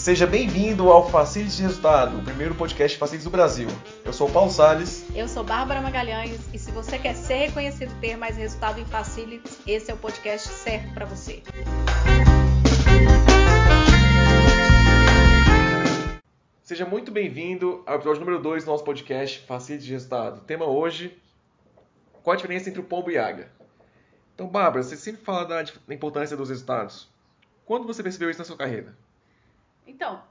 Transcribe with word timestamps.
Seja 0.00 0.26
bem-vindo 0.26 0.90
ao 0.90 1.10
Facilities 1.10 1.58
de 1.58 1.62
Resultado, 1.62 2.16
o 2.16 2.24
primeiro 2.24 2.54
podcast 2.54 2.96
Facilities 2.96 3.24
do 3.24 3.30
Brasil. 3.30 3.68
Eu 4.02 4.14
sou 4.14 4.30
o 4.30 4.32
Paulo 4.32 4.50
Salles. 4.50 5.04
Eu 5.14 5.28
sou 5.28 5.44
Bárbara 5.44 5.82
Magalhães 5.82 6.40
e 6.54 6.58
se 6.58 6.70
você 6.72 6.98
quer 6.98 7.14
ser 7.14 7.48
reconhecido 7.48 7.92
e 7.92 8.00
ter 8.00 8.16
mais 8.16 8.38
resultado 8.38 8.80
em 8.80 8.84
Facilities, 8.86 9.60
esse 9.66 9.90
é 9.90 9.94
o 9.94 9.98
podcast 9.98 10.48
certo 10.48 10.94
para 10.94 11.04
você. 11.04 11.42
Seja 16.62 16.86
muito 16.86 17.12
bem-vindo 17.12 17.82
ao 17.84 17.96
episódio 17.96 18.20
número 18.20 18.42
2 18.42 18.64
do 18.64 18.70
nosso 18.70 18.84
podcast 18.84 19.40
Facilities 19.40 19.86
de 19.86 19.92
Resultado. 19.92 20.38
O 20.38 20.44
tema 20.44 20.64
hoje, 20.64 21.14
qual 22.22 22.32
a 22.32 22.36
diferença 22.36 22.70
entre 22.70 22.80
o 22.80 22.84
pombo 22.84 23.10
e 23.10 23.18
a 23.18 23.28
águia? 23.28 23.52
Então, 24.34 24.48
Bárbara, 24.48 24.82
você 24.82 24.96
sempre 24.96 25.22
fala 25.22 25.44
da 25.44 25.94
importância 25.94 26.38
dos 26.38 26.48
resultados. 26.48 27.06
Quando 27.66 27.86
você 27.86 28.02
percebeu 28.02 28.30
isso 28.30 28.38
na 28.38 28.46
sua 28.46 28.56
carreira? 28.56 28.96
Então, 29.90 30.22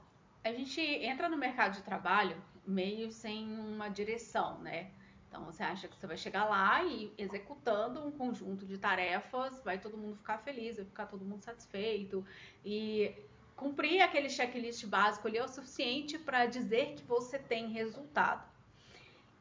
a 0.42 0.50
gente 0.52 0.80
entra 0.80 1.28
no 1.28 1.36
mercado 1.36 1.74
de 1.74 1.82
trabalho 1.82 2.36
meio 2.66 3.12
sem 3.12 3.46
uma 3.46 3.88
direção, 3.88 4.58
né? 4.60 4.90
Então 5.28 5.44
você 5.44 5.62
acha 5.62 5.86
que 5.86 5.94
você 5.96 6.06
vai 6.06 6.16
chegar 6.16 6.46
lá 6.46 6.82
e 6.82 7.12
executando 7.18 8.04
um 8.04 8.10
conjunto 8.10 8.64
de 8.66 8.78
tarefas, 8.78 9.62
vai 9.62 9.78
todo 9.78 9.98
mundo 9.98 10.16
ficar 10.16 10.38
feliz, 10.38 10.76
vai 10.76 10.84
ficar 10.86 11.06
todo 11.06 11.24
mundo 11.24 11.42
satisfeito 11.42 12.24
e 12.64 13.14
cumprir 13.54 14.00
aquele 14.00 14.30
checklist 14.30 14.86
básico 14.86 15.28
ali 15.28 15.36
é 15.36 15.44
o 15.44 15.48
suficiente 15.48 16.18
para 16.18 16.46
dizer 16.46 16.94
que 16.94 17.04
você 17.04 17.38
tem 17.38 17.68
resultado. 17.68 18.48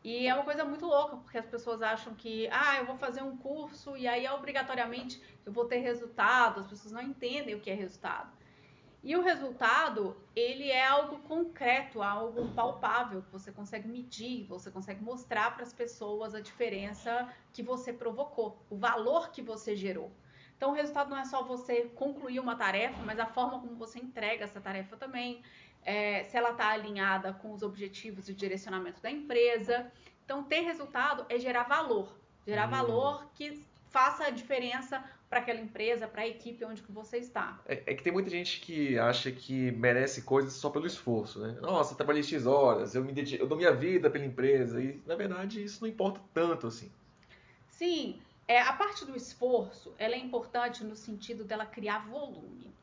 E 0.03 0.27
é 0.27 0.33
uma 0.33 0.43
coisa 0.43 0.65
muito 0.65 0.85
louca, 0.85 1.17
porque 1.17 1.37
as 1.37 1.45
pessoas 1.45 1.81
acham 1.81 2.13
que, 2.13 2.47
ah, 2.51 2.77
eu 2.77 2.85
vou 2.85 2.97
fazer 2.97 3.21
um 3.21 3.35
curso 3.37 3.97
e 3.97 4.07
aí 4.07 4.27
obrigatoriamente 4.29 5.21
eu 5.45 5.51
vou 5.51 5.65
ter 5.65 5.77
resultado. 5.77 6.59
As 6.59 6.67
pessoas 6.67 6.91
não 6.91 7.01
entendem 7.01 7.55
o 7.55 7.59
que 7.61 7.69
é 7.69 7.73
resultado. 7.73 8.38
E 9.01 9.15
o 9.15 9.21
resultado, 9.21 10.17
ele 10.35 10.69
é 10.69 10.85
algo 10.85 11.19
concreto, 11.19 12.01
algo 12.01 12.49
palpável, 12.49 13.21
que 13.21 13.31
você 13.31 13.51
consegue 13.51 13.87
medir, 13.87 14.45
você 14.45 14.69
consegue 14.69 15.01
mostrar 15.01 15.55
para 15.55 15.63
as 15.63 15.71
pessoas 15.71 16.35
a 16.35 16.41
diferença 16.41 17.33
que 17.53 17.63
você 17.63 17.93
provocou, 17.93 18.61
o 18.69 18.75
valor 18.75 19.31
que 19.31 19.41
você 19.41 19.73
gerou. 19.75 20.11
Então, 20.57 20.71
o 20.71 20.73
resultado 20.73 21.09
não 21.09 21.17
é 21.17 21.23
só 21.23 21.41
você 21.41 21.83
concluir 21.95 22.41
uma 22.41 22.57
tarefa, 22.57 23.01
mas 23.05 23.17
a 23.17 23.25
forma 23.25 23.61
como 23.61 23.75
você 23.75 23.97
entrega 23.99 24.43
essa 24.43 24.59
tarefa 24.59 24.97
também, 24.97 25.41
é, 25.81 26.25
se 26.25 26.35
ela 26.35 26.51
está 26.51 26.67
alinhada 26.67 27.31
com 27.31 27.53
os 27.53 27.63
objetivos 27.63 28.27
e 28.27 28.33
direcionamento 28.33 29.01
da 29.01 29.09
empresa. 29.09 29.89
Então, 30.25 30.43
ter 30.43 30.59
resultado 30.59 31.25
é 31.29 31.39
gerar 31.39 31.63
valor, 31.63 32.13
gerar 32.45 32.67
hum. 32.67 32.71
valor 32.71 33.29
que 33.33 33.65
faça 33.89 34.25
a 34.25 34.29
diferença 34.29 35.03
para 35.29 35.39
aquela 35.39 35.59
empresa, 35.59 36.07
para 36.07 36.23
a 36.23 36.27
equipe 36.27 36.65
onde 36.65 36.81
que 36.81 36.91
você 36.91 37.17
está. 37.17 37.59
É, 37.67 37.83
é, 37.85 37.93
que 37.93 38.01
tem 38.01 38.11
muita 38.11 38.29
gente 38.29 38.59
que 38.59 38.97
acha 38.97 39.31
que 39.31 39.71
merece 39.73 40.23
coisas 40.23 40.53
só 40.53 40.69
pelo 40.69 40.87
esforço, 40.87 41.39
né? 41.39 41.55
Nossa, 41.61 41.93
eu 41.93 41.97
trabalhei 41.97 42.23
X 42.23 42.47
horas, 42.47 42.95
eu, 42.95 43.03
me 43.03 43.13
dedico, 43.13 43.43
eu 43.43 43.47
dou 43.47 43.57
minha 43.57 43.71
vida 43.71 44.09
pela 44.09 44.25
empresa 44.25 44.81
e, 44.81 44.99
na 45.05 45.15
verdade, 45.15 45.63
isso 45.63 45.81
não 45.81 45.87
importa 45.87 46.19
tanto 46.33 46.65
assim. 46.65 46.91
Sim, 47.69 48.19
é, 48.47 48.59
a 48.59 48.73
parte 48.73 49.05
do 49.05 49.15
esforço, 49.15 49.93
ela 49.99 50.15
é 50.15 50.17
importante 50.17 50.83
no 50.83 50.95
sentido 50.95 51.43
dela 51.43 51.65
criar 51.65 51.99
volume. 52.07 52.73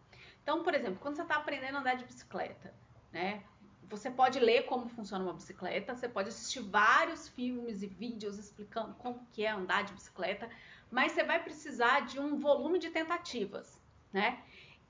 Então, 0.41 0.63
por 0.63 0.73
exemplo, 0.73 0.99
quando 1.01 1.17
você 1.17 1.23
está 1.23 1.35
aprendendo 1.35 1.77
a 1.77 1.81
andar 1.81 1.97
de 1.97 2.05
bicicleta, 2.05 2.73
né? 3.13 3.43
Você 3.89 4.11
pode 4.11 4.39
ler 4.39 4.65
como 4.67 4.89
funciona 4.89 5.25
uma 5.25 5.33
bicicleta, 5.33 5.95
você 5.95 6.09
pode 6.09 6.29
assistir 6.29 6.61
vários 6.61 7.29
filmes 7.29 7.83
e 7.83 7.87
vídeos 7.87 8.39
explicando 8.39 8.95
como 8.95 9.27
que 9.33 9.45
é 9.45 9.51
andar 9.51 9.83
de 9.85 9.93
bicicleta, 9.93 10.49
mas 10.91 11.13
você 11.13 11.25
vai 11.25 11.43
precisar 11.43 12.01
de 12.01 12.19
um 12.21 12.39
volume 12.39 12.79
de 12.79 12.91
tentativas, 12.91 13.83
né? 14.13 14.43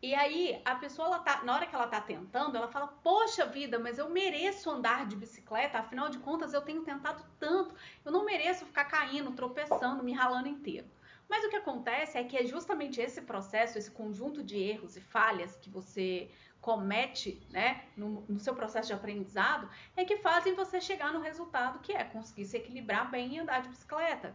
E 0.02 0.14
aí 0.14 0.61
a 0.64 0.75
pessoa, 0.75 1.08
ela 1.08 1.19
tá, 1.20 1.42
na 1.42 1.55
hora 1.55 1.66
que 1.66 1.75
ela 1.75 1.86
tá 1.86 2.00
tentando, 2.00 2.56
ela 2.56 2.69
fala: 2.69 2.89
Poxa 3.02 3.47
vida, 3.47 3.78
mas 3.78 3.98
eu 3.98 4.11
mereço 4.11 4.70
andar 4.70 5.06
de 5.06 5.17
bicicleta, 5.17 5.79
afinal 5.79 6.08
de 6.08 6.18
contas 6.18 6.52
eu 6.52 6.61
tenho 6.61 6.83
tentado 6.83 7.24
tanto, 7.39 7.74
eu 8.05 8.12
não 8.12 8.24
mereço 8.24 8.67
ficar 8.67 8.85
caindo, 8.85 9.33
tropeçando, 9.33 10.05
me 10.05 10.12
ralando 10.12 10.48
inteiro. 10.48 10.86
Mas 11.29 11.45
o 11.45 11.48
que 11.48 11.56
acontece 11.56 12.18
é 12.18 12.24
que 12.24 12.36
é 12.36 12.46
justamente 12.46 13.01
esse 13.01 13.23
processo, 13.23 13.79
esse 13.79 13.90
conjunto 13.90 14.45
de 14.45 14.58
erros 14.58 14.96
e 14.96 15.01
falhas 15.01 15.56
que 15.56 15.68
você 15.68 16.30
comete 16.61 17.45
né, 17.51 17.85
no, 17.96 18.24
no, 18.29 18.39
seu 18.39 18.55
processo 18.55 18.89
de 18.89 18.95
aprendizado, 18.95 19.68
é 19.96 20.05
que 20.05 20.18
fazem 20.18 20.55
você 20.55 20.80
chegar 20.80 21.12
no 21.12 21.20
resultado 21.20 21.79
que 21.80 21.92
é 21.92 22.05
conseguir 22.05 22.45
se 22.45 22.56
equilibrar 22.56 23.11
bem 23.11 23.35
e 23.35 23.39
andar 23.39 23.62
de 23.62 23.68
bicicleta. 23.68 24.35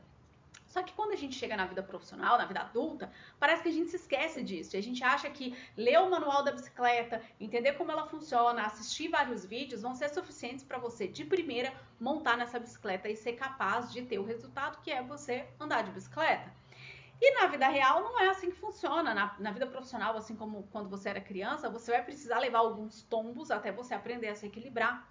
Só 0.71 0.81
que 0.81 0.93
quando 0.93 1.11
a 1.11 1.17
gente 1.17 1.35
chega 1.35 1.57
na 1.57 1.65
vida 1.65 1.83
profissional, 1.83 2.37
na 2.37 2.45
vida 2.45 2.61
adulta, 2.61 3.11
parece 3.37 3.61
que 3.61 3.67
a 3.67 3.73
gente 3.73 3.89
se 3.89 3.97
esquece 3.97 4.41
disso. 4.41 4.77
A 4.77 4.81
gente 4.81 5.03
acha 5.03 5.29
que 5.29 5.53
ler 5.75 5.99
o 5.99 6.09
manual 6.09 6.43
da 6.43 6.51
bicicleta, 6.53 7.21
entender 7.41 7.73
como 7.73 7.91
ela 7.91 8.07
funciona, 8.07 8.63
assistir 8.63 9.09
vários 9.09 9.45
vídeos 9.45 9.81
vão 9.81 9.93
ser 9.93 10.07
suficientes 10.09 10.63
para 10.63 10.77
você, 10.77 11.09
de 11.09 11.25
primeira, 11.25 11.73
montar 11.99 12.37
nessa 12.37 12.57
bicicleta 12.57 13.09
e 13.09 13.17
ser 13.17 13.33
capaz 13.33 13.91
de 13.91 14.01
ter 14.03 14.17
o 14.17 14.23
resultado 14.23 14.81
que 14.81 14.89
é 14.89 15.03
você 15.03 15.45
andar 15.59 15.83
de 15.83 15.91
bicicleta. 15.91 16.49
E 17.19 17.33
na 17.33 17.47
vida 17.47 17.67
real 17.67 18.01
não 18.01 18.17
é 18.21 18.29
assim 18.29 18.49
que 18.49 18.55
funciona. 18.55 19.13
Na, 19.13 19.35
na, 19.37 19.51
vida 19.51 19.67
profissional, 19.67 20.15
assim 20.15 20.37
como 20.37 20.63
quando 20.71 20.89
você 20.89 21.09
era 21.09 21.19
criança, 21.19 21.69
você 21.69 21.91
vai 21.91 22.01
precisar 22.01 22.39
levar 22.39 22.59
alguns 22.59 23.03
tombos 23.03 23.51
até 23.51 23.73
você 23.73 23.93
aprender 23.93 24.29
a 24.29 24.35
se 24.35 24.45
equilibrar. 24.47 25.05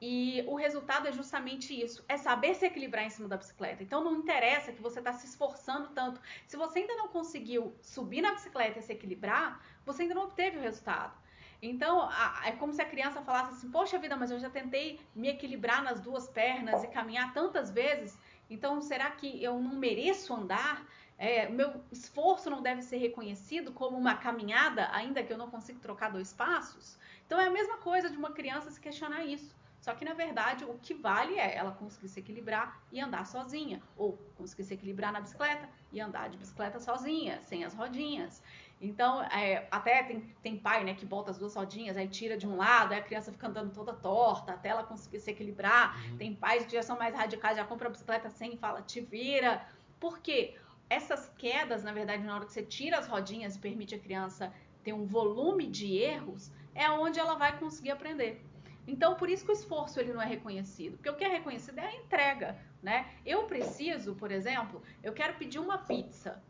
E 0.00 0.44
o 0.46 0.54
resultado 0.54 1.08
é 1.08 1.12
justamente 1.12 1.78
isso: 1.78 2.04
é 2.08 2.16
saber 2.16 2.54
se 2.54 2.66
equilibrar 2.66 3.04
em 3.04 3.10
cima 3.10 3.28
da 3.28 3.36
bicicleta. 3.36 3.82
Então 3.82 4.04
não 4.04 4.16
interessa 4.16 4.72
que 4.72 4.82
você 4.82 4.98
está 4.98 5.12
se 5.12 5.26
esforçando 5.26 5.88
tanto. 5.88 6.20
Se 6.46 6.56
você 6.56 6.80
ainda 6.80 6.96
não 6.96 7.08
conseguiu 7.08 7.74
subir 7.80 8.20
na 8.20 8.32
bicicleta 8.32 8.78
e 8.78 8.82
se 8.82 8.92
equilibrar, 8.92 9.64
você 9.84 10.02
ainda 10.02 10.14
não 10.14 10.24
obteve 10.24 10.58
o 10.58 10.60
resultado. 10.60 11.14
Então, 11.62 12.08
é 12.44 12.52
como 12.52 12.72
se 12.72 12.82
a 12.82 12.84
criança 12.84 13.22
falasse 13.22 13.52
assim: 13.52 13.70
Poxa 13.70 13.98
vida, 13.98 14.16
mas 14.16 14.30
eu 14.30 14.38
já 14.38 14.50
tentei 14.50 15.00
me 15.14 15.28
equilibrar 15.28 15.82
nas 15.82 16.00
duas 16.00 16.28
pernas 16.28 16.84
e 16.84 16.88
caminhar 16.88 17.32
tantas 17.32 17.70
vezes, 17.70 18.18
então 18.50 18.80
será 18.82 19.10
que 19.10 19.42
eu 19.42 19.58
não 19.58 19.74
mereço 19.76 20.34
andar? 20.34 20.86
É, 21.18 21.48
meu 21.48 21.82
esforço 21.90 22.50
não 22.50 22.60
deve 22.60 22.82
ser 22.82 22.98
reconhecido 22.98 23.72
como 23.72 23.96
uma 23.96 24.16
caminhada, 24.16 24.90
ainda 24.92 25.22
que 25.22 25.32
eu 25.32 25.38
não 25.38 25.50
consiga 25.50 25.78
trocar 25.80 26.10
dois 26.12 26.34
passos? 26.34 26.98
Então, 27.24 27.40
é 27.40 27.46
a 27.46 27.50
mesma 27.50 27.78
coisa 27.78 28.10
de 28.10 28.18
uma 28.18 28.32
criança 28.32 28.70
se 28.70 28.78
questionar 28.78 29.24
isso. 29.24 29.56
Só 29.86 29.94
que 29.94 30.04
na 30.04 30.14
verdade 30.14 30.64
o 30.64 30.76
que 30.78 30.92
vale 30.92 31.38
é 31.38 31.54
ela 31.54 31.70
conseguir 31.70 32.08
se 32.08 32.18
equilibrar 32.18 32.82
e 32.90 33.00
andar 33.00 33.24
sozinha, 33.24 33.80
ou 33.96 34.18
conseguir 34.36 34.64
se 34.64 34.74
equilibrar 34.74 35.12
na 35.12 35.20
bicicleta 35.20 35.68
e 35.92 36.00
andar 36.00 36.28
de 36.28 36.36
bicicleta 36.36 36.80
sozinha, 36.80 37.40
sem 37.44 37.64
as 37.64 37.72
rodinhas. 37.72 38.42
Então, 38.80 39.22
é, 39.22 39.68
até 39.70 40.02
tem, 40.02 40.20
tem 40.42 40.58
pai 40.58 40.82
né, 40.82 40.92
que 40.92 41.06
bota 41.06 41.30
as 41.30 41.38
duas 41.38 41.54
rodinhas, 41.54 41.96
aí 41.96 42.08
tira 42.08 42.36
de 42.36 42.48
um 42.48 42.56
lado, 42.56 42.94
aí 42.94 42.98
a 42.98 43.02
criança 43.02 43.30
fica 43.30 43.46
andando 43.46 43.72
toda 43.72 43.92
torta 43.92 44.54
até 44.54 44.70
ela 44.70 44.82
conseguir 44.82 45.20
se 45.20 45.30
equilibrar. 45.30 45.96
Uhum. 46.10 46.16
Tem 46.16 46.34
pais 46.34 46.66
que 46.66 46.72
já 46.72 46.82
são 46.82 46.98
mais 46.98 47.14
radicais, 47.14 47.56
já 47.56 47.64
compra 47.64 47.86
a 47.86 47.90
bicicleta 47.92 48.28
sem 48.28 48.54
e 48.54 48.56
fala, 48.56 48.82
te 48.82 49.00
vira. 49.00 49.64
Por 50.00 50.18
quê? 50.18 50.56
Essas 50.90 51.32
quedas, 51.38 51.84
na 51.84 51.92
verdade, 51.92 52.24
na 52.24 52.34
hora 52.34 52.44
que 52.44 52.52
você 52.52 52.64
tira 52.64 52.98
as 52.98 53.06
rodinhas 53.06 53.54
e 53.54 53.60
permite 53.60 53.94
a 53.94 54.00
criança 54.00 54.52
ter 54.82 54.92
um 54.92 55.06
volume 55.06 55.64
de 55.64 55.96
erros, 55.96 56.50
é 56.74 56.90
onde 56.90 57.20
ela 57.20 57.36
vai 57.36 57.56
conseguir 57.56 57.92
aprender. 57.92 58.44
Então, 58.86 59.16
por 59.16 59.28
isso 59.28 59.44
que 59.44 59.50
o 59.50 59.54
esforço 59.54 59.98
ele 59.98 60.12
não 60.12 60.22
é 60.22 60.26
reconhecido, 60.26 60.96
porque 60.96 61.10
o 61.10 61.16
que 61.16 61.24
é 61.24 61.28
reconhecido 61.28 61.78
é 61.78 61.86
a 61.86 61.94
entrega, 61.94 62.56
né? 62.82 63.06
Eu 63.24 63.44
preciso, 63.44 64.14
por 64.14 64.30
exemplo, 64.30 64.80
eu 65.02 65.12
quero 65.12 65.34
pedir 65.34 65.58
uma 65.58 65.78
pizza. 65.78 66.42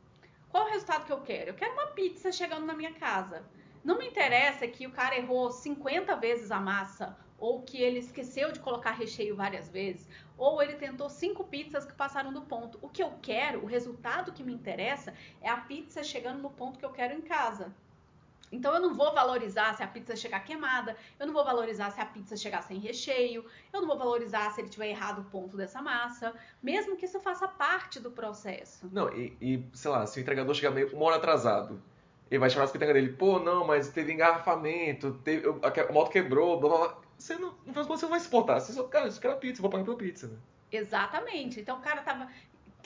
Qual 0.50 0.66
o 0.66 0.70
resultado 0.70 1.06
que 1.06 1.12
eu 1.12 1.20
quero? 1.20 1.50
Eu 1.50 1.54
quero 1.54 1.72
uma 1.72 1.88
pizza 1.88 2.30
chegando 2.30 2.66
na 2.66 2.74
minha 2.74 2.92
casa. 2.92 3.44
Não 3.82 3.98
me 3.98 4.06
interessa 4.06 4.66
que 4.66 4.86
o 4.86 4.90
cara 4.90 5.16
errou 5.16 5.50
50 5.50 6.16
vezes 6.16 6.50
a 6.50 6.60
massa, 6.60 7.16
ou 7.38 7.62
que 7.62 7.80
ele 7.80 7.98
esqueceu 7.98 8.50
de 8.50 8.60
colocar 8.60 8.92
recheio 8.92 9.36
várias 9.36 9.68
vezes, 9.68 10.08
ou 10.36 10.62
ele 10.62 10.74
tentou 10.74 11.08
cinco 11.08 11.44
pizzas 11.44 11.84
que 11.84 11.92
passaram 11.92 12.32
do 12.32 12.42
ponto. 12.42 12.78
O 12.82 12.88
que 12.88 13.02
eu 13.02 13.12
quero, 13.22 13.62
o 13.62 13.66
resultado 13.66 14.32
que 14.32 14.42
me 14.42 14.52
interessa, 14.52 15.14
é 15.40 15.48
a 15.48 15.56
pizza 15.56 16.02
chegando 16.02 16.42
no 16.42 16.50
ponto 16.50 16.78
que 16.78 16.84
eu 16.84 16.90
quero 16.90 17.14
em 17.14 17.20
casa. 17.20 17.74
Então 18.50 18.74
eu 18.74 18.80
não 18.80 18.94
vou 18.94 19.12
valorizar 19.12 19.74
se 19.74 19.82
a 19.82 19.86
pizza 19.86 20.14
chegar 20.14 20.40
queimada, 20.40 20.96
eu 21.18 21.26
não 21.26 21.34
vou 21.34 21.44
valorizar 21.44 21.90
se 21.90 22.00
a 22.00 22.06
pizza 22.06 22.36
chegar 22.36 22.62
sem 22.62 22.78
recheio, 22.78 23.44
eu 23.72 23.80
não 23.80 23.88
vou 23.88 23.98
valorizar 23.98 24.50
se 24.52 24.60
ele 24.60 24.68
tiver 24.68 24.88
errado 24.88 25.20
o 25.20 25.24
ponto 25.24 25.56
dessa 25.56 25.82
massa, 25.82 26.34
mesmo 26.62 26.96
que 26.96 27.06
isso 27.06 27.20
faça 27.20 27.48
parte 27.48 27.98
do 28.00 28.10
processo. 28.10 28.88
Não, 28.92 29.12
e, 29.12 29.36
e 29.40 29.64
sei 29.74 29.90
lá, 29.90 30.06
se 30.06 30.18
o 30.18 30.22
entregador 30.22 30.54
chegar 30.54 30.70
meio 30.70 30.94
uma 30.94 31.06
hora 31.06 31.16
atrasado, 31.16 31.82
ele 32.30 32.38
vai 32.38 32.50
chamar 32.50 32.66
a 32.66 32.68
entrega 32.68 32.92
dele, 32.92 33.12
pô, 33.12 33.38
não, 33.38 33.66
mas 33.66 33.88
teve 33.88 34.12
engarrafamento, 34.12 35.12
teve, 35.24 35.48
a, 35.48 35.92
moto 35.92 36.10
quebrou, 36.10 36.58
blá 36.58 36.68
blá 36.68 36.78
blá. 36.78 36.98
Você 37.18 37.36
não, 37.36 37.54
você 37.66 38.02
não 38.02 38.10
vai 38.10 38.18
exportar. 38.18 38.60
Você 38.60 38.72
só, 38.72 38.84
cara, 38.84 39.08
isso 39.08 39.20
quer 39.20 39.34
pizza, 39.38 39.62
vou 39.62 39.70
pagar 39.70 39.84
pela 39.84 39.96
pizza, 39.96 40.26
né? 40.26 40.36
Exatamente. 40.70 41.60
Então 41.60 41.78
o 41.78 41.80
cara 41.80 42.02
tava 42.02 42.28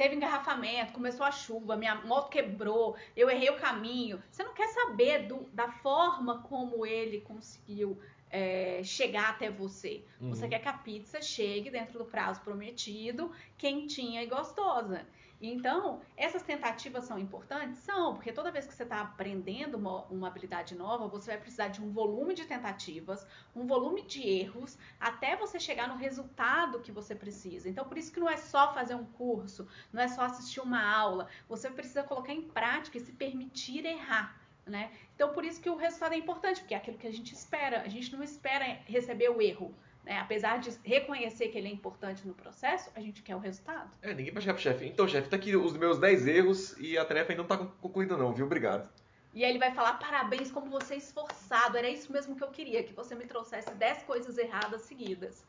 teve 0.00 0.16
engarrafamento, 0.16 0.94
começou 0.94 1.26
a 1.26 1.30
chuva, 1.30 1.76
minha 1.76 1.94
moto 1.96 2.30
quebrou, 2.30 2.96
eu 3.14 3.28
errei 3.28 3.50
o 3.50 3.58
caminho. 3.58 4.18
Você 4.30 4.42
não 4.42 4.54
quer 4.54 4.68
saber 4.68 5.26
do, 5.26 5.40
da 5.52 5.70
forma 5.70 6.40
como 6.40 6.86
ele 6.86 7.20
conseguiu 7.20 8.00
é, 8.30 8.80
chegar 8.82 9.28
até 9.28 9.50
você. 9.50 10.02
Uhum. 10.18 10.30
Você 10.30 10.48
quer 10.48 10.58
que 10.60 10.68
a 10.68 10.72
pizza 10.72 11.20
chegue 11.20 11.68
dentro 11.68 11.98
do 11.98 12.06
prazo 12.06 12.40
prometido, 12.40 13.30
quentinha 13.58 14.22
e 14.22 14.26
gostosa. 14.26 15.06
Então, 15.40 16.02
essas 16.18 16.42
tentativas 16.42 17.04
são 17.04 17.18
importantes? 17.18 17.78
São, 17.78 18.14
porque 18.14 18.30
toda 18.30 18.52
vez 18.52 18.66
que 18.66 18.74
você 18.74 18.82
está 18.82 19.00
aprendendo 19.00 19.76
uma, 19.76 20.04
uma, 20.04 20.28
habilidade 20.28 20.74
nova, 20.74 21.08
você 21.08 21.30
vai 21.30 21.40
precisar 21.40 21.68
de 21.68 21.82
um 21.82 21.90
volume 21.90 22.34
de 22.34 22.44
tentativas, 22.44 23.26
um 23.56 23.66
volume 23.66 24.02
de 24.02 24.20
erros, 24.28 24.76
até 25.00 25.36
você 25.36 25.58
chegar 25.58 25.88
no 25.88 25.96
resultado 25.96 26.80
que 26.80 26.92
você 26.92 27.14
precisa. 27.14 27.70
Então, 27.70 27.86
por 27.86 27.96
isso 27.96 28.12
que 28.12 28.20
não 28.20 28.28
é 28.28 28.36
só 28.36 28.74
fazer 28.74 28.94
um 28.94 29.04
curso, 29.04 29.66
não 29.90 30.02
é 30.02 30.08
só 30.08 30.22
assistir 30.22 30.60
uma 30.60 30.82
aula, 30.82 31.26
você 31.48 31.70
precisa 31.70 32.02
colocar 32.02 32.34
em 32.34 32.42
prática 32.42 32.98
e 32.98 33.00
se 33.00 33.12
permitir 33.12 33.86
errar. 33.86 34.38
Né? 34.66 34.92
Então, 35.14 35.32
por 35.32 35.44
isso 35.44 35.60
que 35.60 35.70
o 35.70 35.76
resultado 35.76 36.12
é 36.12 36.18
importante, 36.18 36.60
porque 36.60 36.74
é 36.74 36.76
aquilo 36.76 36.98
que 36.98 37.06
a 37.06 37.12
gente 37.12 37.34
espera. 37.34 37.80
A 37.80 37.88
gente 37.88 38.14
não 38.14 38.22
espera 38.22 38.64
receber 38.84 39.30
o 39.30 39.40
erro. 39.40 39.74
Né? 40.04 40.18
Apesar 40.18 40.58
de 40.58 40.70
reconhecer 40.82 41.48
que 41.48 41.58
ele 41.58 41.68
é 41.68 41.70
importante 41.70 42.26
no 42.26 42.34
processo, 42.34 42.90
a 42.94 43.00
gente 43.00 43.22
quer 43.22 43.36
o 43.36 43.38
resultado. 43.38 43.90
É, 44.02 44.14
ninguém 44.14 44.32
vai 44.32 44.42
chegar 44.42 44.54
pro 44.54 44.62
chefe. 44.62 44.86
Então, 44.86 45.06
chefe, 45.06 45.28
tá 45.28 45.36
aqui 45.36 45.54
os 45.54 45.76
meus 45.76 45.98
10 45.98 46.26
erros 46.26 46.76
e 46.78 46.96
a 46.96 47.04
tarefa 47.04 47.32
ainda 47.32 47.42
não 47.42 47.48
tá 47.48 47.58
concluída 47.80 48.16
não, 48.16 48.32
viu? 48.32 48.46
Obrigado. 48.46 48.88
E 49.32 49.44
aí 49.44 49.50
ele 49.50 49.58
vai 49.58 49.72
falar, 49.72 49.94
parabéns, 49.94 50.50
como 50.50 50.70
você 50.70 50.94
é 50.94 50.96
esforçado. 50.96 51.76
Era 51.76 51.88
isso 51.88 52.12
mesmo 52.12 52.34
que 52.34 52.42
eu 52.42 52.48
queria, 52.48 52.82
que 52.82 52.92
você 52.92 53.14
me 53.14 53.24
trouxesse 53.26 53.70
10 53.72 54.02
coisas 54.02 54.36
erradas 54.36 54.82
seguidas. 54.82 55.44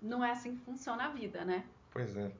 Não 0.00 0.24
é 0.24 0.32
assim 0.32 0.56
que 0.56 0.64
funciona 0.64 1.04
a 1.04 1.08
vida, 1.10 1.44
né? 1.44 1.64
Pois 1.90 2.16
é. 2.16 2.32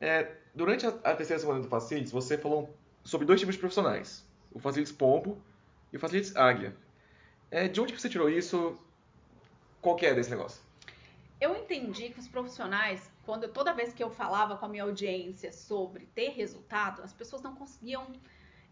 é 0.00 0.36
durante 0.54 0.86
a, 0.86 0.90
a, 0.90 1.14
terceira 1.14 1.38
semana 1.38 1.60
do 1.60 1.68
Facilities, 1.68 2.10
você 2.10 2.38
falou 2.38 2.74
sobre 3.04 3.26
dois 3.26 3.40
tipos 3.40 3.56
de 3.56 3.60
profissionais. 3.60 4.24
O 4.50 4.58
Facilities 4.58 4.96
Pombo 4.96 5.38
e 5.92 5.96
o 5.96 6.00
Facilities 6.00 6.34
Águia. 6.34 6.74
É, 7.50 7.68
de 7.68 7.80
onde 7.80 7.98
você 7.98 8.08
tirou 8.08 8.30
isso? 8.30 8.78
Qual 9.82 9.96
que 9.96 10.06
é 10.06 10.14
desse 10.14 10.30
negócio? 10.30 10.62
Eu 11.40 11.56
entendi 11.56 12.10
que 12.10 12.18
os 12.18 12.28
profissionais, 12.28 13.10
quando 13.24 13.48
toda 13.48 13.72
vez 13.72 13.92
que 13.92 14.02
eu 14.02 14.10
falava 14.10 14.56
com 14.56 14.66
a 14.66 14.68
minha 14.68 14.82
audiência 14.82 15.52
sobre 15.52 16.06
ter 16.06 16.30
resultado, 16.30 17.02
as 17.02 17.12
pessoas 17.12 17.42
não 17.42 17.54
conseguiam 17.54 18.06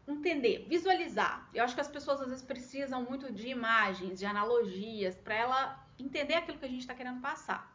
entender, 0.07 0.67
visualizar. 0.69 1.49
Eu 1.55 1.65
acho 1.65 1.75
que 1.75 1.81
as 1.81 1.89
pessoas 1.89 2.21
às 2.21 2.29
vezes 2.29 2.45
precisam 2.45 3.03
muito 3.03 3.33
de 3.33 3.49
imagens, 3.49 4.19
de 4.19 4.27
analogias, 4.27 5.17
para 5.17 5.35
ela 5.35 5.87
entender 5.99 6.35
aquilo 6.35 6.59
que 6.59 6.65
a 6.65 6.69
gente 6.69 6.81
está 6.81 6.95
querendo 6.95 7.21
passar. 7.21 7.75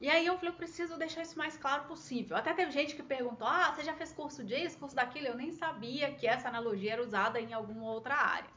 E 0.00 0.10
aí 0.10 0.26
eu 0.26 0.36
falei, 0.36 0.50
eu 0.50 0.56
preciso 0.56 0.98
deixar 0.98 1.22
isso 1.22 1.38
mais 1.38 1.56
claro 1.56 1.84
possível. 1.84 2.36
Até 2.36 2.52
teve 2.52 2.70
gente 2.70 2.94
que 2.94 3.02
perguntou: 3.02 3.46
ah, 3.46 3.72
você 3.72 3.82
já 3.82 3.94
fez 3.94 4.12
curso 4.12 4.44
disso, 4.44 4.78
curso 4.78 4.94
daquilo? 4.94 5.26
Eu 5.26 5.36
nem 5.36 5.50
sabia 5.52 6.12
que 6.12 6.26
essa 6.26 6.48
analogia 6.48 6.92
era 6.92 7.02
usada 7.02 7.40
em 7.40 7.54
alguma 7.54 7.90
outra 7.90 8.14
área. 8.14 8.55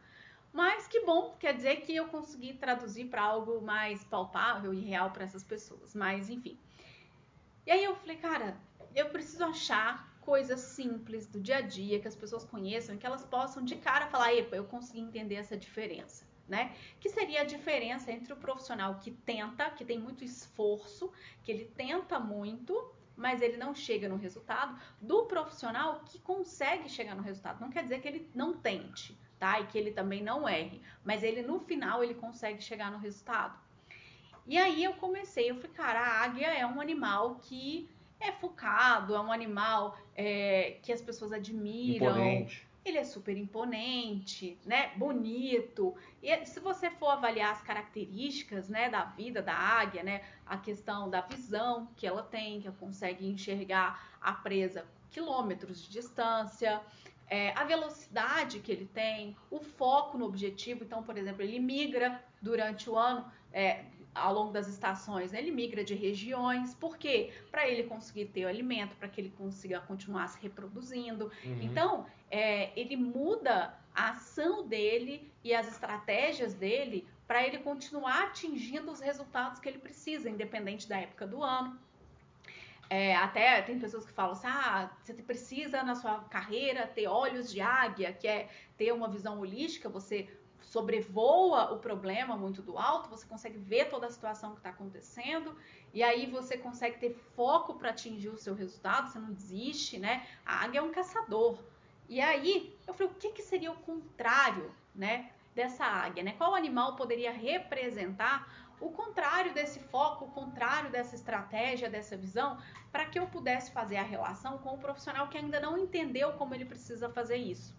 Mas 0.51 0.88
que 0.88 1.01
bom, 1.06 1.36
quer 1.40 1.54
dizer 1.54 1.81
que 1.81 1.96
eu 1.96 2.07
consegui 2.07 2.54
traduzir 2.54 3.06
para 3.06 3.22
algo 3.22 3.62
mais 3.62 4.04
palpável 4.04 4.74
e 4.74 4.80
real 4.80 5.12
para 5.12 5.24
essas 5.24 5.44
pessoas. 5.44 5.94
Mas 5.94 6.30
enfim. 6.30 6.57
E 7.66 7.72
aí 7.72 7.84
eu 7.84 7.96
falei, 7.96 8.18
cara, 8.18 8.57
eu 8.96 9.10
preciso 9.10 9.44
achar 9.46 10.10
coisas 10.22 10.60
simples 10.60 11.28
do 11.28 11.40
dia 11.40 11.57
a 11.57 11.62
dia 11.62 12.00
que 12.00 12.07
as 12.07 12.16
pessoas 12.16 12.44
conheçam 12.44 12.98
que 12.98 13.06
elas 13.06 13.25
possam 13.25 13.63
de 13.63 13.75
cara 13.75 14.07
falar, 14.07 14.34
epa, 14.34 14.56
eu 14.56 14.63
consegui 14.66 15.00
entender 15.00 15.36
essa 15.36 15.57
diferença. 15.57 16.28
Né? 16.48 16.75
Que 17.00 17.10
seria 17.10 17.42
a 17.42 17.44
diferença 17.44 18.12
entre 18.12 18.34
o 18.34 18.36
profissional 18.36 18.95
que 18.95 19.12
tenta, 19.12 19.69
que 19.69 19.86
tem 19.86 20.00
muito 20.00 20.24
esforço, 20.24 21.12
que 21.44 21.52
ele 21.52 21.66
tenta 21.66 22.19
muito, 22.19 22.92
mas 23.16 23.40
ele 23.40 23.56
não 23.56 23.75
chega 23.75 24.10
no 24.10 24.16
resultado, 24.16 24.75
do 25.00 25.25
profissional 25.25 26.02
que 26.06 26.18
consegue 26.18 26.90
chegar 26.90 27.16
no 27.16 27.22
resultado. 27.22 27.62
Não 27.62 27.69
quer 27.69 27.84
dizer 27.84 28.02
que 28.02 28.07
ele 28.07 28.31
não 28.34 28.57
tente, 28.57 29.16
tá? 29.39 29.59
E 29.59 29.68
que 29.68 29.77
ele 29.77 29.91
também 29.91 30.21
não 30.21 30.47
erre, 30.47 30.81
mas 31.03 31.24
ele 31.24 31.41
no 31.41 31.59
final 31.59 32.03
ele 32.03 32.13
consegue 32.13 32.62
chegar 32.62 32.91
no 32.91 32.97
resultado. 32.97 33.57
E 34.45 34.57
aí 34.57 34.83
eu 34.83 34.94
comecei, 34.94 35.50
eu 35.50 35.56
falei, 35.56 35.71
cara, 35.71 36.00
a 36.00 36.24
águia 36.24 36.47
é 36.47 36.65
um 36.65 36.81
animal 36.81 37.36
que 37.36 37.89
é 38.19 38.31
focado, 38.31 39.15
é 39.15 39.21
um 39.21 39.31
animal 39.31 39.97
é, 40.15 40.77
que 40.81 40.91
as 40.91 41.01
pessoas 41.01 41.31
admiram. 41.31 42.09
Imponente. 42.09 42.68
Ele 42.83 42.97
é 42.97 43.03
super 43.03 43.38
imponente, 43.38 44.57
né? 44.65 44.91
Bonito. 44.95 45.95
E 46.24 46.45
se 46.45 46.59
você 46.59 46.89
for 46.89 47.09
avaliar 47.09 47.51
as 47.51 47.62
características, 47.62 48.68
né, 48.68 48.89
da 48.89 49.03
vida 49.03 49.42
da 49.42 49.53
águia, 49.53 50.01
né, 50.01 50.24
a 50.45 50.57
questão 50.57 51.09
da 51.09 51.21
visão 51.21 51.88
que 51.95 52.07
ela 52.07 52.24
tem, 52.24 52.62
que 52.62 52.68
ela 52.68 52.75
consegue 52.80 53.27
enxergar 53.27 54.18
a 54.19 54.33
presa 54.33 54.85
quilômetros 55.12 55.81
de 55.83 55.89
distância, 55.89 56.81
é, 57.30 57.52
a 57.56 57.64
velocidade 57.64 58.60
que 58.60 58.72
ele 58.72 58.86
tem, 58.86 59.36
o 59.52 59.60
foco 59.60 60.18
no 60.18 60.26
objetivo. 60.26 60.84
Então, 60.84 61.04
por 61.04 61.18
exemplo, 61.18 61.44
ele 61.44 61.60
migra 61.60 62.24
durante 62.42 62.90
o 62.90 62.98
ano, 62.98 63.26
é, 63.54 63.86
ao 64.14 64.34
longo 64.34 64.52
das 64.52 64.68
estações, 64.68 65.31
né? 65.31 65.40
ele 65.40 65.52
migra 65.52 65.84
de 65.84 65.94
regiões. 65.94 66.74
Por 66.74 66.98
quê? 66.98 67.31
Para 67.52 67.68
ele 67.68 67.84
conseguir 67.84 68.26
ter 68.26 68.46
o 68.46 68.48
alimento, 68.48 68.96
para 68.96 69.08
que 69.08 69.22
ele 69.22 69.34
consiga 69.38 69.80
continuar 69.80 70.28
se 70.28 70.42
reproduzindo. 70.42 71.31
Uhum. 71.46 71.62
Então, 71.62 72.06
é, 72.31 72.72
ele 72.80 72.96
muda 72.96 73.78
a 73.94 74.10
ação 74.10 74.68
dele 74.68 75.31
e 75.44 75.54
as 75.54 75.68
estratégias 75.68 76.54
dele 76.54 77.08
para 77.28 77.46
ele 77.46 77.60
continuar 77.60 78.24
atingindo 78.24 78.92
os 78.92 79.00
resultados 79.00 79.60
que 79.60 79.70
ele 79.70 79.78
precisa, 79.78 80.30
independente 80.30 80.90
da 80.90 80.98
época 80.98 81.28
do 81.28 81.44
ano. 81.44 81.80
É, 82.89 83.15
até 83.15 83.62
tem 83.62 83.77
pessoas 83.77 84.06
que 84.06 84.12
falam 84.12 84.31
assim: 84.31 84.47
ah, 84.47 84.89
você 85.03 85.13
precisa 85.21 85.83
na 85.83 85.94
sua 85.94 86.21
carreira 86.21 86.88
ter 86.88 87.07
olhos 87.07 87.51
de 87.51 87.62
águia, 87.62 88.12
que 88.12 88.27
é 88.27 88.50
ter 88.77 88.91
uma 88.91 89.07
visão 89.07 89.39
holística, 89.39 89.88
você 89.88 90.27
sobrevoa 90.62 91.71
o 91.74 91.80
problema 91.80 92.36
muito 92.36 92.62
do 92.62 92.77
alto, 92.77 93.09
você 93.09 93.25
consegue 93.25 93.57
ver 93.57 93.89
toda 93.89 94.07
a 94.07 94.12
situação 94.12 94.51
que 94.51 94.59
está 94.59 94.69
acontecendo, 94.69 95.56
e 95.94 96.03
aí 96.03 96.25
você 96.27 96.57
consegue 96.57 96.97
ter 96.97 97.13
foco 97.36 97.75
para 97.75 97.89
atingir 97.89 98.30
o 98.30 98.38
seu 98.38 98.53
resultado, 98.53 99.09
você 99.09 99.19
não 99.19 99.31
desiste, 99.31 99.97
né? 99.97 100.27
A 100.45 100.63
águia 100.63 100.80
é 100.80 100.81
um 100.81 100.92
caçador. 100.92 101.59
E 102.07 102.19
aí 102.19 102.75
eu 102.88 102.94
falei: 102.94 103.12
o 103.12 103.15
que, 103.15 103.30
que 103.30 103.44
seria 103.44 103.71
o 103.71 103.77
contrário, 103.77 104.74
né? 104.95 105.31
Dessa 105.53 105.85
águia, 105.85 106.24
né? 106.24 106.33
Qual 106.38 106.56
animal 106.56 106.95
poderia 106.95 107.31
representar 107.31 108.69
o 108.81 108.90
contrário 108.92 109.54
desse 109.54 109.80
foco, 109.80 110.26
o 110.26 110.31
contrário 110.31 110.90
dessa 110.90 111.16
estratégia, 111.16 111.90
dessa 111.90 112.16
visão, 112.16 112.58
para 112.92 113.06
que 113.06 113.20
eu 113.20 113.28
pudesse 113.28 113.72
fazer 113.72 113.98
a 113.98 114.04
relação 114.04 114.58
com 114.60 114.74
o 114.74 114.78
profissional 114.78 115.28
que 115.28 115.38
ainda 115.38 115.60
não 115.60 115.78
entendeu 115.78 116.34
como 116.34 116.54
ele 116.56 116.66
precisa 116.66 117.10
fazer 117.10 117.38
isso. 117.38 117.78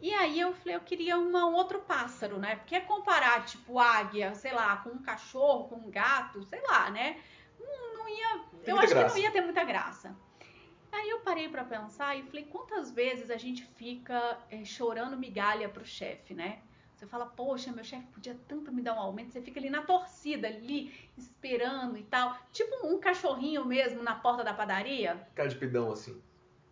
E 0.00 0.14
aí 0.14 0.40
eu 0.40 0.54
falei, 0.54 0.76
eu 0.76 0.80
queria 0.80 1.18
um 1.18 1.54
outro 1.54 1.80
pássaro, 1.80 2.38
né? 2.38 2.56
Porque 2.56 2.74
é 2.74 2.80
comparar, 2.80 3.44
tipo, 3.44 3.78
águia, 3.78 4.34
sei 4.34 4.52
lá, 4.52 4.78
com 4.78 4.90
um 4.90 5.02
cachorro, 5.02 5.68
com 5.68 5.76
um 5.76 5.90
gato, 5.90 6.42
sei 6.44 6.62
lá, 6.62 6.90
né? 6.90 7.20
Não, 7.58 7.98
não 7.98 8.08
ia. 8.08 8.40
eu 8.66 8.78
acho 8.78 8.88
graça. 8.88 8.94
que 8.94 9.10
não 9.10 9.18
ia 9.18 9.30
ter 9.30 9.42
muita 9.42 9.62
graça. 9.62 10.16
Aí 10.90 11.08
eu 11.08 11.20
parei 11.20 11.48
para 11.48 11.64
pensar 11.64 12.16
e 12.16 12.22
falei, 12.22 12.44
quantas 12.46 12.90
vezes 12.90 13.30
a 13.30 13.36
gente 13.36 13.64
fica 13.76 14.38
é, 14.50 14.64
chorando 14.64 15.16
migalha 15.16 15.68
pro 15.68 15.84
chefe, 15.84 16.34
né? 16.34 16.60
Você 17.00 17.06
fala, 17.06 17.24
poxa, 17.24 17.72
meu 17.72 17.82
chefe 17.82 18.06
podia 18.08 18.36
tanto 18.46 18.70
me 18.70 18.82
dar 18.82 18.94
um 18.94 18.98
aumento. 18.98 19.32
Você 19.32 19.40
fica 19.40 19.58
ali 19.58 19.70
na 19.70 19.80
torcida, 19.80 20.46
ali, 20.46 20.92
esperando 21.16 21.96
e 21.96 22.02
tal. 22.02 22.36
Tipo 22.52 22.86
um 22.86 23.00
cachorrinho 23.00 23.64
mesmo 23.64 24.02
na 24.02 24.14
porta 24.14 24.44
da 24.44 24.52
padaria. 24.52 25.26
Cara 25.34 25.48
de 25.48 25.56
pidão, 25.56 25.90
assim. 25.90 26.22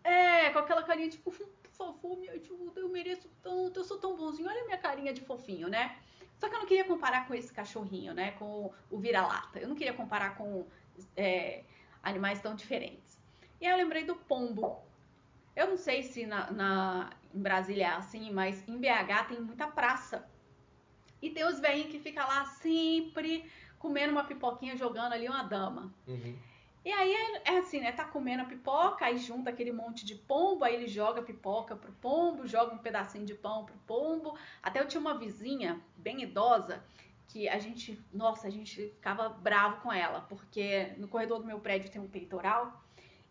É, 0.03 0.51
com 0.51 0.59
aquela 0.59 0.83
carinha 0.83 1.09
tipo, 1.09 1.31
por 1.31 1.71
favor, 1.71 2.15
me 2.15 2.29
ajuda, 2.29 2.79
eu 2.79 2.89
mereço 2.89 3.27
tanto, 3.41 3.79
eu 3.79 3.83
sou 3.83 3.97
tão 3.97 4.15
bonzinho. 4.15 4.47
Olha 4.47 4.61
a 4.61 4.65
minha 4.65 4.77
carinha 4.77 5.11
de 5.11 5.21
fofinho, 5.21 5.67
né? 5.67 5.97
Só 6.37 6.47
que 6.47 6.53
eu 6.53 6.59
não 6.59 6.67
queria 6.67 6.85
comparar 6.85 7.27
com 7.27 7.33
esse 7.33 7.51
cachorrinho, 7.51 8.13
né? 8.13 8.29
Com 8.33 8.71
o 8.91 8.99
vira-lata. 8.99 9.57
Eu 9.57 9.67
não 9.67 9.75
queria 9.75 9.93
comparar 9.93 10.37
com 10.37 10.67
é, 11.17 11.63
animais 12.03 12.39
tão 12.39 12.53
diferentes. 12.53 13.17
E 13.59 13.65
aí 13.65 13.71
eu 13.71 13.77
lembrei 13.77 14.03
do 14.03 14.15
pombo. 14.15 14.79
Eu 15.59 15.67
não 15.67 15.77
sei 15.77 16.03
se 16.03 16.25
na, 16.25 16.49
na, 16.51 17.09
em 17.35 17.41
Brasília 17.41 17.87
é 17.87 17.89
assim, 17.89 18.31
mas 18.31 18.65
em 18.65 18.77
BH 18.77 19.27
tem 19.27 19.41
muita 19.41 19.67
praça. 19.67 20.25
E 21.21 21.29
tem 21.29 21.45
os 21.45 21.59
velhinhos 21.59 21.91
que 21.91 21.99
ficam 21.99 22.25
lá 22.25 22.45
sempre 22.45 23.43
comendo 23.77 24.13
uma 24.13 24.23
pipoquinha, 24.23 24.77
jogando 24.77 25.11
ali 25.11 25.27
uma 25.27 25.43
dama. 25.43 25.93
Uhum. 26.07 26.33
E 26.85 26.89
aí 26.89 27.13
é, 27.13 27.55
é, 27.55 27.57
assim, 27.57 27.81
né? 27.81 27.91
Tá 27.91 28.05
comendo 28.05 28.43
a 28.43 28.45
pipoca, 28.45 29.05
aí 29.05 29.17
junta 29.17 29.49
aquele 29.49 29.73
monte 29.73 30.05
de 30.05 30.15
pombo, 30.15 30.63
aí 30.63 30.73
ele 30.73 30.87
joga 30.87 31.19
a 31.19 31.23
pipoca 31.23 31.75
pro 31.75 31.91
pombo, 31.91 32.47
joga 32.47 32.73
um 32.73 32.77
pedacinho 32.77 33.25
de 33.25 33.35
pão 33.35 33.65
pro 33.65 33.75
pombo. 33.85 34.37
Até 34.63 34.79
eu 34.79 34.87
tinha 34.87 35.01
uma 35.01 35.17
vizinha 35.17 35.81
bem 35.97 36.23
idosa 36.23 36.81
que 37.27 37.49
a 37.49 37.59
gente, 37.59 38.01
nossa, 38.13 38.47
a 38.47 38.49
gente 38.49 38.87
ficava 38.87 39.27
bravo 39.27 39.81
com 39.81 39.91
ela, 39.91 40.21
porque 40.21 40.93
no 40.97 41.09
corredor 41.09 41.39
do 41.39 41.45
meu 41.45 41.59
prédio 41.59 41.91
tem 41.91 42.01
um 42.01 42.07
peitoral 42.07 42.81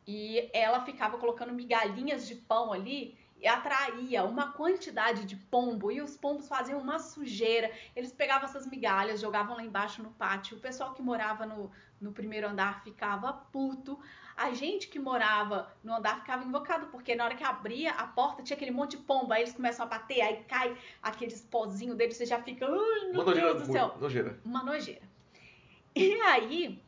e 0.09 0.49
ela 0.55 0.81
ficava 0.81 1.19
colocando 1.19 1.53
migalhinhas 1.53 2.27
de 2.27 2.35
pão 2.35 2.73
ali 2.73 3.15
e 3.38 3.47
atraía 3.47 4.25
uma 4.25 4.53
quantidade 4.53 5.27
de 5.27 5.37
pombo 5.37 5.93
e 5.93 6.00
os 6.00 6.17
pombos 6.17 6.49
faziam 6.49 6.81
uma 6.81 6.99
sujeira. 6.99 7.71
Eles 7.95 8.11
pegavam 8.11 8.49
essas 8.49 8.67
migalhas, 8.67 9.21
jogavam 9.21 9.55
lá 9.55 9.62
embaixo 9.62 10.03
no 10.03 10.09
pátio. 10.12 10.57
O 10.57 10.61
pessoal 10.61 10.95
que 10.95 11.03
morava 11.03 11.45
no, 11.45 11.71
no 12.00 12.11
primeiro 12.11 12.49
andar 12.49 12.83
ficava 12.83 13.35
puto. 13.35 14.00
A 14.35 14.55
gente 14.55 14.88
que 14.88 14.99
morava 14.99 15.71
no 15.85 15.93
andar 15.93 16.21
ficava 16.21 16.43
invocado, 16.43 16.87
porque 16.87 17.15
na 17.15 17.27
hora 17.27 17.35
que 17.35 17.45
abria 17.45 17.91
a 17.93 18.07
porta 18.07 18.43
tinha 18.43 18.57
aquele 18.57 18.71
monte 18.71 18.93
de 18.93 19.03
pombo. 19.03 19.31
Aí 19.35 19.43
eles 19.43 19.53
começam 19.53 19.85
a 19.85 19.88
bater, 19.91 20.23
aí 20.23 20.43
cai 20.45 20.75
aqueles 21.03 21.43
pozinhos 21.43 21.99
deles, 21.99 22.17
você 22.17 22.25
já 22.25 22.43
fica, 22.43 22.65
ai 22.65 23.11
meu 23.12 23.23
uma 23.23 23.35
Deus 23.35 23.61
do 23.61 23.73
céu. 23.73 23.95
Nojeira. 24.00 24.41
Uma 24.43 24.65
nojeira. 24.65 25.07
E 25.95 26.15
aí 26.23 26.83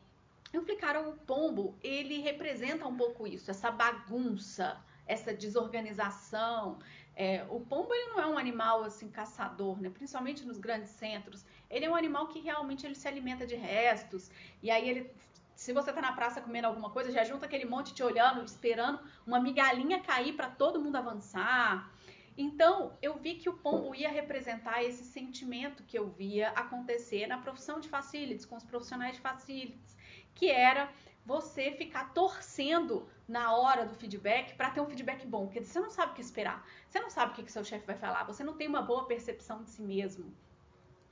Eu 0.53 0.61
falei, 0.61 0.77
o 1.07 1.13
pombo, 1.13 1.77
ele 1.81 2.19
representa 2.19 2.87
um 2.87 2.95
pouco 2.95 3.25
isso, 3.25 3.49
essa 3.49 3.71
bagunça, 3.71 4.77
essa 5.05 5.33
desorganização. 5.33 6.79
É, 7.15 7.45
o 7.49 7.59
pombo 7.59 7.93
ele 7.93 8.11
não 8.11 8.19
é 8.19 8.27
um 8.27 8.37
animal 8.37 8.83
assim 8.83 9.09
caçador, 9.09 9.81
né? 9.81 9.89
Principalmente 9.89 10.45
nos 10.45 10.57
grandes 10.57 10.89
centros. 10.89 11.45
Ele 11.69 11.85
é 11.85 11.89
um 11.89 11.95
animal 11.95 12.27
que 12.27 12.39
realmente 12.39 12.85
ele 12.85 12.95
se 12.95 13.07
alimenta 13.07 13.45
de 13.45 13.55
restos. 13.55 14.29
E 14.61 14.69
aí 14.69 14.89
ele, 14.89 15.11
se 15.55 15.71
você 15.73 15.91
tá 15.93 16.01
na 16.01 16.13
praça 16.13 16.41
comendo 16.41 16.67
alguma 16.67 16.89
coisa, 16.89 17.11
já 17.11 17.23
junta 17.23 17.45
aquele 17.45 17.65
monte 17.65 17.93
te 17.93 18.03
olhando, 18.03 18.43
esperando 18.43 18.99
uma 19.25 19.39
migalhinha 19.39 20.01
cair 20.01 20.33
para 20.33 20.49
todo 20.49 20.81
mundo 20.81 20.97
avançar. 20.97 21.91
Então, 22.37 22.97
eu 23.01 23.17
vi 23.17 23.35
que 23.35 23.49
o 23.49 23.53
pombo 23.53 23.93
ia 23.93 24.09
representar 24.09 24.83
esse 24.83 25.03
sentimento 25.03 25.83
que 25.83 25.99
eu 25.99 26.09
via 26.09 26.49
acontecer 26.51 27.27
na 27.27 27.37
profissão 27.37 27.79
de 27.79 27.89
facilities, 27.89 28.45
com 28.45 28.55
os 28.55 28.63
profissionais 28.63 29.15
de 29.15 29.21
facilities, 29.21 29.97
que 30.35 30.49
era 30.49 30.89
você 31.25 31.71
ficar 31.71 32.13
torcendo 32.13 33.07
na 33.27 33.55
hora 33.55 33.85
do 33.85 33.95
feedback 33.95 34.55
para 34.55 34.71
ter 34.71 34.81
um 34.81 34.87
feedback 34.87 35.25
bom, 35.25 35.45
porque 35.45 35.63
você 35.63 35.79
não 35.79 35.89
sabe 35.89 36.11
o 36.11 36.15
que 36.15 36.21
esperar, 36.21 36.67
você 36.89 36.99
não 36.99 37.09
sabe 37.09 37.31
o 37.31 37.35
que, 37.35 37.43
que 37.43 37.51
seu 37.51 37.63
chefe 37.63 37.85
vai 37.85 37.95
falar, 37.95 38.23
você 38.23 38.43
não 38.43 38.55
tem 38.55 38.67
uma 38.67 38.81
boa 38.81 39.05
percepção 39.05 39.63
de 39.63 39.69
si 39.69 39.81
mesmo, 39.81 40.33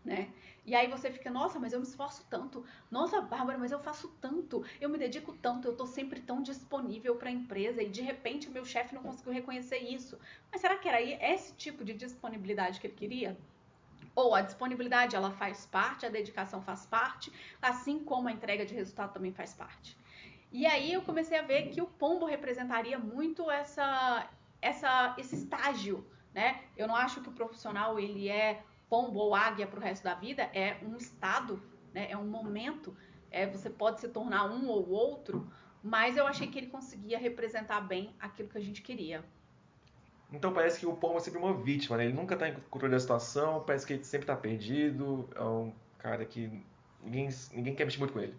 né? 0.03 0.33
E 0.65 0.75
aí 0.75 0.87
você 0.87 1.09
fica, 1.09 1.31
nossa, 1.31 1.59
mas 1.59 1.73
eu 1.73 1.79
me 1.79 1.85
esforço 1.85 2.25
tanto, 2.29 2.63
nossa, 2.91 3.21
Bárbara, 3.21 3.57
mas 3.57 3.71
eu 3.71 3.79
faço 3.79 4.07
tanto, 4.21 4.63
eu 4.79 4.89
me 4.89 4.97
dedico 4.97 5.33
tanto, 5.33 5.67
eu 5.67 5.75
tô 5.75 5.85
sempre 5.87 6.19
tão 6.21 6.41
disponível 6.41 7.15
para 7.15 7.29
a 7.29 7.31
empresa. 7.31 7.81
E 7.81 7.89
de 7.89 8.01
repente 8.01 8.47
o 8.47 8.51
meu 8.51 8.63
chefe 8.63 8.93
não 8.93 9.01
conseguiu 9.01 9.33
reconhecer 9.33 9.79
isso. 9.79 10.19
Mas 10.51 10.61
será 10.61 10.77
que 10.77 10.87
era 10.87 11.01
esse 11.01 11.53
tipo 11.55 11.83
de 11.83 11.93
disponibilidade 11.93 12.79
que 12.79 12.87
ele 12.87 12.95
queria? 12.95 13.37
Ou 14.15 14.35
a 14.35 14.41
disponibilidade 14.41 15.15
ela 15.15 15.31
faz 15.31 15.65
parte, 15.65 16.05
a 16.05 16.09
dedicação 16.09 16.61
faz 16.61 16.85
parte, 16.85 17.31
assim 17.61 17.99
como 17.99 18.27
a 18.27 18.31
entrega 18.31 18.65
de 18.65 18.73
resultado 18.73 19.13
também 19.13 19.31
faz 19.31 19.53
parte. 19.53 19.97
E 20.51 20.65
aí 20.65 20.91
eu 20.91 21.01
comecei 21.01 21.37
a 21.37 21.43
ver 21.43 21.69
que 21.69 21.81
o 21.81 21.85
pombo 21.85 22.25
representaria 22.25 22.97
muito 22.97 23.49
essa, 23.51 24.27
essa, 24.61 25.15
esse 25.17 25.35
estágio, 25.35 26.05
né? 26.33 26.63
Eu 26.75 26.87
não 26.87 26.95
acho 26.95 27.21
que 27.21 27.29
o 27.29 27.33
profissional 27.33 27.99
ele 27.99 28.27
é 28.27 28.63
pombo 28.89 29.19
ou 29.19 29.35
águia 29.35 29.67
para 29.67 29.79
o 29.79 29.83
resto 29.83 30.03
da 30.03 30.15
vida, 30.15 30.43
é 30.53 30.77
um 30.83 30.97
estado, 30.97 31.61
né? 31.93 32.09
É 32.09 32.17
um 32.17 32.25
momento. 32.27 32.95
É, 33.29 33.45
você 33.45 33.69
pode 33.69 34.01
se 34.01 34.09
tornar 34.09 34.45
um 34.45 34.67
ou 34.67 34.89
outro, 34.89 35.51
mas 35.83 36.17
eu 36.17 36.25
achei 36.25 36.47
que 36.47 36.57
ele 36.57 36.67
conseguia 36.67 37.19
representar 37.19 37.81
bem 37.81 38.15
aquilo 38.19 38.49
que 38.49 38.57
a 38.57 38.61
gente 38.61 38.81
queria. 38.81 39.23
Então 40.31 40.53
parece 40.53 40.79
que 40.79 40.85
o 40.85 40.93
pombo 40.93 41.17
é 41.17 41.19
sempre 41.19 41.39
uma 41.39 41.53
vítima, 41.53 41.97
né? 41.97 42.05
Ele 42.05 42.13
nunca 42.13 42.35
está 42.35 42.47
em 42.47 42.55
controle 42.69 42.93
da 42.93 42.99
situação, 42.99 43.63
parece 43.65 43.85
que 43.85 43.93
ele 43.93 44.03
sempre 44.03 44.25
está 44.25 44.35
perdido, 44.35 45.27
é 45.35 45.43
um 45.43 45.73
cara 45.97 46.23
que 46.23 46.51
ninguém, 47.03 47.29
ninguém 47.51 47.75
quer 47.75 47.85
mexer 47.85 47.99
muito 47.99 48.13
com 48.13 48.19
ele. 48.19 48.35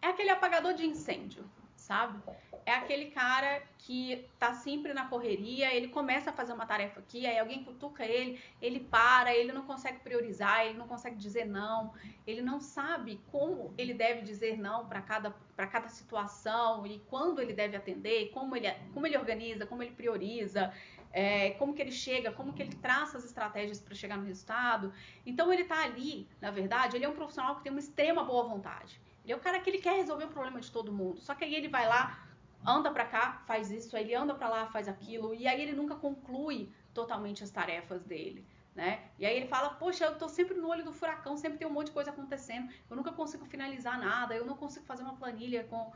É 0.00 0.08
aquele 0.08 0.30
apagador 0.30 0.72
de 0.74 0.86
incêndio, 0.86 1.44
sabe? 1.76 2.18
É 2.66 2.72
aquele 2.72 3.10
cara 3.10 3.62
que 3.78 4.24
tá 4.38 4.54
sempre 4.54 4.94
na 4.94 5.06
correria, 5.06 5.74
ele 5.74 5.88
começa 5.88 6.30
a 6.30 6.32
fazer 6.32 6.54
uma 6.54 6.64
tarefa 6.64 7.00
aqui, 7.00 7.26
aí 7.26 7.38
alguém 7.38 7.62
cutuca 7.62 8.06
ele, 8.06 8.40
ele 8.62 8.80
para, 8.80 9.34
ele 9.34 9.52
não 9.52 9.66
consegue 9.66 9.98
priorizar, 9.98 10.64
ele 10.64 10.78
não 10.78 10.88
consegue 10.88 11.16
dizer 11.16 11.44
não, 11.44 11.92
ele 12.26 12.40
não 12.40 12.58
sabe 12.58 13.20
como 13.30 13.74
ele 13.76 13.92
deve 13.92 14.22
dizer 14.22 14.56
não 14.56 14.86
para 14.86 15.02
cada, 15.02 15.34
cada 15.70 15.88
situação 15.88 16.86
e 16.86 16.98
quando 17.10 17.42
ele 17.42 17.52
deve 17.52 17.76
atender, 17.76 18.30
como 18.30 18.56
ele, 18.56 18.70
como 18.94 19.06
ele 19.06 19.18
organiza, 19.18 19.66
como 19.66 19.82
ele 19.82 19.92
prioriza 19.92 20.72
é, 21.14 21.50
como 21.50 21.72
que 21.72 21.80
ele 21.80 21.92
chega, 21.92 22.32
como 22.32 22.52
que 22.52 22.60
ele 22.60 22.74
traça 22.74 23.16
as 23.16 23.24
estratégias 23.24 23.80
para 23.80 23.94
chegar 23.94 24.18
no 24.18 24.24
resultado. 24.24 24.92
Então 25.24 25.52
ele 25.52 25.62
está 25.62 25.84
ali, 25.84 26.28
na 26.40 26.50
verdade, 26.50 26.96
ele 26.96 27.04
é 27.04 27.08
um 27.08 27.14
profissional 27.14 27.54
que 27.54 27.62
tem 27.62 27.70
uma 27.70 27.78
extrema 27.78 28.24
boa 28.24 28.42
vontade. 28.42 29.00
Ele 29.22 29.32
é 29.32 29.36
o 29.36 29.38
cara 29.38 29.60
que 29.60 29.70
ele 29.70 29.78
quer 29.78 29.94
resolver 29.94 30.24
o 30.24 30.28
problema 30.28 30.60
de 30.60 30.68
todo 30.72 30.92
mundo. 30.92 31.20
Só 31.20 31.32
que 31.36 31.44
aí 31.44 31.54
ele 31.54 31.68
vai 31.68 31.86
lá, 31.86 32.26
anda 32.66 32.90
para 32.90 33.04
cá, 33.04 33.44
faz 33.46 33.70
isso, 33.70 33.96
aí 33.96 34.02
ele 34.02 34.14
anda 34.14 34.34
para 34.34 34.48
lá, 34.48 34.66
faz 34.66 34.88
aquilo, 34.88 35.32
e 35.32 35.46
aí 35.46 35.62
ele 35.62 35.72
nunca 35.72 35.94
conclui 35.94 36.68
totalmente 36.92 37.44
as 37.44 37.50
tarefas 37.50 38.02
dele. 38.02 38.44
Né? 38.74 39.04
E 39.16 39.24
aí 39.24 39.36
ele 39.36 39.46
fala, 39.46 39.70
poxa, 39.70 40.04
eu 40.06 40.18
tô 40.18 40.28
sempre 40.28 40.56
no 40.56 40.68
olho 40.68 40.84
do 40.84 40.92
furacão, 40.92 41.36
sempre 41.36 41.58
tem 41.58 41.68
um 41.68 41.70
monte 41.70 41.86
de 41.86 41.92
coisa 41.92 42.10
acontecendo, 42.10 42.68
eu 42.90 42.96
nunca 42.96 43.12
consigo 43.12 43.44
finalizar 43.44 44.00
nada, 44.00 44.34
eu 44.34 44.44
não 44.44 44.56
consigo 44.56 44.84
fazer 44.84 45.04
uma 45.04 45.14
planilha 45.14 45.62
com 45.62 45.92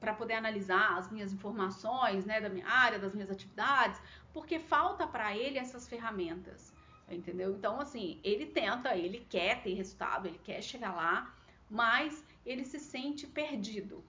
para 0.00 0.14
poder 0.14 0.34
analisar 0.34 0.98
as 0.98 1.10
minhas 1.10 1.32
informações, 1.32 2.24
né, 2.24 2.40
da 2.40 2.48
minha 2.48 2.66
área, 2.68 2.98
das 2.98 3.14
minhas 3.14 3.30
atividades, 3.30 4.00
porque 4.32 4.58
falta 4.58 5.06
para 5.06 5.36
ele 5.36 5.58
essas 5.58 5.88
ferramentas, 5.88 6.72
entendeu? 7.10 7.52
Então, 7.52 7.80
assim, 7.80 8.20
ele 8.22 8.46
tenta, 8.46 8.96
ele 8.96 9.26
quer 9.28 9.62
ter 9.62 9.74
resultado, 9.74 10.28
ele 10.28 10.38
quer 10.44 10.62
chegar 10.62 10.94
lá, 10.94 11.34
mas 11.68 12.24
ele 12.44 12.64
se 12.64 12.78
sente 12.78 13.26
perdido 13.26 14.04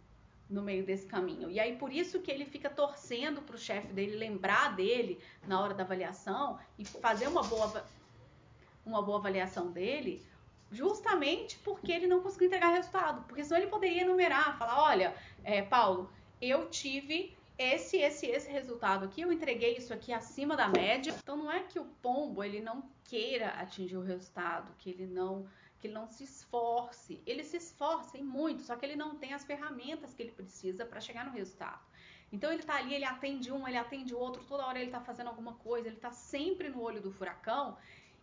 no 0.50 0.62
meio 0.62 0.84
desse 0.84 1.06
caminho. 1.06 1.50
E 1.50 1.60
aí, 1.60 1.76
por 1.78 1.94
isso 1.94 2.20
que 2.22 2.32
ele 2.32 2.46
fica 2.46 2.70
torcendo 2.70 3.42
para 3.42 3.56
o 3.56 3.60
chefe 3.60 3.94
dele 3.94 4.16
lembrar 4.16 4.76
dele 4.76 5.20
na 5.48 5.62
hora 5.62 5.74
da 5.74 5.84
avaliação 5.84 6.60
e 6.78 6.84
fazer 6.84 7.28
uma 7.28 7.44
boa, 7.44 7.86
uma 8.86 9.02
boa 9.02 9.20
avaliação 9.20 9.72
dele, 9.72 10.26
justamente 10.72 11.58
porque 11.60 11.92
ele 11.92 12.08
não 12.08 12.22
conseguiu 12.22 12.48
entregar 12.48 12.70
resultado. 12.70 13.26
Porque 13.28 13.44
senão 13.44 13.60
ele 13.60 13.70
poderia 13.70 14.02
enumerar, 14.02 14.58
falar, 14.58 14.82
olha, 14.84 15.16
é, 15.44 15.62
Paulo, 15.62 16.12
eu 16.42 16.70
tive 16.70 17.36
esse, 17.58 17.98
esse, 17.98 18.26
esse 18.28 18.50
resultado 18.50 19.06
aqui, 19.06 19.22
eu 19.22 19.32
entreguei 19.32 19.76
isso 19.76 19.94
aqui 19.94 20.14
acima 20.14 20.56
da 20.56 20.68
média. 20.68 21.14
Então 21.22 21.36
não 21.36 21.52
é 21.52 21.62
que 21.62 21.80
o 21.80 21.86
pombo 22.02 22.44
ele 22.44 22.62
não 22.62 22.84
queira 23.04 23.50
atingir 23.50 23.98
o 23.98 24.02
resultado, 24.02 24.72
que 24.78 24.90
ele 24.90 25.06
não 25.06 25.48
que 25.80 25.88
ele 25.88 25.94
não 25.94 26.08
se 26.08 26.26
esforce. 26.26 27.22
Ele 27.26 27.42
se 27.42 27.56
esforça 27.56 28.18
em 28.18 28.24
muito, 28.24 28.64
só 28.64 28.76
que 28.76 28.86
ele 28.86 28.98
não 28.98 29.16
tem 29.16 29.34
as 29.34 29.46
ferramentas 29.46 30.14
que 30.14 30.22
ele 30.22 30.32
precisa 30.32 30.86
para 30.86 31.00
chegar 31.00 31.26
no 31.26 31.32
resultado. 31.32 31.80
Então 32.32 32.52
ele 32.52 32.64
tá 32.64 32.76
ali, 32.76 32.94
ele 32.94 33.06
atende 33.06 33.52
um, 33.52 33.68
ele 33.68 33.78
atende 33.78 34.14
o 34.14 34.20
outro, 34.20 34.44
toda 34.44 34.66
hora 34.66 34.80
ele 34.80 34.92
tá 34.92 35.00
fazendo 35.00 35.28
alguma 35.28 35.54
coisa, 35.54 35.88
ele 35.88 35.96
tá 35.96 36.12
sempre 36.12 36.70
no 36.70 36.82
olho 36.82 37.02
do 37.02 37.12
furacão 37.12 37.78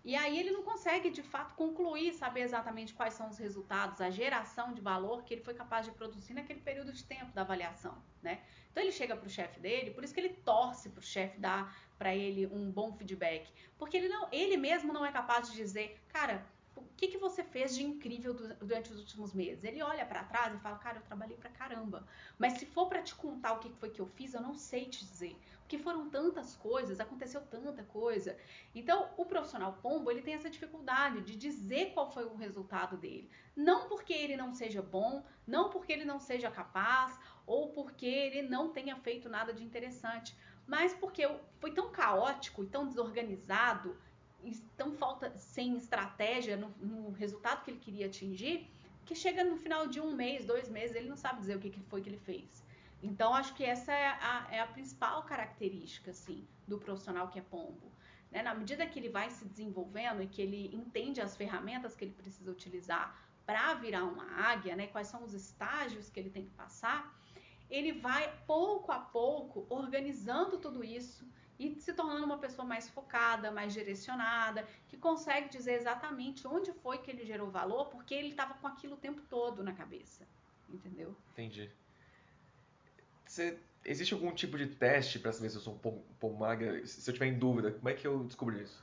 e 0.07 0.15
aí 0.15 0.39
ele 0.39 0.53
não 0.53 0.63
consegue 0.63 1.11
de 1.11 1.21
fato 1.21 1.57
concluir, 1.57 2.15
saber 2.15 2.43
exatamente 2.43 2.95
quais 2.95 3.15
são 3.15 3.29
os 3.29 3.39
resultados, 3.39 4.01
a 4.01 4.09
geração 4.09 4.73
de 4.73 4.81
valor 4.81 5.25
que 5.25 5.35
ele 5.35 5.43
foi 5.43 5.53
capaz 5.53 5.85
de 5.85 5.91
produzir 5.91 6.33
naquele 6.33 6.61
período 6.61 6.93
de 6.93 7.03
tempo 7.03 7.33
da 7.33 7.41
avaliação, 7.41 8.01
né? 8.23 8.41
Então 8.71 8.81
ele 8.85 8.93
chega 8.93 9.17
para 9.17 9.27
o 9.27 9.29
chefe 9.29 9.59
dele, 9.59 9.91
por 9.91 10.05
isso 10.05 10.15
que 10.15 10.21
ele 10.21 10.29
torce 10.29 10.91
para 10.91 11.01
o 11.01 11.03
chefe 11.03 11.41
dar 11.41 11.77
para 11.99 12.15
ele 12.15 12.47
um 12.47 12.71
bom 12.71 12.93
feedback, 12.93 13.53
porque 13.77 13.97
ele 13.97 14.09
não, 14.09 14.29
ele 14.31 14.57
mesmo 14.57 14.93
não 14.93 15.05
é 15.05 15.11
capaz 15.11 15.51
de 15.51 15.57
dizer, 15.57 16.01
cara, 16.07 16.47
o 16.77 16.85
que, 16.97 17.09
que 17.09 17.19
você 17.19 17.43
fez 17.43 17.75
de 17.75 17.83
incrível 17.83 18.33
durante 18.33 18.93
os 18.93 19.01
últimos 19.01 19.35
meses? 19.35 19.65
Ele 19.65 19.83
olha 19.83 20.07
para 20.07 20.23
trás 20.23 20.55
e 20.55 20.59
fala, 20.59 20.79
cara, 20.79 20.99
eu 20.99 21.03
trabalhei 21.03 21.37
pra 21.37 21.51
caramba. 21.51 22.07
Mas 22.39 22.59
se 22.59 22.67
for 22.67 22.87
para 22.87 23.03
te 23.03 23.15
contar 23.15 23.55
o 23.55 23.59
que 23.59 23.71
foi 23.71 23.91
que 23.91 24.01
eu 24.01 24.07
fiz, 24.07 24.35
eu 24.35 24.41
não 24.41 24.55
sei 24.55 24.85
te 24.85 25.05
dizer. 25.05 25.37
Porque 25.67 25.79
foram 25.79 26.09
tantas 26.09 26.55
coisas, 26.55 27.01
aconteceu 27.01 27.41
tanta 27.41 27.83
coisa. 27.83 28.39
Então, 28.73 29.11
o 29.17 29.25
profissional 29.25 29.73
pombo, 29.83 30.13
ele 30.13 30.23
tem 30.23 30.35
essa 30.35 30.49
dificuldade 30.49 31.23
de 31.23 31.35
dizer 31.35 31.93
qual 31.93 32.09
foi 32.09 32.25
o 32.25 32.37
resultado 32.37 32.97
dele. 32.97 33.29
Não 33.57 33.89
porque 33.89 34.13
ele 34.13 34.37
não 34.37 34.55
seja 34.55 34.81
bom, 34.81 35.25
não 35.45 35.69
porque 35.69 35.93
ele 35.93 36.05
não 36.05 36.21
seja 36.21 36.53
capaz, 36.53 37.19
ou 37.45 37.71
porque 37.71 38.07
ele 38.07 38.43
não 38.43 38.71
tenha 38.71 38.95
feito 38.95 39.29
nada 39.29 39.53
de 39.53 39.65
interessante, 39.65 40.37
mas 40.69 40.95
porque 40.95 41.29
foi 41.59 41.73
tão 41.73 41.91
caótico 41.91 42.63
e 42.63 42.69
tão 42.69 42.87
desorganizado 42.87 43.99
tão 44.77 44.93
falta 44.93 45.37
sem 45.37 45.77
estratégia 45.77 46.57
no, 46.57 46.69
no, 46.81 47.11
resultado 47.11 47.65
que 47.65 47.73
ele 47.73 47.81
queria 47.81 48.07
atingir, 48.07 48.71
que 49.05 49.17
chega 49.17 49.43
no 49.43 49.57
final 49.57 49.89
de 49.89 50.01
um 50.01 50.15
mês, 50.15 50.45
dois 50.45 50.69
meses, 50.69 50.95
ele 50.95 51.09
não 51.09 51.17
sabe 51.17 51.41
dizer 51.41 51.57
o 51.57 51.59
que, 51.59 51.71
que 51.71 51.81
foi 51.81 52.01
que 52.01 52.09
ele 52.09 52.19
fez. 52.19 52.65
Então, 53.03 53.35
acho 53.35 53.55
que 53.55 53.65
essa 53.65 53.93
é 53.93 54.07
a, 54.09 54.49
é 54.51 54.61
a 54.61 54.67
principal 54.67 55.23
característica, 55.25 56.11
assim, 56.11 56.47
do 56.67 56.79
profissional 56.79 57.29
que 57.29 57.39
é 57.39 57.43
pombo. 57.43 57.93
Né? 58.31 58.43
Na 58.43 58.55
medida 58.55 58.87
que 58.87 58.99
ele 58.99 59.09
vai 59.09 59.31
se 59.31 59.45
desenvolvendo 59.45 60.23
e 60.23 60.27
que 60.27 60.43
ele 60.43 60.75
entende 60.75 61.21
as 61.21 61.37
ferramentas 61.37 61.95
que 61.95 62.05
ele 62.05 62.15
precisa 62.15 62.51
utilizar 62.51 63.17
para 63.45 63.75
virar 63.75 64.05
uma 64.05 64.25
águia, 64.51 64.75
né? 64.75 64.87
quais 64.89 65.09
são 65.09 65.23
os 65.23 65.33
estágios 65.33 66.11
que 66.11 66.19
ele 66.19 66.31
tem 66.31 66.45
que 66.45 66.51
passar, 66.53 67.15
ele 67.71 67.93
vai 67.93 68.33
pouco 68.47 68.91
a 68.93 68.99
pouco 68.99 69.67
organizando 69.69 70.59
tudo 70.59 70.83
isso 70.83 71.27
e 71.59 71.81
se 71.81 71.93
tornando 71.95 72.25
uma 72.25 72.39
pessoa 72.39 72.67
mais 72.67 72.89
focada, 72.89 73.51
mais 73.51 73.73
direcionada, 73.73 74.67
que 74.89 74.97
consegue 74.97 75.49
dizer 75.49 75.75
exatamente 75.75 76.47
onde 76.47 76.73
foi 76.73 76.99
que 76.99 77.11
ele 77.11 77.25
gerou 77.25 77.51
valor, 77.51 77.87
porque 77.87 78.15
ele 78.15 78.29
estava 78.29 78.55
com 78.55 78.67
aquilo 78.67 78.95
o 78.95 78.99
tempo 78.99 79.23
todo 79.23 79.63
na 79.63 79.73
cabeça. 79.73 80.27
Entendeu? 80.69 81.17
Entendi. 81.33 81.71
Você, 83.37 83.59
existe 83.85 84.15
algum 84.15 84.33
tipo 84.33 84.57
de 84.57 84.67
teste 84.67 85.19
para 85.19 85.31
saber 85.31 85.51
se 85.51 85.57
eu 85.57 85.61
sou 85.61 85.75
um 85.75 85.79
pouco 85.79 86.39
magra? 86.39 86.87
Se 86.87 87.07
eu 87.11 87.13
tiver 87.13 87.27
em 87.27 87.39
dúvida, 87.39 87.71
como 87.71 87.87
é 87.87 87.93
que 87.93 88.07
eu 88.07 88.25
descubro 88.25 88.59
isso? 88.59 88.83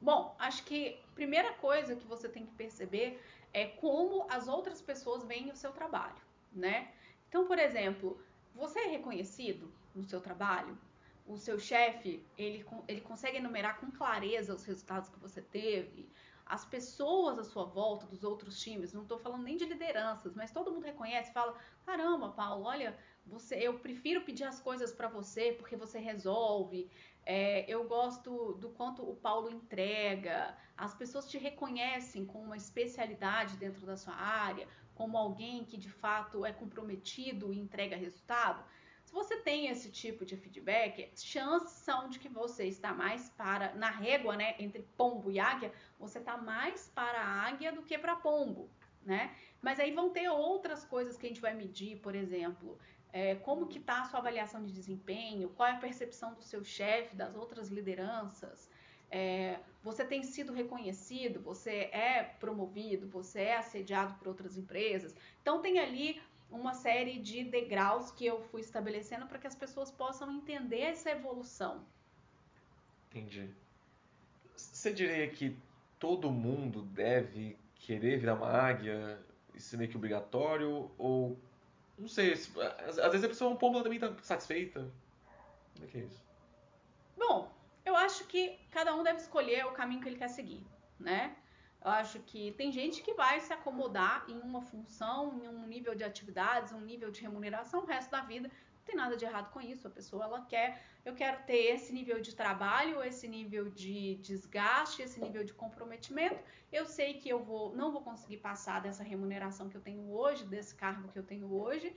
Bom, 0.00 0.34
acho 0.40 0.64
que 0.64 0.98
a 1.08 1.14
primeira 1.14 1.52
coisa 1.54 1.94
que 1.94 2.04
você 2.04 2.28
tem 2.28 2.44
que 2.44 2.52
perceber 2.56 3.22
é 3.52 3.66
como 3.66 4.26
as 4.28 4.48
outras 4.48 4.82
pessoas 4.82 5.24
veem 5.24 5.52
o 5.52 5.56
seu 5.56 5.70
trabalho, 5.70 6.20
né? 6.52 6.90
Então, 7.28 7.46
por 7.46 7.60
exemplo, 7.60 8.20
você 8.56 8.80
é 8.80 8.88
reconhecido 8.88 9.72
no 9.94 10.02
seu 10.02 10.20
trabalho? 10.20 10.76
o 11.26 11.36
seu 11.36 11.58
chefe, 11.58 12.24
ele, 12.38 12.64
ele 12.86 13.00
consegue 13.00 13.38
enumerar 13.38 13.80
com 13.80 13.90
clareza 13.90 14.54
os 14.54 14.64
resultados 14.64 15.08
que 15.08 15.18
você 15.18 15.42
teve. 15.42 16.08
as 16.48 16.64
pessoas 16.64 17.40
à 17.40 17.44
sua 17.44 17.64
volta, 17.64 18.06
dos 18.06 18.22
outros 18.22 18.60
times, 18.60 18.92
não 18.92 19.02
estou 19.02 19.18
falando 19.18 19.42
nem 19.42 19.56
de 19.56 19.64
lideranças, 19.64 20.36
mas 20.36 20.52
todo 20.52 20.70
mundo 20.70 20.84
reconhece, 20.84 21.32
fala: 21.32 21.58
caramba, 21.84 22.30
Paulo, 22.30 22.64
olha, 22.64 22.96
você, 23.26 23.56
eu 23.56 23.78
prefiro 23.78 24.20
pedir 24.22 24.44
as 24.44 24.60
coisas 24.60 24.92
para 24.92 25.08
você 25.08 25.52
porque 25.52 25.76
você 25.76 25.98
resolve. 25.98 26.88
É, 27.24 27.64
eu 27.68 27.84
gosto 27.88 28.54
do 28.54 28.70
quanto 28.70 29.02
o 29.02 29.16
Paulo 29.16 29.50
entrega. 29.50 30.56
As 30.76 30.94
pessoas 30.94 31.28
te 31.28 31.36
reconhecem 31.36 32.24
com 32.24 32.40
uma 32.40 32.56
especialidade 32.56 33.56
dentro 33.56 33.84
da 33.84 33.96
sua 33.96 34.14
área, 34.14 34.68
como 34.94 35.18
alguém 35.18 35.64
que 35.64 35.76
de 35.76 35.90
fato 35.90 36.46
é 36.46 36.52
comprometido 36.52 37.52
e 37.52 37.58
entrega 37.58 37.96
resultado. 37.96 38.64
Se 39.06 39.12
você 39.12 39.36
tem 39.36 39.68
esse 39.68 39.90
tipo 39.90 40.24
de 40.24 40.36
feedback, 40.36 41.12
chances 41.16 41.70
são 41.70 42.08
de 42.08 42.18
que 42.18 42.28
você 42.28 42.64
está 42.66 42.92
mais 42.92 43.28
para 43.30 43.72
na 43.74 43.90
régua, 43.90 44.36
né, 44.36 44.56
entre 44.58 44.82
pombo 44.96 45.30
e 45.30 45.38
águia, 45.38 45.72
você 45.98 46.18
está 46.18 46.36
mais 46.36 46.88
para 46.88 47.20
a 47.20 47.46
águia 47.46 47.70
do 47.70 47.82
que 47.82 47.96
para 47.96 48.16
pombo, 48.16 48.68
né? 49.04 49.36
Mas 49.62 49.78
aí 49.78 49.92
vão 49.92 50.10
ter 50.10 50.28
outras 50.28 50.84
coisas 50.84 51.16
que 51.16 51.26
a 51.26 51.28
gente 51.28 51.40
vai 51.40 51.54
medir, 51.54 52.00
por 52.00 52.16
exemplo, 52.16 52.78
é, 53.12 53.34
como 53.36 53.66
que 53.66 53.78
está 53.78 54.02
a 54.02 54.04
sua 54.04 54.20
avaliação 54.20 54.62
de 54.62 54.72
desempenho, 54.72 55.48
qual 55.50 55.68
é 55.68 55.72
a 55.72 55.78
percepção 55.78 56.34
do 56.34 56.42
seu 56.42 56.62
chefe, 56.64 57.14
das 57.16 57.34
outras 57.34 57.68
lideranças, 57.68 58.68
é, 59.10 59.58
você 59.82 60.04
tem 60.04 60.22
sido 60.22 60.52
reconhecido, 60.52 61.40
você 61.40 61.88
é 61.92 62.22
promovido, 62.40 63.08
você 63.08 63.42
é 63.42 63.56
assediado 63.56 64.14
por 64.14 64.28
outras 64.28 64.56
empresas. 64.56 65.14
Então 65.40 65.62
tem 65.62 65.78
ali 65.78 66.20
uma 66.50 66.74
série 66.74 67.18
de 67.18 67.44
degraus 67.44 68.10
que 68.10 68.26
eu 68.26 68.40
fui 68.40 68.60
estabelecendo 68.60 69.26
para 69.26 69.38
que 69.38 69.46
as 69.46 69.54
pessoas 69.54 69.90
possam 69.90 70.32
entender 70.32 70.80
essa 70.80 71.10
evolução. 71.10 71.84
Entendi. 73.10 73.48
Você 74.56 74.92
diria 74.92 75.28
que 75.28 75.56
todo 75.98 76.30
mundo 76.30 76.82
deve 76.82 77.56
querer 77.74 78.18
virar 78.18 78.34
uma 78.34 78.50
águia? 78.50 79.20
Isso 79.54 79.74
é 79.74 79.78
meio 79.78 79.90
que 79.90 79.96
obrigatório? 79.96 80.90
Ou 80.98 81.38
não 81.98 82.08
sei, 82.08 82.32
às, 82.32 82.96
vezes 82.96 83.24
a 83.24 83.28
pessoa 83.28 83.50
um 83.50 83.56
pouco 83.56 83.82
também 83.82 83.98
tá 83.98 84.12
satisfeita. 84.22 84.92
Como 85.74 85.86
é 85.86 85.88
que 85.88 85.98
é 85.98 86.00
isso? 86.02 86.22
Bom, 87.16 87.50
eu 87.84 87.96
acho 87.96 88.26
que 88.26 88.58
cada 88.70 88.94
um 88.94 89.02
deve 89.02 89.20
escolher 89.20 89.64
o 89.66 89.72
caminho 89.72 90.02
que 90.02 90.08
ele 90.08 90.18
quer 90.18 90.28
seguir, 90.28 90.66
né? 90.98 91.36
Eu 91.82 91.90
acho 91.90 92.18
que 92.20 92.52
tem 92.52 92.72
gente 92.72 93.02
que 93.02 93.14
vai 93.14 93.40
se 93.40 93.52
acomodar 93.52 94.24
em 94.28 94.38
uma 94.40 94.60
função, 94.60 95.40
em 95.42 95.48
um 95.48 95.66
nível 95.66 95.94
de 95.94 96.02
atividades, 96.02 96.72
um 96.72 96.80
nível 96.80 97.10
de 97.10 97.20
remuneração 97.20 97.82
o 97.82 97.86
resto 97.86 98.10
da 98.10 98.22
vida. 98.22 98.50
Tem 98.86 98.94
nada 98.94 99.16
de 99.16 99.24
errado 99.24 99.50
com 99.50 99.60
isso. 99.60 99.88
A 99.88 99.90
pessoa 99.90 100.24
ela 100.24 100.40
quer, 100.42 100.80
eu 101.04 101.12
quero 101.12 101.42
ter 101.42 101.74
esse 101.74 101.92
nível 101.92 102.20
de 102.20 102.34
trabalho, 102.34 103.02
esse 103.02 103.26
nível 103.26 103.68
de 103.68 104.14
desgaste, 104.16 105.02
esse 105.02 105.20
nível 105.20 105.42
de 105.42 105.52
comprometimento. 105.52 106.38
Eu 106.70 106.86
sei 106.86 107.14
que 107.14 107.28
eu 107.28 107.42
vou, 107.42 107.74
não 107.74 107.90
vou 107.90 108.02
conseguir 108.02 108.36
passar 108.36 108.80
dessa 108.80 109.02
remuneração 109.02 109.68
que 109.68 109.76
eu 109.76 109.80
tenho 109.80 110.08
hoje, 110.12 110.44
desse 110.44 110.74
cargo 110.74 111.08
que 111.08 111.18
eu 111.18 111.24
tenho 111.24 111.52
hoje, 111.52 111.94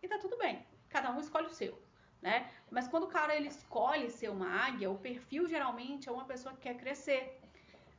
e 0.00 0.06
tá 0.06 0.16
tudo 0.16 0.38
bem. 0.38 0.64
Cada 0.88 1.10
um 1.10 1.18
escolhe 1.18 1.46
o 1.46 1.50
seu. 1.50 1.76
Né? 2.22 2.48
Mas 2.70 2.86
quando 2.86 3.04
o 3.04 3.08
cara 3.08 3.34
ele 3.34 3.48
escolhe 3.48 4.08
ser 4.08 4.30
uma 4.30 4.48
águia, 4.48 4.90
o 4.90 4.98
perfil 4.98 5.46
geralmente 5.46 6.08
é 6.08 6.12
uma 6.12 6.24
pessoa 6.24 6.54
que 6.54 6.62
quer 6.62 6.76
crescer, 6.76 7.40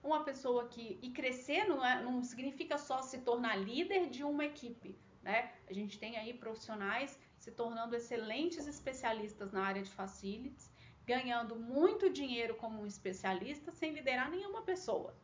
uma 0.01 0.23
pessoa 0.23 0.67
que. 0.67 0.97
E 1.01 1.11
crescer 1.11 1.65
não, 1.65 1.85
é, 1.85 2.01
não 2.01 2.23
significa 2.23 2.77
só 2.77 3.01
se 3.01 3.19
tornar 3.19 3.57
líder 3.57 4.09
de 4.09 4.23
uma 4.23 4.45
equipe. 4.45 4.97
Né? 5.21 5.51
A 5.69 5.73
gente 5.73 5.99
tem 5.99 6.17
aí 6.17 6.33
profissionais 6.33 7.19
se 7.49 7.55
tornando 7.55 7.95
excelentes 7.95 8.67
especialistas 8.67 9.51
na 9.51 9.63
área 9.63 9.81
de 9.81 9.89
facilities, 9.89 10.71
ganhando 11.05 11.55
muito 11.55 12.09
dinheiro 12.09 12.53
como 12.55 12.81
um 12.81 12.85
especialista 12.85 13.71
sem 13.71 13.91
liderar 13.91 14.29
nenhuma 14.29 14.61
pessoa. 14.61 15.15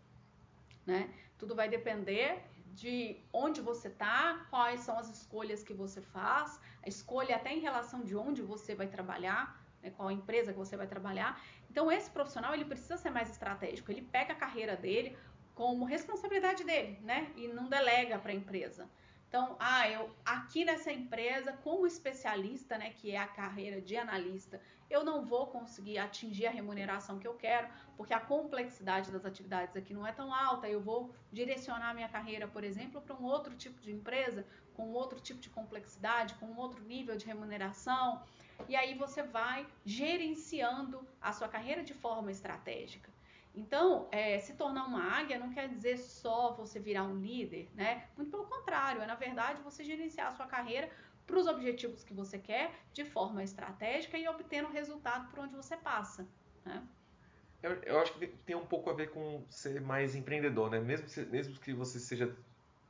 Né? 0.85 1.13
Tudo 1.37 1.53
vai 1.55 1.69
depender 1.69 2.43
de 2.73 3.17
onde 3.31 3.61
você 3.61 3.87
está, 3.87 4.47
quais 4.49 4.81
são 4.81 4.97
as 4.97 5.09
escolhas 5.09 5.63
que 5.63 5.73
você 5.73 6.01
faz, 6.01 6.59
a 6.83 6.89
escolha 6.89 7.35
até 7.35 7.53
em 7.53 7.59
relação 7.59 8.03
de 8.03 8.15
onde 8.15 8.41
você 8.41 8.73
vai 8.73 8.87
trabalhar, 8.87 9.61
né, 9.81 9.91
qual 9.91 10.09
empresa 10.11 10.51
que 10.51 10.57
você 10.57 10.75
vai 10.75 10.87
trabalhar. 10.87 11.41
Então 11.69 11.91
esse 11.91 12.09
profissional 12.09 12.53
ele 12.53 12.65
precisa 12.65 12.97
ser 12.97 13.11
mais 13.11 13.29
estratégico. 13.29 13.91
Ele 13.91 14.01
pega 14.01 14.33
a 14.33 14.35
carreira 14.35 14.75
dele 14.75 15.15
como 15.53 15.85
responsabilidade 15.85 16.63
dele, 16.65 16.99
né? 17.01 17.31
E 17.37 17.47
não 17.47 17.69
delega 17.69 18.19
para 18.19 18.31
a 18.31 18.35
empresa. 18.35 18.89
Então, 19.35 19.57
ah, 19.59 19.89
eu 19.89 20.09
aqui 20.23 20.63
nessa 20.63 20.93
empresa, 20.93 21.51
como 21.61 21.85
especialista, 21.85 22.77
né, 22.77 22.91
que 22.91 23.11
é 23.11 23.17
a 23.17 23.27
carreira 23.27 23.81
de 23.81 23.97
analista, 23.97 24.61
eu 24.89 25.03
não 25.03 25.25
vou 25.25 25.47
conseguir 25.47 25.97
atingir 25.97 26.45
a 26.47 26.51
remuneração 26.51 27.19
que 27.19 27.27
eu 27.27 27.33
quero, 27.33 27.67
porque 27.97 28.13
a 28.13 28.19
complexidade 28.21 29.11
das 29.11 29.25
atividades 29.25 29.75
aqui 29.75 29.93
não 29.93 30.07
é 30.07 30.13
tão 30.13 30.33
alta. 30.33 30.69
Eu 30.69 30.79
vou 30.79 31.13
direcionar 31.33 31.93
minha 31.93 32.07
carreira, 32.07 32.47
por 32.47 32.63
exemplo, 32.63 33.01
para 33.01 33.13
um 33.13 33.25
outro 33.25 33.53
tipo 33.57 33.81
de 33.81 33.91
empresa, 33.91 34.47
com 34.73 34.93
outro 34.93 35.19
tipo 35.19 35.41
de 35.41 35.49
complexidade, 35.49 36.35
com 36.35 36.55
outro 36.55 36.81
nível 36.85 37.17
de 37.17 37.25
remuneração. 37.25 38.23
E 38.69 38.73
aí 38.73 38.97
você 38.97 39.21
vai 39.21 39.67
gerenciando 39.83 41.05
a 41.19 41.33
sua 41.33 41.49
carreira 41.49 41.83
de 41.83 41.93
forma 41.93 42.31
estratégica. 42.31 43.14
Então, 43.55 44.07
é, 44.11 44.37
se 44.39 44.53
tornar 44.53 44.85
uma 44.85 45.01
águia 45.01 45.39
não 45.39 45.53
quer 45.53 45.69
dizer 45.69 45.97
só 45.97 46.53
você 46.53 46.79
virar 46.79 47.03
um 47.03 47.15
líder, 47.15 47.69
né? 47.73 48.07
Muito 48.17 48.29
pelo 48.29 48.45
contrário, 48.45 49.01
é 49.01 49.05
na 49.05 49.15
verdade 49.15 49.61
você 49.61 49.83
gerenciar 49.83 50.27
a 50.27 50.31
sua 50.31 50.45
carreira 50.45 50.89
para 51.25 51.37
os 51.37 51.47
objetivos 51.47 52.03
que 52.03 52.13
você 52.13 52.37
quer 52.37 52.71
de 52.93 53.05
forma 53.05 53.43
estratégica 53.43 54.17
e 54.17 54.27
obtendo 54.27 54.69
resultado 54.69 55.29
por 55.29 55.39
onde 55.39 55.55
você 55.55 55.75
passa. 55.77 56.27
Né? 56.63 56.83
Eu, 57.63 57.71
eu, 57.83 57.99
acho 57.99 58.13
que 58.13 58.27
tem 58.27 58.55
um 58.55 58.65
pouco 58.65 58.89
a 58.89 58.93
ver 58.93 59.09
com 59.09 59.43
ser 59.49 59.81
mais 59.81 60.15
empreendedor, 60.15 60.69
né? 60.69 60.79
Mesmo, 60.79 61.07
mesmo 61.31 61.55
que 61.59 61.73
você 61.73 61.99
seja 61.99 62.35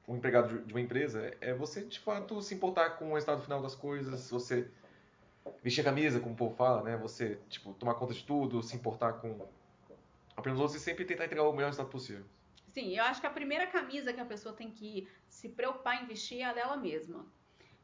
um 0.08 0.18
empregado 0.18 0.60
de 0.66 0.74
uma 0.74 0.82
empresa, 0.82 1.32
é 1.40 1.54
você 1.54 1.86
de 1.86 2.00
fato 2.00 2.42
se 2.42 2.56
importar 2.56 2.92
com 2.98 3.14
o 3.14 3.18
estado 3.18 3.42
final 3.42 3.62
das 3.62 3.74
coisas, 3.74 4.30
você 4.30 4.68
vestir 5.64 5.82
a 5.82 5.86
camisa, 5.86 6.20
como 6.20 6.34
o 6.34 6.38
povo 6.38 6.56
fala, 6.56 6.84
né? 6.84 6.98
Você 6.98 7.40
tipo 7.50 7.74
tomar 7.74 7.94
conta 7.96 8.14
de 8.14 8.24
tudo, 8.24 8.62
se 8.62 8.76
importar 8.76 9.14
com 9.14 9.48
Apenas 10.36 10.60
você 10.60 10.80
sempre 10.80 11.06
tentar 11.06 11.26
entregar 11.26 11.44
o 11.44 11.54
melhor 11.54 11.68
resultado 11.68 11.90
possível. 11.90 12.26
Sim, 12.74 12.96
eu 12.98 13.04
acho 13.04 13.22
que 13.22 13.28
a 13.28 13.32
primeira 13.32 13.68
camisa 13.68 14.12
que 14.12 14.20
a 14.20 14.26
pessoa 14.26 14.54
tem 14.54 14.70
que 14.70 15.08
se 15.30 15.50
preocupar 15.50 16.04
em 16.04 16.06
vestir 16.06 16.42
é 16.42 16.46
a 16.46 16.54
dela 16.54 16.76
mesma. 16.76 17.26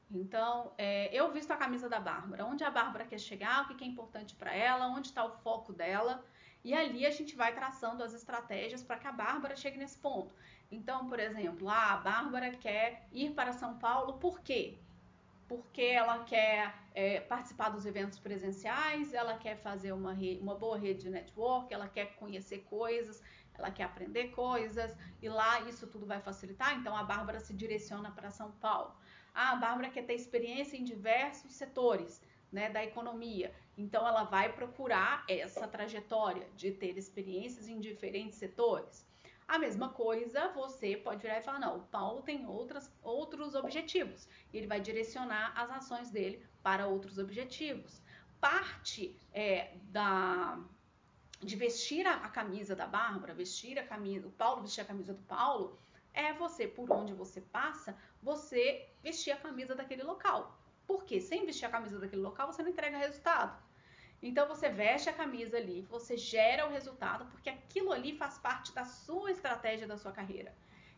Então, 0.09 0.73
é, 0.77 1.09
eu 1.15 1.31
visto 1.31 1.51
a 1.51 1.55
camisa 1.55 1.87
da 1.87 1.99
Bárbara. 1.99 2.45
Onde 2.45 2.63
a 2.63 2.69
Bárbara 2.69 3.05
quer 3.05 3.19
chegar, 3.19 3.63
o 3.63 3.75
que 3.75 3.83
é 3.83 3.87
importante 3.87 4.35
para 4.35 4.53
ela, 4.53 4.87
onde 4.87 5.07
está 5.07 5.23
o 5.23 5.31
foco 5.37 5.71
dela. 5.71 6.23
E 6.63 6.73
ali 6.73 7.05
a 7.05 7.11
gente 7.11 7.35
vai 7.35 7.53
traçando 7.53 8.03
as 8.03 8.13
estratégias 8.13 8.83
para 8.83 8.97
que 8.97 9.07
a 9.07 9.11
Bárbara 9.11 9.55
chegue 9.55 9.77
nesse 9.77 9.97
ponto. 9.97 10.35
Então, 10.69 11.07
por 11.07 11.19
exemplo, 11.19 11.69
ah, 11.69 11.93
a 11.93 11.97
Bárbara 11.97 12.51
quer 12.51 13.07
ir 13.13 13.31
para 13.31 13.53
São 13.53 13.77
Paulo, 13.77 14.19
por 14.19 14.41
quê? 14.41 14.77
porque 15.51 15.81
ela 15.81 16.23
quer 16.23 16.73
é, 16.93 17.19
participar 17.21 17.69
dos 17.69 17.85
eventos 17.85 18.19
presenciais, 18.19 19.13
ela 19.13 19.37
quer 19.37 19.57
fazer 19.57 19.91
uma, 19.91 20.13
uma 20.41 20.55
boa 20.55 20.77
rede 20.77 21.03
de 21.03 21.09
network, 21.09 21.73
ela 21.73 21.87
quer 21.87 22.15
conhecer 22.15 22.59
coisas, 22.59 23.21
ela 23.53 23.71
quer 23.71 23.83
aprender 23.83 24.29
coisas, 24.29 24.95
e 25.21 25.29
lá 25.29 25.61
isso 25.61 25.87
tudo 25.87 26.05
vai 26.05 26.19
facilitar. 26.19 26.77
Então 26.77 26.95
a 26.95 27.03
Bárbara 27.03 27.39
se 27.39 27.53
direciona 27.53 28.11
para 28.11 28.29
São 28.29 28.51
Paulo. 28.53 28.95
Ah, 29.33 29.51
a 29.51 29.55
Bárbara 29.55 29.89
quer 29.89 30.05
ter 30.05 30.15
experiência 30.15 30.77
em 30.77 30.83
diversos 30.83 31.53
setores. 31.53 32.21
Né, 32.51 32.69
da 32.69 32.83
economia. 32.83 33.55
Então, 33.77 34.05
ela 34.05 34.25
vai 34.25 34.51
procurar 34.51 35.23
essa 35.29 35.65
trajetória 35.65 36.45
de 36.53 36.69
ter 36.69 36.97
experiências 36.97 37.69
em 37.69 37.79
diferentes 37.79 38.37
setores. 38.37 39.07
A 39.47 39.57
mesma 39.57 39.89
coisa, 39.89 40.49
você 40.49 40.95
pode 40.95 41.21
virar 41.21 41.39
e 41.39 41.43
falar: 41.43 41.59
não, 41.59 41.77
o 41.77 41.83
Paulo 41.83 42.21
tem 42.21 42.45
outras, 42.45 42.89
outros 43.01 43.55
objetivos. 43.55 44.27
Ele 44.53 44.67
vai 44.67 44.81
direcionar 44.81 45.53
as 45.55 45.69
ações 45.71 46.09
dele 46.09 46.45
para 46.63 46.87
outros 46.87 47.17
objetivos. 47.17 48.01
Parte 48.39 49.15
é, 49.33 49.73
da, 49.83 50.59
de 51.39 51.55
vestir 51.55 52.05
a, 52.07 52.15
a, 52.15 52.29
camisa 52.29 52.75
da 52.75 52.87
Bárbara, 52.87 53.33
vestir 53.33 53.77
a 53.77 53.85
camisa, 53.85 54.27
o 54.27 54.31
Paulo 54.31 54.61
vestir 54.61 54.81
a 54.81 54.85
camisa 54.85 55.13
do 55.13 55.23
Paulo, 55.23 55.79
é 56.13 56.33
você, 56.33 56.67
por 56.67 56.91
onde 56.91 57.13
você 57.13 57.41
passa, 57.41 57.95
você 58.21 58.89
vestir 59.01 59.31
a 59.31 59.37
camisa 59.37 59.75
daquele 59.75 60.03
local. 60.03 60.57
Porque 60.85 61.21
sem 61.21 61.45
vestir 61.45 61.65
a 61.65 61.69
camisa 61.69 61.99
daquele 61.99 62.21
local, 62.21 62.51
você 62.51 62.61
não 62.61 62.69
entrega 62.69 62.97
resultado. 62.97 63.61
Então 64.21 64.47
você 64.47 64.69
veste 64.69 65.09
a 65.09 65.13
camisa 65.13 65.57
ali, 65.57 65.81
você 65.89 66.15
gera 66.15 66.67
o 66.67 66.71
resultado, 66.71 67.25
porque 67.31 67.49
aquilo 67.49 67.91
ali 67.91 68.15
faz 68.15 68.37
parte 68.37 68.71
da 68.73 68.85
sua 68.85 69.31
estratégia 69.31 69.87
da 69.87 69.97
sua 69.97 70.11
carreira. 70.11 70.53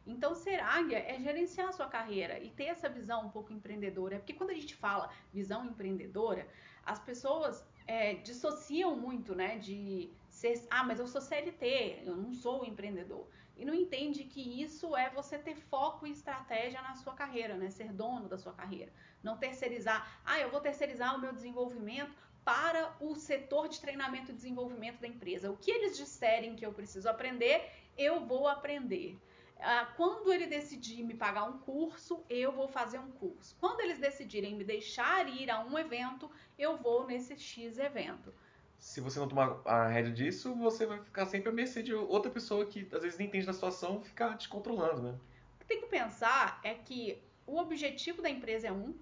Então, 0.05 0.35
ser 0.35 0.59
águia 0.59 0.99
é 0.99 1.19
gerenciar 1.19 1.69
a 1.69 1.71
sua 1.71 1.87
carreira 1.87 2.39
e 2.39 2.49
ter 2.49 2.65
essa 2.65 2.89
visão 2.89 3.25
um 3.25 3.29
pouco 3.29 3.53
empreendedora. 3.53 4.17
Porque 4.17 4.33
quando 4.33 4.49
a 4.49 4.53
gente 4.53 4.75
fala 4.75 5.09
visão 5.31 5.65
empreendedora, 5.65 6.47
as 6.85 6.99
pessoas 6.99 7.65
é, 7.87 8.15
dissociam 8.15 8.95
muito, 8.95 9.33
né? 9.33 9.57
De 9.57 10.09
ser, 10.29 10.65
ah, 10.69 10.83
mas 10.83 10.99
eu 10.99 11.07
sou 11.07 11.21
CLT, 11.21 12.03
eu 12.05 12.15
não 12.15 12.33
sou 12.33 12.65
empreendedor. 12.65 13.27
E 13.55 13.63
não 13.63 13.73
entende 13.73 14.23
que 14.23 14.61
isso 14.61 14.95
é 14.95 15.09
você 15.09 15.37
ter 15.37 15.55
foco 15.55 16.07
e 16.07 16.11
estratégia 16.11 16.81
na 16.81 16.95
sua 16.95 17.13
carreira, 17.13 17.55
né? 17.55 17.69
Ser 17.69 17.93
dono 17.93 18.27
da 18.27 18.37
sua 18.37 18.51
carreira. 18.51 18.91
Não 19.21 19.37
terceirizar, 19.37 20.21
ah, 20.25 20.39
eu 20.39 20.49
vou 20.49 20.59
terceirizar 20.59 21.15
o 21.15 21.21
meu 21.21 21.31
desenvolvimento 21.31 22.17
para 22.43 22.93
o 22.99 23.15
setor 23.15 23.69
de 23.69 23.79
treinamento 23.79 24.31
e 24.31 24.33
desenvolvimento 24.33 24.99
da 24.99 25.07
empresa. 25.07 25.49
O 25.49 25.57
que 25.57 25.71
eles 25.71 25.95
disserem 25.95 26.55
que 26.55 26.65
eu 26.65 26.73
preciso 26.73 27.07
aprender, 27.07 27.71
eu 27.97 28.25
vou 28.25 28.47
aprender. 28.47 29.17
Ah, 29.59 29.93
quando 29.95 30.33
ele 30.33 30.47
decidir 30.47 31.03
me 31.03 31.13
pagar 31.13 31.43
um 31.45 31.57
curso, 31.59 32.23
eu 32.29 32.51
vou 32.51 32.67
fazer 32.67 32.99
um 32.99 33.11
curso. 33.11 33.55
Quando 33.59 33.79
eles 33.79 33.99
decidirem 33.99 34.55
me 34.55 34.63
deixar 34.63 35.27
ir 35.27 35.49
a 35.49 35.63
um 35.63 35.77
evento, 35.77 36.29
eu 36.57 36.77
vou 36.77 37.05
nesse 37.07 37.37
X 37.37 37.77
evento. 37.77 38.33
Se 38.77 38.99
você 38.99 39.17
não 39.17 39.29
tomar 39.29 39.61
a 39.63 39.87
rédea 39.87 40.11
disso, 40.11 40.53
você 40.55 40.85
vai 40.85 41.01
ficar 41.01 41.25
sempre 41.25 41.49
à 41.49 41.53
mercê 41.53 41.81
de 41.81 41.93
outra 41.93 42.29
pessoa 42.29 42.65
que 42.65 42.87
às 42.91 43.01
vezes 43.01 43.17
não 43.17 43.25
entende 43.25 43.45
da 43.45 43.53
situação 43.53 44.01
ficar 44.01 44.37
te 44.37 44.49
controlando, 44.49 45.01
né? 45.01 45.17
O 45.55 45.59
que 45.59 45.65
tem 45.65 45.79
que 45.79 45.87
pensar 45.87 46.59
é 46.63 46.73
que 46.73 47.21
o 47.47 47.57
objetivo 47.57 48.21
da 48.21 48.29
empresa 48.29 48.67
é 48.67 48.71
um 48.73 48.93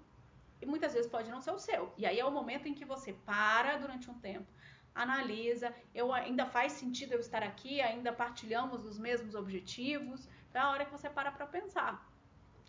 e 0.60 0.66
muitas 0.66 0.94
vezes 0.94 1.10
pode 1.10 1.28
não 1.28 1.40
ser 1.40 1.50
o 1.50 1.58
seu. 1.58 1.92
E 1.98 2.06
aí 2.06 2.20
é 2.20 2.24
o 2.24 2.30
momento 2.30 2.68
em 2.68 2.74
que 2.74 2.84
você 2.84 3.12
para 3.12 3.76
durante 3.76 4.08
um 4.08 4.14
tempo, 4.14 4.46
analisa, 4.94 5.74
eu 5.92 6.12
ainda 6.12 6.46
faz 6.46 6.72
sentido 6.72 7.14
eu 7.14 7.20
estar 7.20 7.42
aqui, 7.42 7.80
ainda 7.80 8.12
partilhamos 8.12 8.84
os 8.84 8.98
mesmos 8.98 9.34
objetivos. 9.34 10.28
Então 10.52 10.60
é 10.60 10.64
a 10.66 10.70
hora 10.70 10.84
que 10.84 10.92
você 10.92 11.08
para 11.08 11.32
para 11.32 11.46
pensar, 11.46 12.06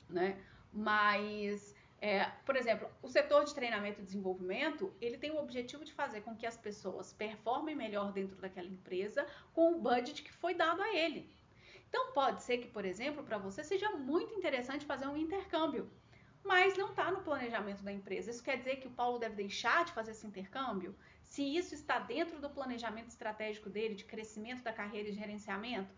né? 0.09 0.41
Mas 0.71 1.75
é, 1.99 2.23
por 2.45 2.55
exemplo, 2.55 2.89
o 3.01 3.09
setor 3.09 3.43
de 3.43 3.53
treinamento 3.53 3.99
e 3.99 4.05
desenvolvimento, 4.05 4.93
ele 5.01 5.17
tem 5.17 5.31
o 5.31 5.37
objetivo 5.37 5.83
de 5.83 5.91
fazer 5.91 6.21
com 6.21 6.33
que 6.33 6.45
as 6.45 6.55
pessoas 6.55 7.11
performem 7.11 7.75
melhor 7.75 8.13
dentro 8.13 8.37
daquela 8.37 8.69
empresa 8.69 9.27
com 9.53 9.73
o 9.73 9.81
budget 9.81 10.23
que 10.23 10.31
foi 10.31 10.53
dado 10.53 10.81
a 10.81 10.95
ele. 10.95 11.29
Então 11.89 12.13
pode 12.13 12.41
ser 12.41 12.59
que, 12.59 12.69
por 12.69 12.85
exemplo, 12.85 13.21
para 13.21 13.37
você 13.37 13.65
seja 13.65 13.89
muito 13.91 14.33
interessante 14.33 14.85
fazer 14.85 15.07
um 15.07 15.17
intercâmbio 15.17 15.91
mas 16.43 16.77
não 16.77 16.89
está 16.89 17.09
no 17.09 17.21
planejamento 17.21 17.83
da 17.83 17.91
empresa. 17.91 18.29
Isso 18.29 18.43
quer 18.43 18.57
dizer 18.57 18.77
que 18.77 18.87
o 18.87 18.91
Paulo 18.91 19.17
deve 19.17 19.35
deixar 19.35 19.85
de 19.85 19.93
fazer 19.93 20.11
esse 20.11 20.27
intercâmbio? 20.27 20.95
Se 21.23 21.41
isso 21.41 21.73
está 21.73 21.99
dentro 21.99 22.39
do 22.39 22.49
planejamento 22.49 23.07
estratégico 23.07 23.69
dele 23.69 23.95
de 23.95 24.03
crescimento 24.03 24.61
da 24.61 24.73
carreira 24.73 25.09
e 25.09 25.13
gerenciamento? 25.13 25.93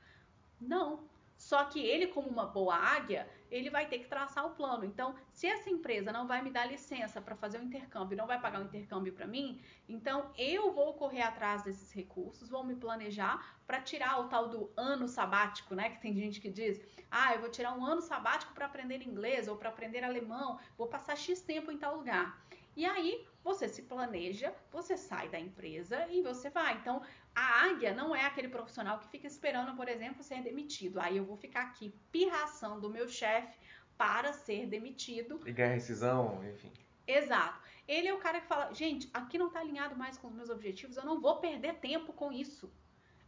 Não. 0.62 1.10
Só 1.45 1.63
que 1.65 1.79
ele, 1.79 2.08
como 2.08 2.27
uma 2.27 2.47
boa 2.47 2.75
águia, 2.75 3.29
ele 3.51 3.69
vai 3.69 3.86
ter 3.88 3.99
que 3.99 4.08
traçar 4.08 4.43
o 4.47 4.55
plano. 4.55 4.84
Então, 4.84 5.13
se 5.31 5.45
essa 5.45 5.69
empresa 5.69 6.12
não 6.12 6.25
vai 6.25 6.41
me 6.41 6.49
dar 6.49 6.65
licença 6.65 7.21
para 7.21 7.36
fazer 7.36 7.60
o 7.60 7.62
um 7.62 7.65
intercâmbio, 7.65 8.17
não 8.17 8.25
vai 8.25 8.41
pagar 8.41 8.58
o 8.58 8.63
um 8.63 8.65
intercâmbio 8.65 9.13
para 9.13 9.27
mim, 9.27 9.62
então 9.88 10.31
eu 10.36 10.73
vou 10.73 10.95
correr 10.95 11.21
atrás 11.21 11.62
desses 11.62 11.91
recursos, 11.91 12.49
vou 12.49 12.63
me 12.63 12.75
planejar 12.75 13.60
para 13.67 13.79
tirar 13.79 14.21
o 14.21 14.27
tal 14.27 14.49
do 14.49 14.73
ano 14.75 15.08
sabático, 15.08 15.75
né? 15.75 15.91
Que 15.91 16.01
tem 16.01 16.15
gente 16.15 16.41
que 16.41 16.49
diz, 16.49 16.81
ah, 17.12 17.36
eu 17.36 17.41
vou 17.41 17.51
tirar 17.51 17.77
um 17.77 17.86
ano 17.86 18.01
sabático 18.01 18.51
para 18.55 18.65
aprender 18.65 19.03
inglês 19.03 19.47
ou 19.47 19.55
para 19.55 19.69
aprender 19.69 20.03
alemão, 20.03 20.60
vou 20.75 20.88
passar 20.88 21.15
X 21.15 21.41
tempo 21.41 21.71
em 21.71 21.77
tal 21.77 21.95
lugar. 21.95 22.43
E 22.75 22.84
aí 22.88 23.23
você 23.45 23.69
se 23.69 23.84
planeja, 23.84 24.51
você 24.71 24.97
sai 24.97 25.29
da 25.29 25.39
empresa 25.39 26.08
e 26.10 26.23
você 26.23 26.49
vai. 26.49 26.73
Então, 26.77 27.03
a 27.36 27.65
águia 27.65 27.93
não 27.93 28.15
é 28.15 28.25
aquele 28.25 28.47
profissional 28.47 28.97
que 28.97 29.08
fica 29.08 29.27
esperando, 29.27 29.75
por 29.75 29.88
exemplo, 29.88 30.23
ser 30.23 30.41
demitido. 30.41 30.99
Aí 30.99 31.15
eu 31.17 31.23
vou 31.23 31.38
ficar 31.38 31.62
aqui 31.62 31.93
pirraçando 32.12 32.88
o 32.88 32.89
meu 32.89 33.08
chefe 33.08 33.55
para 33.95 34.34
ser 34.34 34.65
demitido. 34.65 35.39
E 35.45 35.51
ganhar 35.51 35.75
rescisão, 35.75 36.43
enfim. 36.43 36.71
Exato. 37.08 37.62
Ele 37.88 38.08
é 38.08 38.13
o 38.15 38.17
cara 38.17 38.41
que 38.41 38.47
fala, 38.47 38.73
gente, 38.73 39.08
aqui 39.13 39.38
não 39.38 39.47
está 39.47 39.60
alinhado 39.60 39.95
mais 39.95 40.17
com 40.17 40.27
os 40.27 40.34
meus 40.34 40.49
objetivos, 40.49 40.97
eu 40.97 41.05
não 41.05 41.21
vou 41.21 41.38
perder 41.38 41.75
tempo 41.75 42.12
com 42.13 42.31
isso. 42.31 42.73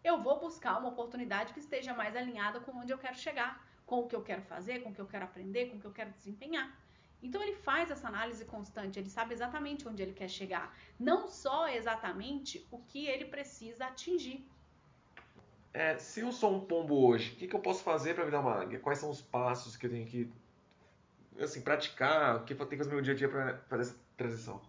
Eu 0.04 0.24
vou 0.24 0.40
buscar 0.40 0.80
uma 0.80 0.90
oportunidade 0.90 1.54
que 1.54 1.60
esteja 1.60 1.94
mais 1.94 2.16
alinhada 2.16 2.60
com 2.60 2.72
onde 2.72 2.92
eu 2.92 2.98
quero 2.98 3.16
chegar, 3.16 3.64
com 3.86 4.00
o 4.00 4.08
que 4.08 4.16
eu 4.16 4.24
quero 4.24 4.42
fazer, 4.42 4.80
com 4.80 4.90
o 4.90 4.94
que 4.96 5.02
eu 5.02 5.06
quero 5.06 5.26
aprender, 5.26 5.70
com 5.70 5.78
o 5.78 5.80
que 5.80 5.86
eu 5.86 5.92
quero 5.92 6.10
desempenhar. 6.10 6.76
Então 7.22 7.42
ele 7.42 7.56
faz 7.56 7.90
essa 7.90 8.08
análise 8.08 8.46
constante, 8.46 9.00
ele 9.00 9.10
sabe 9.10 9.34
exatamente 9.34 9.88
onde 9.88 10.02
ele 10.04 10.14
quer 10.14 10.30
chegar, 10.30 10.78
não 11.00 11.28
só 11.28 11.68
exatamente 11.68 12.68
o 12.72 12.78
que 12.80 13.08
ele 13.08 13.26
precisa 13.26 13.86
atingir. 13.86 14.48
É, 15.74 15.98
se 15.98 16.22
eu 16.22 16.32
sou 16.32 16.56
um 16.56 16.60
pombo 16.60 17.08
hoje, 17.08 17.34
o 17.34 17.36
que, 17.36 17.48
que 17.48 17.56
eu 17.56 17.60
posso 17.60 17.84
fazer 17.84 18.16
para 18.16 18.26
virar 18.26 18.40
uma 18.40 18.54
águia? 18.54 18.80
Quais 18.80 19.00
são 19.00 19.10
os 19.10 19.22
passos 19.22 19.76
que 19.76 19.86
eu 19.86 19.90
tenho 19.92 20.06
que 20.06 20.32
assim, 21.40 21.62
praticar? 21.62 22.38
O 22.38 22.46
que 22.46 22.54
eu 22.54 22.58
tenho 22.58 22.70
que 22.70 22.78
fazer 22.78 22.90
no 22.90 22.96
meu 22.96 23.04
dia 23.04 23.14
a 23.14 23.18
dia 23.18 23.30
para 23.30 23.58
fazer 23.68 23.82
essa 23.84 23.96
transição? 24.16 24.62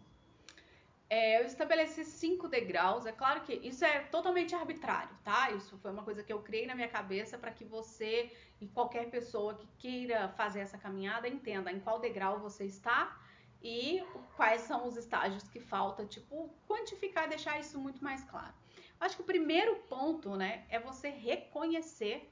É, 1.11 1.41
eu 1.41 1.47
estabeleci 1.47 2.05
cinco 2.05 2.49
degraus. 2.49 3.07
É 3.07 3.13
claro 3.13 3.41
que 3.41 3.55
isso 3.55 3.85
é 3.85 4.01
totalmente 4.01 4.55
arbitrário, 4.55 5.17
tá? 5.25 5.51
Isso 5.53 5.79
foi 5.79 5.91
uma 5.91 6.03
coisa 6.03 6.23
que 6.23 6.33
eu 6.33 6.43
criei 6.43 6.67
na 6.67 6.75
minha 6.75 6.89
cabeça 6.89 7.39
para 7.39 7.51
que 7.51 7.65
você 7.65 8.31
e 8.61 8.69
qualquer 8.69 9.09
pessoa 9.11 9.55
que 9.55 9.67
queira 9.79 10.29
fazer 10.31 10.61
essa 10.61 10.77
caminhada 10.77 11.27
entenda 11.27 11.73
em 11.73 11.81
qual 11.81 11.99
degrau 11.99 12.39
você 12.39 12.65
está 12.65 13.19
e 13.63 14.03
quais 14.37 14.63
são 14.63 14.87
os 14.87 14.97
estágios 14.97 15.49
que 15.49 15.59
falta, 15.59 16.05
tipo, 16.05 16.51
quantificar 16.67 17.25
e 17.25 17.31
deixar 17.31 17.59
isso 17.59 17.79
muito 17.79 18.05
mais 18.05 18.23
claro. 18.25 18.55
Acho 19.01 19.17
que 19.17 19.23
o 19.23 19.27
primeiro 19.27 19.77
ponto, 19.89 20.37
né, 20.37 20.67
é 20.69 20.79
você 20.79 21.09
reconhecer 21.09 22.31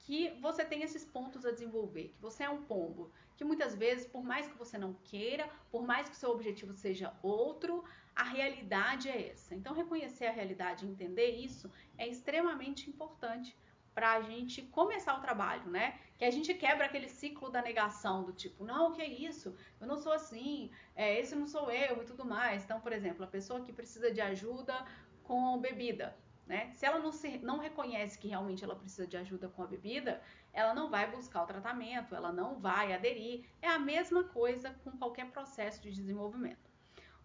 que 0.00 0.30
você 0.40 0.64
tem 0.64 0.82
esses 0.82 1.04
pontos 1.04 1.46
a 1.46 1.52
desenvolver, 1.52 2.08
que 2.08 2.20
você 2.20 2.42
é 2.44 2.50
um 2.50 2.62
pombo, 2.62 3.10
que 3.36 3.44
muitas 3.44 3.74
vezes, 3.74 4.06
por 4.06 4.22
mais 4.22 4.46
que 4.46 4.58
você 4.58 4.76
não 4.76 4.94
queira, 5.04 5.48
por 5.70 5.84
mais 5.84 6.08
que 6.08 6.14
o 6.14 6.18
seu 6.18 6.30
objetivo 6.30 6.74
seja 6.74 7.14
outro, 7.22 7.84
a 8.14 8.24
realidade 8.24 9.08
é 9.08 9.30
essa. 9.30 9.54
Então, 9.54 9.74
reconhecer 9.74 10.26
a 10.26 10.32
realidade 10.32 10.84
e 10.84 10.88
entender 10.88 11.30
isso 11.30 11.70
é 11.96 12.06
extremamente 12.06 12.88
importante 12.88 13.56
para 13.94 14.12
a 14.12 14.22
gente 14.22 14.62
começar 14.62 15.16
o 15.16 15.20
trabalho, 15.20 15.68
né? 15.70 15.98
Que 16.16 16.24
a 16.24 16.30
gente 16.30 16.54
quebra 16.54 16.86
aquele 16.86 17.08
ciclo 17.08 17.50
da 17.50 17.60
negação, 17.60 18.24
do 18.24 18.32
tipo, 18.32 18.64
não, 18.64 18.90
o 18.90 18.92
que 18.92 19.02
é 19.02 19.08
isso? 19.08 19.54
Eu 19.80 19.86
não 19.86 19.98
sou 19.98 20.12
assim, 20.12 20.70
é, 20.94 21.18
esse 21.18 21.34
não 21.34 21.46
sou 21.46 21.70
eu 21.70 22.02
e 22.02 22.06
tudo 22.06 22.24
mais. 22.24 22.64
Então, 22.64 22.80
por 22.80 22.92
exemplo, 22.92 23.24
a 23.24 23.28
pessoa 23.28 23.60
que 23.60 23.72
precisa 23.72 24.10
de 24.10 24.20
ajuda 24.20 24.84
com 25.22 25.58
bebida, 25.58 26.16
né? 26.46 26.72
Se 26.74 26.86
ela 26.86 26.98
não, 26.98 27.12
se, 27.12 27.38
não 27.38 27.58
reconhece 27.58 28.18
que 28.18 28.28
realmente 28.28 28.64
ela 28.64 28.74
precisa 28.74 29.06
de 29.06 29.16
ajuda 29.16 29.48
com 29.48 29.62
a 29.62 29.66
bebida, 29.66 30.22
ela 30.52 30.74
não 30.74 30.90
vai 30.90 31.10
buscar 31.10 31.42
o 31.42 31.46
tratamento, 31.46 32.14
ela 32.14 32.32
não 32.32 32.58
vai 32.58 32.92
aderir. 32.92 33.44
É 33.60 33.68
a 33.68 33.78
mesma 33.78 34.24
coisa 34.24 34.70
com 34.84 34.90
qualquer 34.92 35.30
processo 35.30 35.82
de 35.82 35.90
desenvolvimento. 35.90 36.71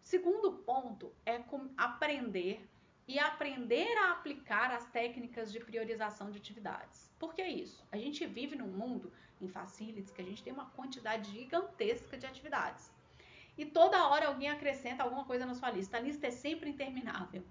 Segundo 0.08 0.54
ponto 0.60 1.12
é 1.26 1.44
aprender 1.76 2.66
e 3.06 3.20
aprender 3.20 3.94
a 3.98 4.12
aplicar 4.14 4.72
as 4.72 4.90
técnicas 4.90 5.52
de 5.52 5.60
priorização 5.60 6.32
de 6.32 6.38
atividades. 6.38 7.12
Por 7.20 7.34
que 7.34 7.44
isso? 7.44 7.86
A 7.92 7.98
gente 7.98 8.26
vive 8.26 8.56
num 8.56 8.70
mundo 8.70 9.12
em 9.42 9.50
facilities 9.50 10.10
que 10.10 10.22
a 10.22 10.24
gente 10.24 10.42
tem 10.42 10.54
uma 10.54 10.68
quantidade 10.68 11.30
gigantesca 11.34 12.18
de 12.18 12.26
atividades. 12.26 12.90
E 13.58 13.66
toda 13.66 14.08
hora 14.08 14.28
alguém 14.28 14.48
acrescenta 14.48 15.04
alguma 15.04 15.26
coisa 15.26 15.46
na 15.46 15.54
sua 15.54 15.72
lista. 15.72 15.98
A 15.98 16.00
lista 16.00 16.28
é 16.28 16.32
sempre 16.32 16.70
interminável. 16.70 17.44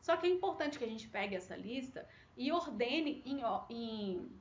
Só 0.00 0.16
que 0.16 0.26
é 0.26 0.30
importante 0.30 0.78
que 0.78 0.84
a 0.84 0.88
gente 0.88 1.06
pegue 1.08 1.36
essa 1.36 1.54
lista 1.54 2.08
e 2.38 2.50
ordene 2.50 3.22
em, 3.26 3.42
em, 3.68 4.32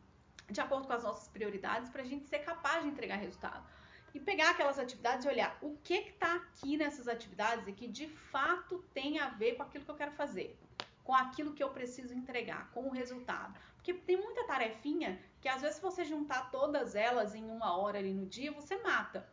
de 0.49 0.61
acordo 0.61 0.87
com 0.87 0.93
as 0.93 1.03
nossas 1.03 1.27
prioridades 1.27 1.89
para 1.89 2.03
a 2.03 2.05
gente 2.05 2.27
ser 2.27 2.39
capaz 2.39 2.83
de 2.83 2.87
entregar 2.87 3.17
resultado. 3.17 3.67
E 4.13 4.19
pegar 4.19 4.51
aquelas 4.51 4.79
atividades 4.79 5.25
e 5.25 5.29
olhar 5.29 5.57
o 5.61 5.77
que 5.83 5.93
está 5.93 6.35
aqui 6.35 6.77
nessas 6.77 7.07
atividades 7.07 7.67
e 7.67 7.73
que 7.73 7.87
de 7.87 8.07
fato 8.07 8.83
tem 8.93 9.19
a 9.19 9.29
ver 9.29 9.55
com 9.55 9.63
aquilo 9.63 9.85
que 9.85 9.91
eu 9.91 9.95
quero 9.95 10.11
fazer, 10.11 10.57
com 11.03 11.13
aquilo 11.13 11.53
que 11.53 11.63
eu 11.63 11.69
preciso 11.69 12.13
entregar, 12.13 12.71
com 12.71 12.87
o 12.87 12.91
resultado. 12.91 13.59
Porque 13.75 13.93
tem 13.93 14.17
muita 14.17 14.45
tarefinha 14.45 15.21
que 15.39 15.47
às 15.47 15.61
vezes 15.61 15.77
se 15.77 15.81
você 15.81 16.03
juntar 16.03 16.51
todas 16.51 16.95
elas 16.95 17.35
em 17.35 17.45
uma 17.45 17.77
hora 17.77 17.99
ali 17.99 18.13
no 18.13 18.25
dia, 18.25 18.51
você 18.51 18.77
mata. 18.81 19.29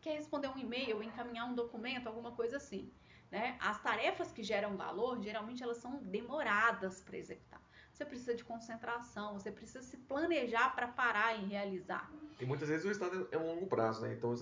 Quer 0.00 0.16
responder 0.16 0.48
um 0.48 0.58
e-mail, 0.58 1.02
encaminhar 1.02 1.46
um 1.46 1.54
documento, 1.54 2.06
alguma 2.06 2.32
coisa 2.32 2.56
assim. 2.56 2.92
Né? 3.30 3.56
As 3.60 3.80
tarefas 3.80 4.32
que 4.32 4.42
geram 4.42 4.76
valor, 4.76 5.20
geralmente 5.22 5.62
elas 5.62 5.78
são 5.78 6.02
demoradas 6.02 7.00
para 7.00 7.16
executar. 7.16 7.60
Você 8.00 8.06
precisa 8.06 8.34
de 8.34 8.42
concentração, 8.42 9.34
você 9.34 9.52
precisa 9.52 9.82
se 9.82 9.94
planejar 9.98 10.74
para 10.74 10.88
parar 10.88 11.38
e 11.38 11.44
realizar. 11.44 12.10
E 12.40 12.46
muitas 12.46 12.66
vezes 12.70 12.82
o 12.82 12.88
resultado 12.88 13.28
é 13.30 13.36
um 13.36 13.46
longo 13.46 13.66
prazo, 13.66 14.00
né? 14.00 14.14
Então 14.14 14.34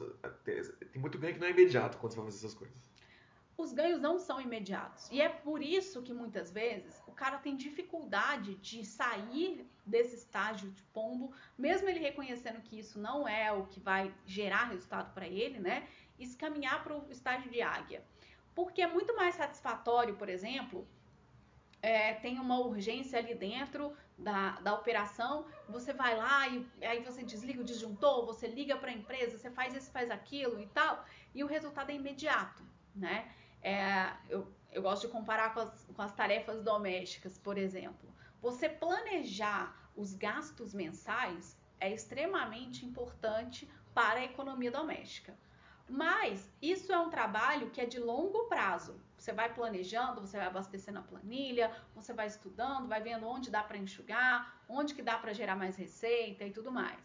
tem 0.44 1.01
muito 1.03 1.18
ganho 1.18 1.35
que 1.35 1.40
não 1.40 1.49
é 1.49 1.51
imediato 1.51 1.99
quando 1.99 2.12
você 2.12 2.18
vai 2.18 2.27
fazer 2.27 2.47
essas 2.47 2.55
coisas. 2.55 2.77
Os 3.57 3.73
ganhos 3.73 4.01
não 4.01 4.16
são 4.21 4.40
imediatos. 4.40 5.11
E 5.11 5.21
é 5.21 5.29
por 5.29 5.61
isso 5.61 6.01
que 6.03 6.14
muitas 6.14 6.53
vezes 6.53 7.03
o 7.09 7.11
cara 7.11 7.38
tem 7.38 7.57
dificuldade 7.57 8.55
de 8.55 8.85
sair 8.85 9.68
desse 9.85 10.14
estágio 10.14 10.71
de 10.71 10.83
pombo, 10.94 11.33
mesmo 11.59 11.88
ele 11.88 11.99
reconhecendo 11.99 12.62
que 12.62 12.79
isso 12.79 13.01
não 13.01 13.27
é 13.27 13.51
o 13.51 13.66
que 13.66 13.81
vai 13.81 14.14
gerar 14.25 14.66
resultado 14.66 15.12
para 15.12 15.27
ele, 15.27 15.59
né? 15.59 15.88
E 16.16 16.25
se 16.25 16.37
caminhar 16.37 16.85
para 16.85 16.97
o 16.97 17.11
estágio 17.11 17.51
de 17.51 17.61
águia. 17.61 18.05
Porque 18.55 18.83
é 18.83 18.87
muito 18.87 19.16
mais 19.16 19.35
satisfatório, 19.35 20.14
por 20.14 20.29
exemplo, 20.29 20.87
é, 21.81 22.14
tem 22.14 22.38
uma 22.38 22.59
urgência 22.59 23.19
ali 23.19 23.35
dentro 23.35 23.95
da, 24.17 24.53
da 24.61 24.75
operação, 24.75 25.47
você 25.69 25.93
vai 25.93 26.17
lá 26.17 26.49
e 26.49 26.67
aí 26.83 27.03
você 27.03 27.23
desliga 27.23 27.61
o 27.61 27.64
disjuntor, 27.64 28.27
você 28.27 28.49
liga 28.49 28.77
para 28.77 28.91
a 28.91 28.95
empresa, 28.95 29.38
você 29.38 29.51
faz 29.51 29.75
isso, 29.75 29.91
faz 29.91 30.11
aquilo 30.11 30.61
e 30.61 30.67
tal, 30.67 31.05
e 31.35 31.45
o 31.45 31.47
resultado 31.47 31.91
é 31.91 31.95
imediato, 31.95 32.62
né? 32.95 33.33
É, 33.62 34.12
eu, 34.29 34.53
eu 34.73 34.83
gosto 34.83 35.07
de 35.07 35.12
comparar 35.12 35.55
com 35.55 35.61
as, 35.61 35.87
com 35.95 36.03
as 36.03 36.12
tarefas 36.12 36.62
domésticas, 36.62 37.38
por 37.38 37.57
exemplo. 37.57 38.12
Você 38.41 38.69
planejar 38.69 39.77
os 39.97 40.14
gastos 40.14 40.73
mensais 40.73 41.57
é 41.81 41.93
extremamente 41.93 42.85
importante 42.85 43.69
para 43.95 44.21
a 44.21 44.25
economia 44.25 44.71
doméstica. 44.71 45.37
Mas 45.88 46.53
isso 46.61 46.93
é 46.93 46.99
um 46.99 47.09
trabalho 47.09 47.71
que 47.71 47.81
é 47.81 47.87
de 47.87 47.99
longo 47.99 48.45
prazo. 48.45 49.01
Você 49.18 49.33
vai 49.33 49.52
planejando, 49.52 50.20
você 50.20 50.37
vai 50.37 50.46
abastecendo 50.46 51.00
a 51.00 51.02
planilha, 51.02 51.70
você 51.94 52.12
vai 52.12 52.26
estudando, 52.28 52.88
vai 52.88 53.00
vendo 53.02 53.26
onde 53.26 53.50
dá 53.50 53.62
para 53.62 53.76
enxugar, 53.76 54.62
onde 54.68 54.94
que 54.94 55.02
dá 55.02 55.18
para 55.18 55.33
gerar 55.33 55.57
mais 55.57 55.76
receita 55.76 56.44
e 56.44 56.52
tudo 56.52 56.70
mais. 56.70 56.98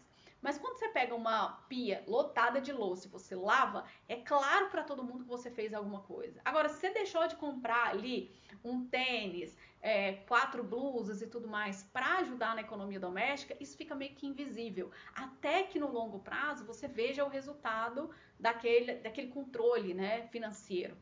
Mas 0.44 0.58
quando 0.58 0.78
você 0.78 0.88
pega 0.88 1.14
uma 1.14 1.52
pia 1.70 2.04
lotada 2.06 2.60
de 2.60 2.70
louça 2.70 3.06
e 3.06 3.10
você 3.10 3.34
lava, 3.34 3.86
é 4.06 4.16
claro 4.16 4.68
para 4.68 4.84
todo 4.84 5.02
mundo 5.02 5.24
que 5.24 5.30
você 5.30 5.50
fez 5.50 5.72
alguma 5.72 6.00
coisa. 6.02 6.38
Agora, 6.44 6.68
se 6.68 6.80
você 6.80 6.90
deixou 6.90 7.26
de 7.26 7.34
comprar 7.34 7.88
ali 7.88 8.30
um 8.62 8.84
tênis, 8.86 9.56
é, 9.80 10.12
quatro 10.28 10.62
blusas 10.62 11.22
e 11.22 11.26
tudo 11.26 11.48
mais 11.48 11.82
para 11.84 12.18
ajudar 12.18 12.54
na 12.54 12.60
economia 12.60 13.00
doméstica, 13.00 13.56
isso 13.58 13.74
fica 13.74 13.94
meio 13.94 14.14
que 14.14 14.26
invisível. 14.26 14.90
Até 15.14 15.62
que 15.62 15.78
no 15.78 15.90
longo 15.90 16.18
prazo 16.18 16.66
você 16.66 16.86
veja 16.86 17.24
o 17.24 17.28
resultado 17.28 18.10
daquele, 18.38 18.96
daquele 18.96 19.28
controle 19.28 19.94
né, 19.94 20.26
financeiro. 20.28 20.94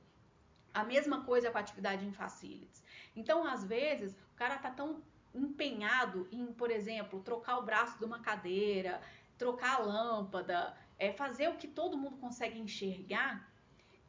A 0.73 0.85
mesma 0.85 1.25
coisa 1.25 1.51
com 1.51 1.59
a 1.59 1.61
atividade 1.61 2.07
em 2.07 2.13
facilities. 2.13 2.83
Então, 3.15 3.47
às 3.47 3.65
vezes, 3.65 4.13
o 4.13 4.37
cara 4.37 4.57
tá 4.59 4.71
tão 4.71 5.03
empenhado 5.35 6.29
em, 6.31 6.47
por 6.53 6.71
exemplo, 6.71 7.21
trocar 7.23 7.59
o 7.59 7.63
braço 7.63 7.99
de 7.99 8.05
uma 8.05 8.21
cadeira, 8.21 9.01
trocar 9.39 9.77
a 9.77 9.79
lâmpada, 9.79 10.77
é, 10.99 11.13
fazer 11.13 11.49
o 11.49 11.57
que 11.57 11.67
todo 11.67 11.99
mundo 11.99 12.17
consegue 12.19 12.59
enxergar, 12.59 13.51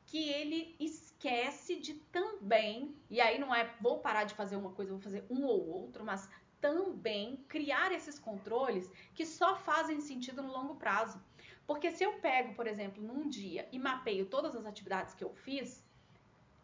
que 0.05 0.29
ele 0.29 0.75
esquece 0.79 1.79
de 1.79 1.93
também, 1.93 2.95
e 3.09 3.19
aí 3.21 3.39
não 3.39 3.53
é 3.53 3.73
vou 3.79 3.99
parar 3.99 4.25
de 4.25 4.35
fazer 4.35 4.55
uma 4.55 4.71
coisa, 4.71 4.91
vou 4.91 4.99
fazer 4.99 5.25
um 5.29 5.43
ou 5.45 5.67
outro, 5.67 6.03
mas 6.03 6.29
também 6.59 7.37
criar 7.47 7.91
esses 7.91 8.19
controles 8.19 8.89
que 9.13 9.25
só 9.25 9.55
fazem 9.55 9.99
sentido 9.99 10.41
no 10.41 10.51
longo 10.51 10.75
prazo. 10.75 11.21
Porque 11.65 11.91
se 11.91 12.03
eu 12.03 12.13
pego, 12.19 12.53
por 12.53 12.67
exemplo, 12.67 13.01
num 13.01 13.27
dia 13.29 13.67
e 13.71 13.79
mapeio 13.79 14.25
todas 14.25 14.55
as 14.55 14.65
atividades 14.65 15.13
que 15.13 15.23
eu 15.23 15.33
fiz, 15.33 15.82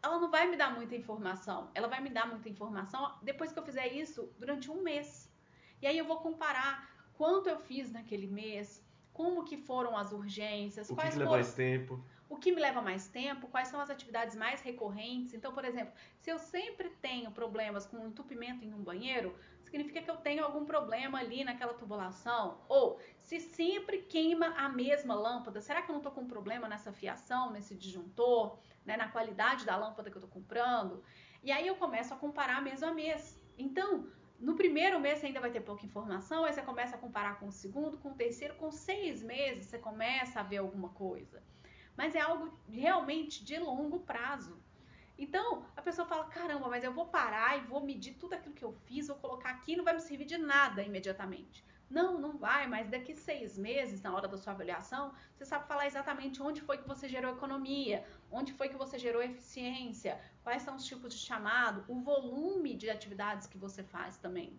ela 0.01 0.19
não 0.19 0.29
vai 0.29 0.47
me 0.47 0.55
dar 0.55 0.73
muita 0.73 0.95
informação. 0.95 1.69
Ela 1.73 1.87
vai 1.87 2.01
me 2.01 2.09
dar 2.09 2.27
muita 2.27 2.49
informação 2.49 3.13
depois 3.21 3.51
que 3.51 3.59
eu 3.59 3.63
fizer 3.63 3.87
isso 3.87 4.31
durante 4.37 4.71
um 4.71 4.81
mês. 4.81 5.29
E 5.81 5.87
aí 5.87 5.97
eu 5.97 6.05
vou 6.05 6.17
comparar 6.17 6.89
quanto 7.13 7.49
eu 7.49 7.59
fiz 7.59 7.91
naquele 7.91 8.27
mês, 8.27 8.83
como 9.13 9.43
que 9.43 9.57
foram 9.57 9.97
as 9.97 10.11
urgências, 10.11 10.89
o 10.89 10.95
quais 10.95 11.13
que, 11.13 11.19
que 11.19 11.25
foram... 11.25 11.31
leva 11.31 11.43
mais 11.43 11.53
tempo. 11.53 12.03
O 12.29 12.37
que 12.37 12.51
me 12.51 12.61
leva 12.61 12.81
mais 12.81 13.07
tempo, 13.07 13.47
quais 13.47 13.69
são 13.69 13.79
as 13.79 13.89
atividades 13.89 14.35
mais 14.35 14.61
recorrentes. 14.61 15.33
Então, 15.33 15.51
por 15.51 15.65
exemplo, 15.65 15.93
se 16.19 16.29
eu 16.29 16.37
sempre 16.37 16.89
tenho 17.01 17.31
problemas 17.31 17.85
com 17.85 18.05
entupimento 18.05 18.63
em 18.63 18.73
um 18.73 18.83
banheiro, 18.83 19.35
significa 19.69 20.01
que 20.01 20.09
eu 20.09 20.17
tenho 20.17 20.43
algum 20.43 20.65
problema 20.65 21.19
ali 21.19 21.43
naquela 21.43 21.73
tubulação. 21.73 22.59
Ou 22.67 22.99
se 23.21 23.39
sempre 23.39 23.99
queima 23.99 24.47
a 24.57 24.67
mesma 24.67 25.13
lâmpada, 25.13 25.61
será 25.61 25.81
que 25.81 25.89
eu 25.89 25.93
não 25.93 25.99
estou 25.99 26.11
com 26.11 26.27
problema 26.27 26.67
nessa 26.67 26.91
fiação, 26.91 27.51
nesse 27.51 27.75
disjuntor, 27.75 28.57
né, 28.83 28.97
na 28.97 29.07
qualidade 29.07 29.65
da 29.65 29.77
lâmpada 29.77 30.09
que 30.09 30.17
eu 30.17 30.23
estou 30.23 30.33
comprando? 30.33 31.03
E 31.43 31.51
aí 31.51 31.67
eu 31.67 31.75
começo 31.75 32.13
a 32.13 32.17
comparar 32.17 32.61
mês 32.61 32.81
a 32.81 32.91
mês. 32.91 33.39
Então, 33.57 34.07
no 34.39 34.55
primeiro 34.55 34.99
mês 34.99 35.19
você 35.19 35.27
ainda 35.27 35.39
vai 35.39 35.51
ter 35.51 35.61
pouca 35.61 35.85
informação, 35.85 36.45
aí 36.45 36.53
você 36.53 36.61
começa 36.61 36.95
a 36.95 36.99
comparar 36.99 37.39
com 37.39 37.47
o 37.47 37.51
segundo, 37.51 37.97
com 37.97 38.11
o 38.11 38.15
terceiro, 38.15 38.55
com 38.55 38.71
seis 38.71 39.21
meses 39.21 39.67
você 39.67 39.77
começa 39.77 40.39
a 40.39 40.43
ver 40.43 40.57
alguma 40.57 40.89
coisa. 40.89 41.43
Mas 41.95 42.15
é 42.15 42.21
algo 42.21 42.57
realmente 42.69 43.43
de 43.43 43.59
longo 43.59 43.99
prazo. 43.99 44.57
Então, 45.19 45.65
a 45.75 45.81
pessoa 45.81 46.07
fala: 46.07 46.23
caramba, 46.25 46.69
mas 46.69 46.83
eu 46.83 46.93
vou 46.93 47.05
parar 47.05 47.57
e 47.57 47.67
vou 47.67 47.81
medir 47.81 48.13
tudo 48.13 48.33
aquilo 48.33 48.55
que 48.55 48.63
eu 48.63 48.71
fiz, 48.85 49.07
vou 49.07 49.17
colocar 49.17 49.49
aqui, 49.49 49.75
não 49.75 49.83
vai 49.83 49.93
me 49.93 49.99
servir 49.99 50.25
de 50.25 50.37
nada 50.37 50.81
imediatamente. 50.81 51.63
Não, 51.89 52.19
não 52.19 52.37
vai, 52.37 52.67
mas 52.67 52.87
daqui 52.87 53.15
seis 53.15 53.57
meses, 53.57 54.01
na 54.01 54.15
hora 54.15 54.27
da 54.27 54.37
sua 54.37 54.53
avaliação, 54.53 55.11
você 55.33 55.43
sabe 55.43 55.67
falar 55.67 55.87
exatamente 55.87 56.41
onde 56.41 56.61
foi 56.61 56.77
que 56.77 56.87
você 56.87 57.09
gerou 57.09 57.33
economia, 57.33 58.05
onde 58.31 58.53
foi 58.53 58.69
que 58.69 58.77
você 58.77 58.97
gerou 58.97 59.21
eficiência, 59.23 60.21
quais 60.43 60.61
são 60.61 60.75
os 60.75 60.85
tipos 60.85 61.13
de 61.13 61.19
chamado, 61.19 61.83
o 61.87 61.99
volume 61.99 62.75
de 62.75 62.89
atividades 62.89 63.47
que 63.47 63.57
você 63.57 63.83
faz 63.83 64.17
também. 64.17 64.57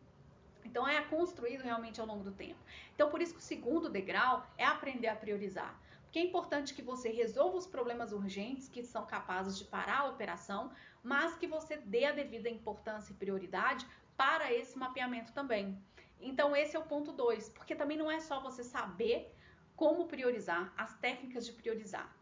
Então 0.64 0.86
é 0.86 1.00
construído 1.02 1.62
realmente 1.62 2.00
ao 2.00 2.06
longo 2.06 2.24
do 2.24 2.32
tempo. 2.32 2.58
Então 2.94 3.08
por 3.08 3.22
isso 3.22 3.32
que 3.32 3.40
o 3.40 3.42
segundo 3.42 3.88
degrau 3.88 4.44
é 4.58 4.64
aprender 4.64 5.08
a 5.08 5.14
priorizar. 5.14 5.78
Porque 6.10 6.18
é 6.18 6.24
importante 6.24 6.74
que 6.74 6.82
você 6.82 7.08
resolva 7.08 7.56
os 7.56 7.68
problemas 7.68 8.10
urgentes 8.10 8.68
que 8.68 8.82
são 8.82 9.06
capazes 9.06 9.56
de 9.56 9.64
parar 9.64 10.00
a 10.00 10.08
operação, 10.08 10.72
mas 11.04 11.38
que 11.38 11.46
você 11.46 11.76
dê 11.76 12.04
a 12.04 12.10
devida 12.10 12.50
importância 12.50 13.12
e 13.12 13.14
prioridade 13.14 13.86
para 14.16 14.52
esse 14.52 14.76
mapeamento 14.76 15.32
também. 15.32 15.80
Então, 16.20 16.56
esse 16.56 16.74
é 16.74 16.80
o 16.80 16.84
ponto 16.84 17.12
2, 17.12 17.50
porque 17.50 17.76
também 17.76 17.96
não 17.96 18.10
é 18.10 18.18
só 18.18 18.40
você 18.40 18.64
saber 18.64 19.32
como 19.76 20.08
priorizar, 20.08 20.74
as 20.76 20.98
técnicas 20.98 21.46
de 21.46 21.52
priorizar, 21.52 22.12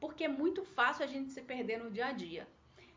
porque 0.00 0.24
é 0.24 0.28
muito 0.28 0.64
fácil 0.64 1.04
a 1.04 1.06
gente 1.06 1.30
se 1.30 1.40
perder 1.40 1.78
no 1.78 1.88
dia 1.88 2.06
a 2.06 2.12
dia. 2.12 2.48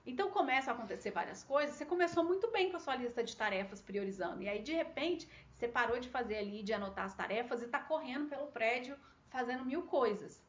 Então 0.03 0.31
começa 0.31 0.71
a 0.71 0.73
acontecer 0.73 1.11
várias 1.11 1.43
coisas. 1.43 1.75
Você 1.75 1.85
começou 1.85 2.23
muito 2.23 2.49
bem 2.49 2.71
com 2.71 2.77
a 2.77 2.79
sua 2.79 2.95
lista 2.95 3.23
de 3.23 3.37
tarefas 3.37 3.81
priorizando, 3.81 4.41
e 4.41 4.49
aí 4.49 4.63
de 4.63 4.73
repente 4.73 5.29
você 5.53 5.67
parou 5.67 5.99
de 5.99 6.09
fazer 6.09 6.37
ali, 6.37 6.63
de 6.63 6.73
anotar 6.73 7.05
as 7.05 7.13
tarefas 7.13 7.61
e 7.61 7.65
está 7.65 7.79
correndo 7.79 8.27
pelo 8.27 8.47
prédio 8.47 8.97
fazendo 9.29 9.65
mil 9.65 9.83
coisas. 9.83 10.41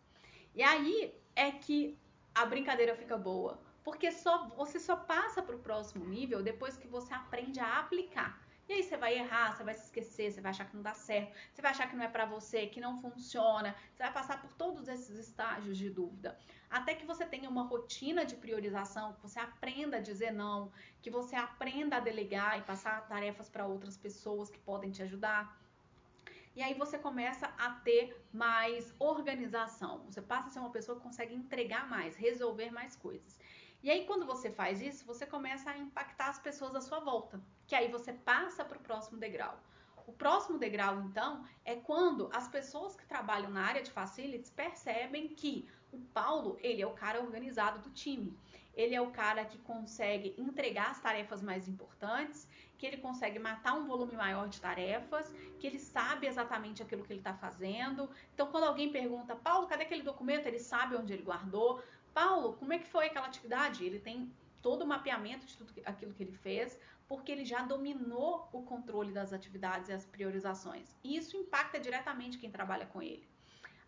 E 0.54 0.62
aí 0.62 1.14
é 1.36 1.50
que 1.50 1.98
a 2.34 2.44
brincadeira 2.44 2.94
fica 2.94 3.16
boa, 3.16 3.60
porque 3.82 4.10
só 4.12 4.48
você 4.48 4.78
só 4.78 4.96
passa 4.96 5.42
para 5.42 5.56
o 5.56 5.60
próximo 5.60 6.04
nível 6.04 6.42
depois 6.42 6.76
que 6.76 6.88
você 6.88 7.12
aprende 7.14 7.60
a 7.60 7.78
aplicar. 7.78 8.40
E 8.68 8.72
aí 8.72 8.82
você 8.84 8.96
vai 8.96 9.18
errar, 9.18 9.56
você 9.56 9.64
vai 9.64 9.74
se 9.74 9.86
esquecer, 9.86 10.30
você 10.30 10.40
vai 10.40 10.50
achar 10.50 10.64
que 10.64 10.76
não 10.76 10.82
dá 10.82 10.94
certo, 10.94 11.36
você 11.52 11.60
vai 11.60 11.72
achar 11.72 11.88
que 11.88 11.96
não 11.96 12.04
é 12.04 12.08
para 12.08 12.24
você, 12.24 12.68
que 12.68 12.80
não 12.80 13.00
funciona. 13.00 13.74
Você 13.92 14.04
vai 14.04 14.12
passar 14.12 14.40
por 14.40 14.52
todos 14.52 14.86
esses 14.86 15.18
estágios 15.18 15.76
de 15.76 15.90
dúvida, 15.90 16.38
até 16.70 16.94
que 16.94 17.04
você 17.04 17.26
tenha 17.26 17.50
uma 17.50 17.64
rotina 17.64 18.24
de 18.24 18.36
priorização, 18.36 19.12
que 19.14 19.22
você 19.22 19.40
aprenda 19.40 19.96
a 19.96 20.00
dizer 20.00 20.30
não, 20.30 20.70
que 21.02 21.10
você 21.10 21.34
aprenda 21.34 21.96
a 21.96 22.00
delegar 22.00 22.60
e 22.60 22.62
passar 22.62 23.08
tarefas 23.08 23.48
para 23.48 23.66
outras 23.66 23.96
pessoas 23.96 24.48
que 24.48 24.58
podem 24.60 24.92
te 24.92 25.02
ajudar. 25.02 25.59
E 26.60 26.62
aí 26.62 26.74
você 26.74 26.98
começa 26.98 27.50
a 27.56 27.70
ter 27.70 28.22
mais 28.30 28.94
organização. 28.98 30.04
Você 30.04 30.20
passa 30.20 30.48
a 30.48 30.50
ser 30.50 30.58
uma 30.58 30.68
pessoa 30.68 30.98
que 30.98 31.02
consegue 31.02 31.34
entregar 31.34 31.88
mais, 31.88 32.16
resolver 32.16 32.70
mais 32.70 32.94
coisas. 32.94 33.40
E 33.82 33.90
aí, 33.90 34.04
quando 34.04 34.26
você 34.26 34.50
faz 34.50 34.82
isso, 34.82 35.06
você 35.06 35.24
começa 35.24 35.70
a 35.70 35.78
impactar 35.78 36.28
as 36.28 36.38
pessoas 36.38 36.74
à 36.74 36.82
sua 36.82 37.00
volta, 37.00 37.40
que 37.66 37.74
aí 37.74 37.90
você 37.90 38.12
passa 38.12 38.62
para 38.62 38.76
o 38.76 38.82
próximo 38.82 39.18
degrau. 39.18 39.58
O 40.06 40.12
próximo 40.12 40.58
degrau, 40.58 41.00
então, 41.00 41.46
é 41.64 41.76
quando 41.76 42.28
as 42.30 42.46
pessoas 42.46 42.94
que 42.94 43.06
trabalham 43.06 43.48
na 43.48 43.64
área 43.64 43.82
de 43.82 43.90
facilities 43.90 44.50
percebem 44.50 45.28
que 45.28 45.66
o 45.90 45.98
Paulo, 46.12 46.58
ele 46.60 46.82
é 46.82 46.86
o 46.86 46.92
cara 46.92 47.22
organizado 47.22 47.78
do 47.78 47.88
time. 47.88 48.36
Ele 48.74 48.94
é 48.94 49.00
o 49.00 49.10
cara 49.10 49.46
que 49.46 49.56
consegue 49.60 50.34
entregar 50.36 50.90
as 50.90 51.00
tarefas 51.00 51.40
mais 51.40 51.66
importantes, 51.66 52.46
que 52.80 52.86
ele 52.86 52.96
consegue 52.96 53.38
matar 53.38 53.74
um 53.74 53.84
volume 53.86 54.14
maior 54.16 54.48
de 54.48 54.58
tarefas, 54.58 55.30
que 55.58 55.66
ele 55.66 55.78
sabe 55.78 56.26
exatamente 56.26 56.82
aquilo 56.82 57.04
que 57.04 57.12
ele 57.12 57.20
está 57.20 57.34
fazendo. 57.34 58.08
Então, 58.32 58.46
quando 58.46 58.64
alguém 58.64 58.90
pergunta, 58.90 59.36
Paulo, 59.36 59.66
cadê 59.66 59.82
aquele 59.82 60.02
documento? 60.02 60.46
Ele 60.46 60.58
sabe 60.58 60.96
onde 60.96 61.12
ele 61.12 61.22
guardou. 61.22 61.82
Paulo, 62.14 62.54
como 62.54 62.72
é 62.72 62.78
que 62.78 62.86
foi 62.86 63.08
aquela 63.08 63.26
atividade? 63.26 63.84
Ele 63.84 63.98
tem 63.98 64.32
todo 64.62 64.80
o 64.80 64.86
mapeamento 64.86 65.44
de 65.44 65.58
tudo 65.58 65.74
aquilo 65.84 66.14
que 66.14 66.22
ele 66.22 66.32
fez, 66.32 66.78
porque 67.06 67.30
ele 67.30 67.44
já 67.44 67.60
dominou 67.60 68.48
o 68.50 68.62
controle 68.62 69.12
das 69.12 69.34
atividades 69.34 69.90
e 69.90 69.92
as 69.92 70.06
priorizações. 70.06 70.96
E 71.04 71.18
isso 71.18 71.36
impacta 71.36 71.78
diretamente 71.78 72.38
quem 72.38 72.50
trabalha 72.50 72.86
com 72.86 73.02
ele. 73.02 73.28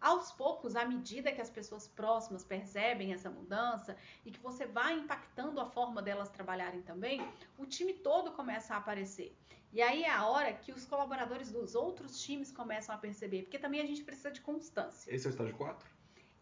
Aos 0.02 0.32
poucos, 0.32 0.74
à 0.74 0.84
medida 0.84 1.30
que 1.30 1.40
as 1.40 1.48
pessoas 1.48 1.86
próximas 1.86 2.44
percebem 2.44 3.12
essa 3.12 3.30
mudança 3.30 3.96
e 4.26 4.32
que 4.32 4.40
você 4.40 4.66
vai 4.66 4.94
impactando 4.94 5.60
a 5.60 5.64
forma 5.64 6.02
delas 6.02 6.28
trabalharem 6.28 6.82
também, 6.82 7.24
o 7.56 7.64
time 7.64 7.94
todo 7.94 8.32
começa 8.32 8.74
a 8.74 8.78
aparecer. 8.78 9.32
E 9.72 9.80
aí 9.80 10.02
é 10.02 10.10
a 10.10 10.26
hora 10.26 10.52
que 10.52 10.72
os 10.72 10.84
colaboradores 10.84 11.52
dos 11.52 11.76
outros 11.76 12.20
times 12.20 12.50
começam 12.50 12.92
a 12.92 12.98
perceber, 12.98 13.42
porque 13.42 13.60
também 13.60 13.80
a 13.80 13.86
gente 13.86 14.02
precisa 14.02 14.32
de 14.32 14.40
constância. 14.40 15.08
Esse 15.14 15.24
é 15.28 15.30
o 15.30 15.30
estágio 15.30 15.56
4? 15.56 15.88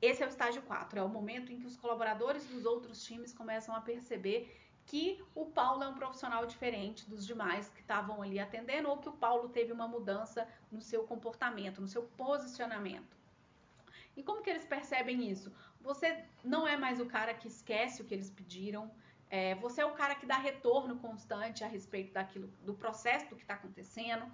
Esse 0.01 0.23
é 0.23 0.27
o 0.27 0.31
estágio 0.31 0.63
4, 0.63 0.99
é 0.99 1.03
o 1.03 1.09
momento 1.11 1.53
em 1.53 1.61
que 1.61 1.67
os 1.67 1.77
colaboradores 1.77 2.47
dos 2.47 2.65
outros 2.65 3.05
times 3.05 3.31
começam 3.35 3.77
a 3.77 3.83
perceber 3.83 4.57
que 4.87 5.23
o 5.35 5.45
Paulo 5.45 5.85
é 5.85 5.89
um 5.89 5.95
profissional 5.95 6.47
diferente 6.47 7.09
dos 7.09 7.27
demais 7.27 7.69
que 7.69 7.83
estavam 7.83 8.23
ali 8.23 8.41
atendendo 8.41 8.89
ou 8.89 8.97
que 8.97 9.11
o 9.11 9.13
Paulo 9.13 9.51
teve 9.51 9.71
uma 9.71 9.87
mudança 9.87 10.49
no 10.73 10.81
seu 10.81 11.05
comportamento, 11.05 11.83
no 11.83 11.87
seu 11.87 12.05
posicionamento. 12.17 13.20
E 14.17 14.23
como 14.23 14.43
que 14.43 14.51
eles 14.51 14.65
percebem 14.65 15.31
isso? 15.31 15.53
Você 15.81 16.25
não 16.45 16.67
é 16.67 16.77
mais 16.77 17.01
o 17.01 17.07
cara 17.07 17.33
que 17.35 17.49
esquece 17.49 18.03
o 18.03 18.05
que 18.05 18.15
eles 18.15 18.31
pediram, 18.31 18.91
é, 19.29 19.55
você 19.55 19.81
é 19.81 19.87
o 19.87 19.93
cara 19.93 20.15
que 20.15 20.27
dá 20.27 20.37
retorno 20.37 20.99
constante 20.99 21.63
a 21.63 21.69
respeito 21.69 22.13
daquilo, 22.13 22.49
do 22.65 22.75
processo 22.75 23.31
do 23.31 23.37
que 23.37 23.43
está 23.43 23.55
acontecendo, 23.55 24.27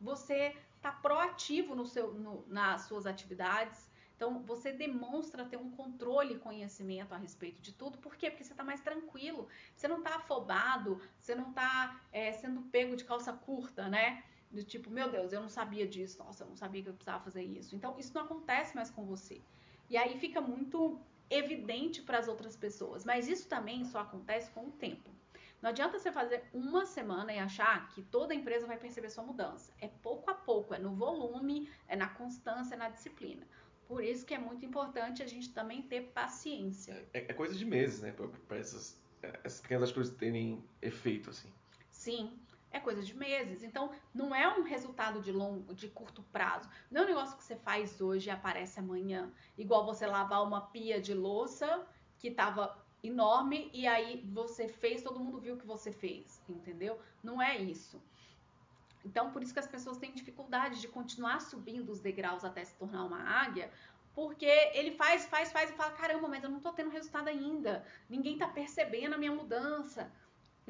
você 0.00 0.54
está 0.76 0.92
proativo 0.92 1.74
no 1.74 1.86
seu, 1.86 2.12
no, 2.12 2.44
nas 2.48 2.82
suas 2.82 3.06
atividades, 3.06 3.90
então, 4.22 4.40
você 4.44 4.72
demonstra 4.72 5.44
ter 5.44 5.56
um 5.56 5.72
controle 5.72 6.34
e 6.34 6.38
conhecimento 6.38 7.12
a 7.12 7.16
respeito 7.16 7.60
de 7.60 7.72
tudo. 7.72 7.98
Por 7.98 8.14
quê? 8.14 8.30
Porque 8.30 8.44
você 8.44 8.52
está 8.52 8.62
mais 8.62 8.80
tranquilo. 8.80 9.48
Você 9.74 9.88
não 9.88 9.98
está 9.98 10.14
afobado, 10.14 11.02
você 11.18 11.34
não 11.34 11.48
está 11.48 12.00
é, 12.12 12.32
sendo 12.32 12.62
pego 12.62 12.94
de 12.94 13.04
calça 13.04 13.32
curta, 13.32 13.88
né? 13.88 14.22
Do 14.52 14.62
tipo, 14.62 14.90
meu 14.90 15.10
Deus, 15.10 15.32
eu 15.32 15.40
não 15.40 15.48
sabia 15.48 15.86
disso. 15.86 16.18
Nossa, 16.22 16.44
eu 16.44 16.48
não 16.48 16.56
sabia 16.56 16.82
que 16.82 16.88
eu 16.90 16.94
precisava 16.94 17.24
fazer 17.24 17.42
isso. 17.42 17.74
Então, 17.74 17.98
isso 17.98 18.12
não 18.14 18.22
acontece 18.22 18.76
mais 18.76 18.90
com 18.90 19.04
você. 19.04 19.40
E 19.88 19.96
aí 19.96 20.18
fica 20.18 20.40
muito 20.40 21.00
evidente 21.30 22.02
para 22.02 22.18
as 22.18 22.28
outras 22.28 22.54
pessoas. 22.54 23.04
Mas 23.04 23.28
isso 23.28 23.48
também 23.48 23.84
só 23.84 24.00
acontece 24.00 24.50
com 24.50 24.66
o 24.66 24.70
tempo. 24.72 25.10
Não 25.62 25.70
adianta 25.70 25.98
você 25.98 26.10
fazer 26.10 26.42
uma 26.52 26.84
semana 26.84 27.32
e 27.32 27.38
achar 27.38 27.88
que 27.90 28.02
toda 28.02 28.34
empresa 28.34 28.66
vai 28.66 28.76
perceber 28.76 29.08
sua 29.08 29.22
mudança. 29.22 29.72
É 29.80 29.86
pouco 29.86 30.28
a 30.28 30.34
pouco, 30.34 30.74
é 30.74 30.78
no 30.78 30.92
volume, 30.92 31.70
é 31.86 31.94
na 31.94 32.08
constância, 32.08 32.74
é 32.74 32.76
na 32.76 32.88
disciplina. 32.88 33.46
Por 33.86 34.02
isso 34.02 34.26
que 34.26 34.34
é 34.34 34.38
muito 34.38 34.66
importante 34.66 35.22
a 35.22 35.26
gente 35.26 35.52
também 35.52 35.82
ter 35.82 36.10
paciência. 36.12 37.06
É, 37.14 37.30
é 37.30 37.32
coisa 37.32 37.54
de 37.54 37.64
meses, 37.64 38.00
né? 38.00 38.12
Para 38.48 38.58
essas, 38.58 39.00
essas 39.22 39.60
pequenas 39.60 39.84
atitudes 39.84 40.10
terem 40.10 40.64
efeito, 40.80 41.30
assim. 41.30 41.52
Sim, 41.90 42.32
é 42.72 42.80
coisa 42.80 43.02
de 43.02 43.14
meses. 43.16 43.62
Então, 43.62 43.90
não 44.14 44.34
é 44.34 44.48
um 44.48 44.62
resultado 44.62 45.20
de 45.20 45.30
longo, 45.30 45.74
de 45.74 45.88
curto 45.88 46.22
prazo. 46.32 46.68
Não 46.90 47.02
é 47.02 47.04
um 47.04 47.08
negócio 47.08 47.36
que 47.36 47.44
você 47.44 47.56
faz 47.56 48.00
hoje 48.00 48.28
e 48.28 48.30
aparece 48.30 48.80
amanhã. 48.80 49.30
Igual 49.56 49.84
você 49.84 50.06
lavar 50.06 50.42
uma 50.42 50.60
pia 50.60 51.00
de 51.00 51.14
louça 51.14 51.86
que 52.18 52.28
estava 52.28 52.76
enorme 53.02 53.70
e 53.72 53.86
aí 53.86 54.24
você 54.32 54.68
fez, 54.68 55.02
todo 55.02 55.20
mundo 55.20 55.40
viu 55.40 55.54
o 55.54 55.58
que 55.58 55.66
você 55.66 55.92
fez, 55.92 56.40
entendeu? 56.48 56.98
Não 57.22 57.42
é 57.42 57.56
isso. 57.58 58.00
Então, 59.04 59.32
por 59.32 59.42
isso 59.42 59.52
que 59.52 59.58
as 59.58 59.66
pessoas 59.66 59.98
têm 59.98 60.12
dificuldade 60.12 60.80
de 60.80 60.86
continuar 60.86 61.40
subindo 61.40 61.90
os 61.90 62.00
degraus 62.00 62.44
até 62.44 62.64
se 62.64 62.74
tornar 62.76 63.04
uma 63.04 63.20
águia, 63.20 63.70
porque 64.14 64.46
ele 64.74 64.92
faz, 64.92 65.26
faz, 65.26 65.50
faz 65.50 65.70
e 65.70 65.72
fala: 65.72 65.90
caramba, 65.92 66.28
mas 66.28 66.44
eu 66.44 66.50
não 66.50 66.60
tô 66.60 66.72
tendo 66.72 66.90
resultado 66.90 67.28
ainda. 67.28 67.84
Ninguém 68.08 68.38
tá 68.38 68.46
percebendo 68.46 69.14
a 69.14 69.18
minha 69.18 69.32
mudança. 69.32 70.12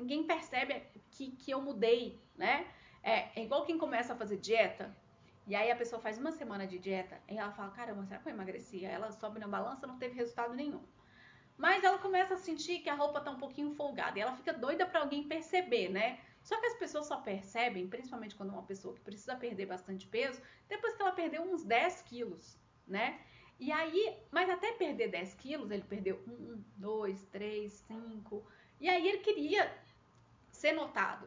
Ninguém 0.02 0.24
percebe 0.24 0.82
que, 1.12 1.30
que 1.30 1.52
eu 1.52 1.62
mudei, 1.62 2.20
né? 2.36 2.66
É, 3.04 3.40
é 3.40 3.44
igual 3.44 3.64
quem 3.64 3.78
começa 3.78 4.12
a 4.12 4.16
fazer 4.16 4.36
dieta. 4.36 4.92
E 5.46 5.54
aí 5.54 5.70
a 5.70 5.76
pessoa 5.76 6.02
faz 6.02 6.18
uma 6.18 6.32
semana 6.32 6.66
de 6.66 6.76
dieta 6.76 7.20
e 7.28 7.38
ela 7.38 7.52
fala: 7.52 7.70
caramba, 7.70 8.04
será 8.04 8.18
que 8.18 8.28
eu 8.28 8.32
emagreci? 8.32 8.84
Aí 8.84 8.92
ela 8.92 9.12
sobe 9.12 9.38
na 9.38 9.46
balança 9.46 9.86
não 9.86 9.98
teve 9.98 10.16
resultado 10.16 10.54
nenhum. 10.54 10.82
Mas 11.56 11.84
ela 11.84 11.98
começa 11.98 12.34
a 12.34 12.36
sentir 12.36 12.80
que 12.80 12.90
a 12.90 12.96
roupa 12.96 13.20
tá 13.20 13.30
um 13.30 13.38
pouquinho 13.38 13.70
folgada 13.76 14.18
e 14.18 14.22
ela 14.22 14.34
fica 14.34 14.52
doida 14.52 14.84
para 14.84 15.00
alguém 15.00 15.28
perceber, 15.28 15.88
né? 15.88 16.18
Só 16.42 16.58
que 16.58 16.66
as 16.66 16.74
pessoas 16.74 17.06
só 17.06 17.20
percebem, 17.20 17.86
principalmente 17.86 18.34
quando 18.34 18.50
é 18.50 18.52
uma 18.54 18.64
pessoa 18.64 18.92
que 18.92 19.00
precisa 19.00 19.36
perder 19.36 19.66
bastante 19.66 20.08
peso, 20.08 20.42
depois 20.68 20.96
que 20.96 21.02
ela 21.02 21.12
perdeu 21.12 21.42
uns 21.42 21.62
10 21.62 22.02
quilos, 22.02 22.58
né? 22.84 23.20
E 23.60 23.70
aí, 23.70 24.18
mas 24.32 24.50
até 24.50 24.72
perder 24.72 25.08
10 25.08 25.34
quilos, 25.34 25.70
ele 25.70 25.84
perdeu 25.84 26.20
1, 26.26 26.64
2, 26.76 27.24
3, 27.26 27.72
5. 27.72 28.44
E 28.80 28.88
aí 28.88 29.06
ele 29.06 29.18
queria 29.18 29.70
ser 30.62 30.72
notado. 30.72 31.24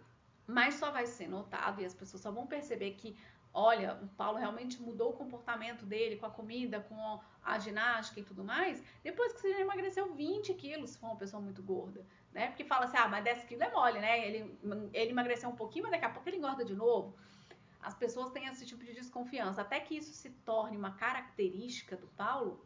Mas 0.47 0.75
só 0.75 0.91
vai 0.91 1.05
ser 1.05 1.27
notado 1.27 1.81
e 1.81 1.85
as 1.85 1.93
pessoas 1.93 2.21
só 2.21 2.31
vão 2.31 2.45
perceber 2.47 2.91
que 2.91 3.17
olha, 3.55 3.97
o 4.03 4.07
Paulo 4.21 4.37
realmente 4.37 4.81
mudou 4.81 5.11
o 5.11 5.13
comportamento 5.21 5.85
dele 5.85 6.17
com 6.17 6.25
a 6.25 6.29
comida, 6.29 6.81
com 6.81 7.19
a 7.41 7.57
ginástica 7.57 8.19
e 8.19 8.23
tudo 8.23 8.43
mais, 8.43 8.83
depois 9.01 9.31
que 9.31 9.39
você 9.39 9.53
já 9.53 9.61
emagreceu 9.61 10.13
20 10.13 10.53
quilos, 10.55 10.89
se 10.89 10.97
for 10.97 11.07
uma 11.07 11.15
pessoa 11.15 11.41
muito 11.41 11.63
gorda, 11.63 12.05
né? 12.33 12.47
Porque 12.47 12.65
fala 12.65 12.83
assim, 12.85 12.97
ah, 12.97 13.07
mas 13.07 13.23
10 13.23 13.45
quilos 13.45 13.65
é 13.65 13.71
mole, 13.71 13.99
né? 13.99 14.27
Ele, 14.27 14.59
ele 14.93 15.11
emagreceu 15.11 15.49
um 15.49 15.55
pouquinho, 15.55 15.83
mas 15.83 15.93
daqui 15.93 16.05
a 16.05 16.09
pouco 16.09 16.27
ele 16.27 16.37
engorda 16.37 16.65
de 16.65 16.75
novo. 16.75 17.15
As 17.81 17.93
pessoas 17.93 18.31
têm 18.31 18.45
esse 18.47 18.65
tipo 18.65 18.83
de 18.83 18.93
desconfiança. 18.93 19.61
Até 19.61 19.79
que 19.79 19.95
isso 19.95 20.11
se 20.11 20.31
torne 20.49 20.75
uma 20.75 20.91
característica 20.91 21.95
do 21.95 22.07
Paulo, 22.07 22.59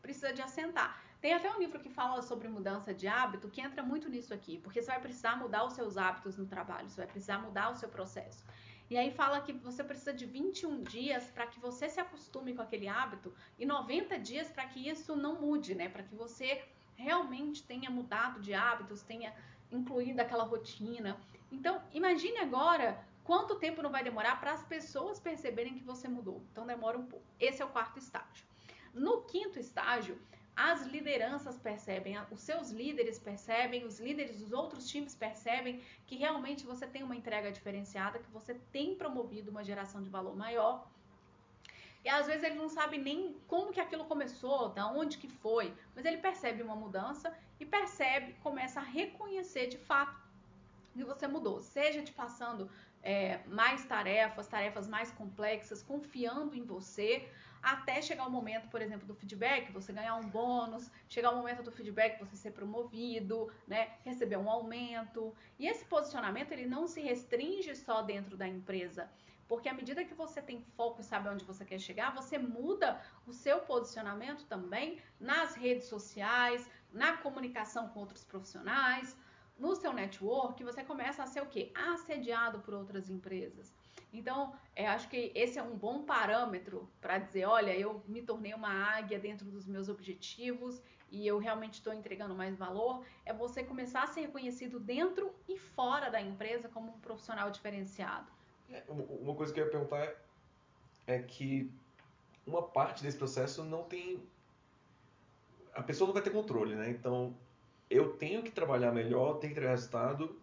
precisa 0.00 0.32
de 0.32 0.42
assentar. 0.42 1.02
Tem 1.20 1.34
até 1.34 1.50
um 1.50 1.58
livro 1.58 1.80
que 1.80 1.88
fala 1.88 2.22
sobre 2.22 2.46
mudança 2.48 2.94
de 2.94 3.08
hábito 3.08 3.48
que 3.48 3.60
entra 3.60 3.82
muito 3.82 4.08
nisso 4.08 4.32
aqui, 4.32 4.58
porque 4.58 4.80
você 4.80 4.86
vai 4.86 5.00
precisar 5.00 5.36
mudar 5.36 5.64
os 5.64 5.72
seus 5.72 5.96
hábitos 5.96 6.36
no 6.36 6.46
trabalho, 6.46 6.88
você 6.88 7.00
vai 7.00 7.06
precisar 7.06 7.38
mudar 7.38 7.70
o 7.70 7.74
seu 7.74 7.88
processo. 7.88 8.44
E 8.88 8.96
aí 8.96 9.10
fala 9.10 9.40
que 9.40 9.52
você 9.52 9.82
precisa 9.82 10.14
de 10.14 10.24
21 10.24 10.82
dias 10.82 11.24
para 11.30 11.46
que 11.46 11.58
você 11.58 11.88
se 11.90 12.00
acostume 12.00 12.54
com 12.54 12.62
aquele 12.62 12.88
hábito 12.88 13.34
e 13.58 13.66
90 13.66 14.18
dias 14.18 14.48
para 14.48 14.64
que 14.66 14.88
isso 14.88 15.14
não 15.16 15.40
mude, 15.40 15.74
né? 15.74 15.88
Para 15.88 16.04
que 16.04 16.14
você 16.14 16.64
realmente 16.96 17.62
tenha 17.64 17.90
mudado 17.90 18.40
de 18.40 18.54
hábitos, 18.54 19.02
tenha 19.02 19.34
incluído 19.70 20.20
aquela 20.20 20.44
rotina. 20.44 21.18
Então, 21.50 21.82
imagine 21.92 22.38
agora 22.38 23.04
quanto 23.24 23.56
tempo 23.56 23.82
não 23.82 23.90
vai 23.90 24.02
demorar 24.02 24.40
para 24.40 24.52
as 24.52 24.64
pessoas 24.64 25.20
perceberem 25.20 25.74
que 25.74 25.84
você 25.84 26.08
mudou. 26.08 26.42
Então, 26.50 26.66
demora 26.66 26.96
um 26.96 27.04
pouco. 27.04 27.26
Esse 27.38 27.60
é 27.60 27.64
o 27.64 27.68
quarto 27.68 27.98
estágio. 27.98 28.46
No 28.94 29.20
quinto 29.22 29.58
estágio, 29.58 30.18
as 30.58 30.84
lideranças 30.88 31.56
percebem, 31.56 32.18
os 32.32 32.40
seus 32.40 32.70
líderes 32.70 33.16
percebem, 33.16 33.84
os 33.84 34.00
líderes 34.00 34.40
dos 34.40 34.52
outros 34.52 34.88
times 34.90 35.14
percebem 35.14 35.80
que 36.04 36.16
realmente 36.16 36.66
você 36.66 36.84
tem 36.84 37.04
uma 37.04 37.14
entrega 37.14 37.52
diferenciada, 37.52 38.18
que 38.18 38.28
você 38.32 38.54
tem 38.72 38.96
promovido 38.96 39.52
uma 39.52 39.62
geração 39.62 40.02
de 40.02 40.10
valor 40.10 40.36
maior. 40.36 40.84
E 42.04 42.08
às 42.08 42.26
vezes 42.26 42.42
ele 42.42 42.56
não 42.56 42.68
sabe 42.68 42.98
nem 42.98 43.36
como 43.46 43.72
que 43.72 43.80
aquilo 43.80 44.04
começou, 44.06 44.70
da 44.70 44.88
onde 44.88 45.16
que 45.16 45.28
foi, 45.28 45.72
mas 45.94 46.04
ele 46.04 46.16
percebe 46.18 46.60
uma 46.60 46.74
mudança 46.74 47.32
e 47.60 47.64
percebe, 47.64 48.32
começa 48.42 48.80
a 48.80 48.82
reconhecer 48.82 49.68
de 49.68 49.78
fato 49.78 50.20
que 50.92 51.04
você 51.04 51.28
mudou, 51.28 51.62
seja 51.62 52.02
te 52.02 52.10
passando 52.10 52.68
é, 53.00 53.38
mais 53.46 53.84
tarefas, 53.84 54.48
tarefas 54.48 54.88
mais 54.88 55.12
complexas, 55.12 55.84
confiando 55.84 56.56
em 56.56 56.64
você, 56.64 57.28
até 57.62 58.00
chegar 58.00 58.26
o 58.26 58.30
momento, 58.30 58.68
por 58.68 58.80
exemplo, 58.80 59.06
do 59.06 59.14
feedback, 59.14 59.72
você 59.72 59.92
ganhar 59.92 60.14
um 60.16 60.28
bônus, 60.28 60.90
chegar 61.08 61.30
o 61.30 61.36
momento 61.36 61.62
do 61.62 61.72
feedback, 61.72 62.18
você 62.18 62.36
ser 62.36 62.52
promovido, 62.52 63.50
né, 63.66 63.96
receber 64.04 64.36
um 64.36 64.50
aumento. 64.50 65.34
E 65.58 65.66
esse 65.66 65.84
posicionamento 65.84 66.52
ele 66.52 66.66
não 66.66 66.86
se 66.86 67.00
restringe 67.00 67.74
só 67.74 68.02
dentro 68.02 68.36
da 68.36 68.46
empresa, 68.46 69.10
porque 69.46 69.68
à 69.68 69.74
medida 69.74 70.04
que 70.04 70.14
você 70.14 70.42
tem 70.42 70.60
foco 70.76 71.00
e 71.00 71.04
sabe 71.04 71.28
onde 71.28 71.44
você 71.44 71.64
quer 71.64 71.78
chegar, 71.78 72.14
você 72.14 72.38
muda 72.38 73.00
o 73.26 73.32
seu 73.32 73.60
posicionamento 73.60 74.44
também 74.46 74.98
nas 75.18 75.54
redes 75.54 75.86
sociais, 75.86 76.68
na 76.92 77.16
comunicação 77.16 77.88
com 77.88 78.00
outros 78.00 78.24
profissionais, 78.24 79.16
no 79.58 79.74
seu 79.74 79.92
network, 79.92 80.62
você 80.62 80.84
começa 80.84 81.22
a 81.22 81.26
ser 81.26 81.42
o 81.42 81.46
quê? 81.46 81.72
Assediado 81.74 82.60
por 82.60 82.74
outras 82.74 83.10
empresas. 83.10 83.74
Então, 84.12 84.54
é, 84.74 84.86
acho 84.86 85.08
que 85.08 85.32
esse 85.34 85.58
é 85.58 85.62
um 85.62 85.76
bom 85.76 86.02
parâmetro 86.02 86.88
para 87.00 87.18
dizer, 87.18 87.44
olha, 87.44 87.76
eu 87.76 88.02
me 88.06 88.22
tornei 88.22 88.54
uma 88.54 88.70
águia 88.70 89.18
dentro 89.18 89.46
dos 89.46 89.66
meus 89.66 89.88
objetivos 89.88 90.80
e 91.10 91.26
eu 91.26 91.38
realmente 91.38 91.74
estou 91.74 91.92
entregando 91.92 92.34
mais 92.34 92.56
valor. 92.56 93.04
É 93.24 93.32
você 93.32 93.62
começar 93.62 94.02
a 94.02 94.06
ser 94.06 94.22
reconhecido 94.22 94.80
dentro 94.80 95.34
e 95.48 95.58
fora 95.58 96.10
da 96.10 96.20
empresa 96.20 96.68
como 96.68 96.90
um 96.90 96.98
profissional 97.00 97.50
diferenciado. 97.50 98.26
É, 98.70 98.82
uma 98.88 99.34
coisa 99.34 99.52
que 99.52 99.60
eu 99.60 99.64
ia 99.64 99.70
perguntar 99.70 99.98
é, 99.98 100.16
é 101.06 101.18
que 101.22 101.70
uma 102.46 102.62
parte 102.62 103.02
desse 103.02 103.16
processo 103.16 103.62
não 103.64 103.84
tem 103.84 104.22
a 105.74 105.82
pessoa 105.82 106.06
não 106.06 106.14
vai 106.14 106.22
ter 106.22 106.30
controle, 106.30 106.74
né? 106.74 106.90
Então, 106.90 107.32
eu 107.88 108.16
tenho 108.16 108.42
que 108.42 108.50
trabalhar 108.50 108.90
melhor, 108.90 109.38
tenho 109.38 109.54
que 109.54 109.60
ter 109.60 109.66
resultado, 109.68 110.36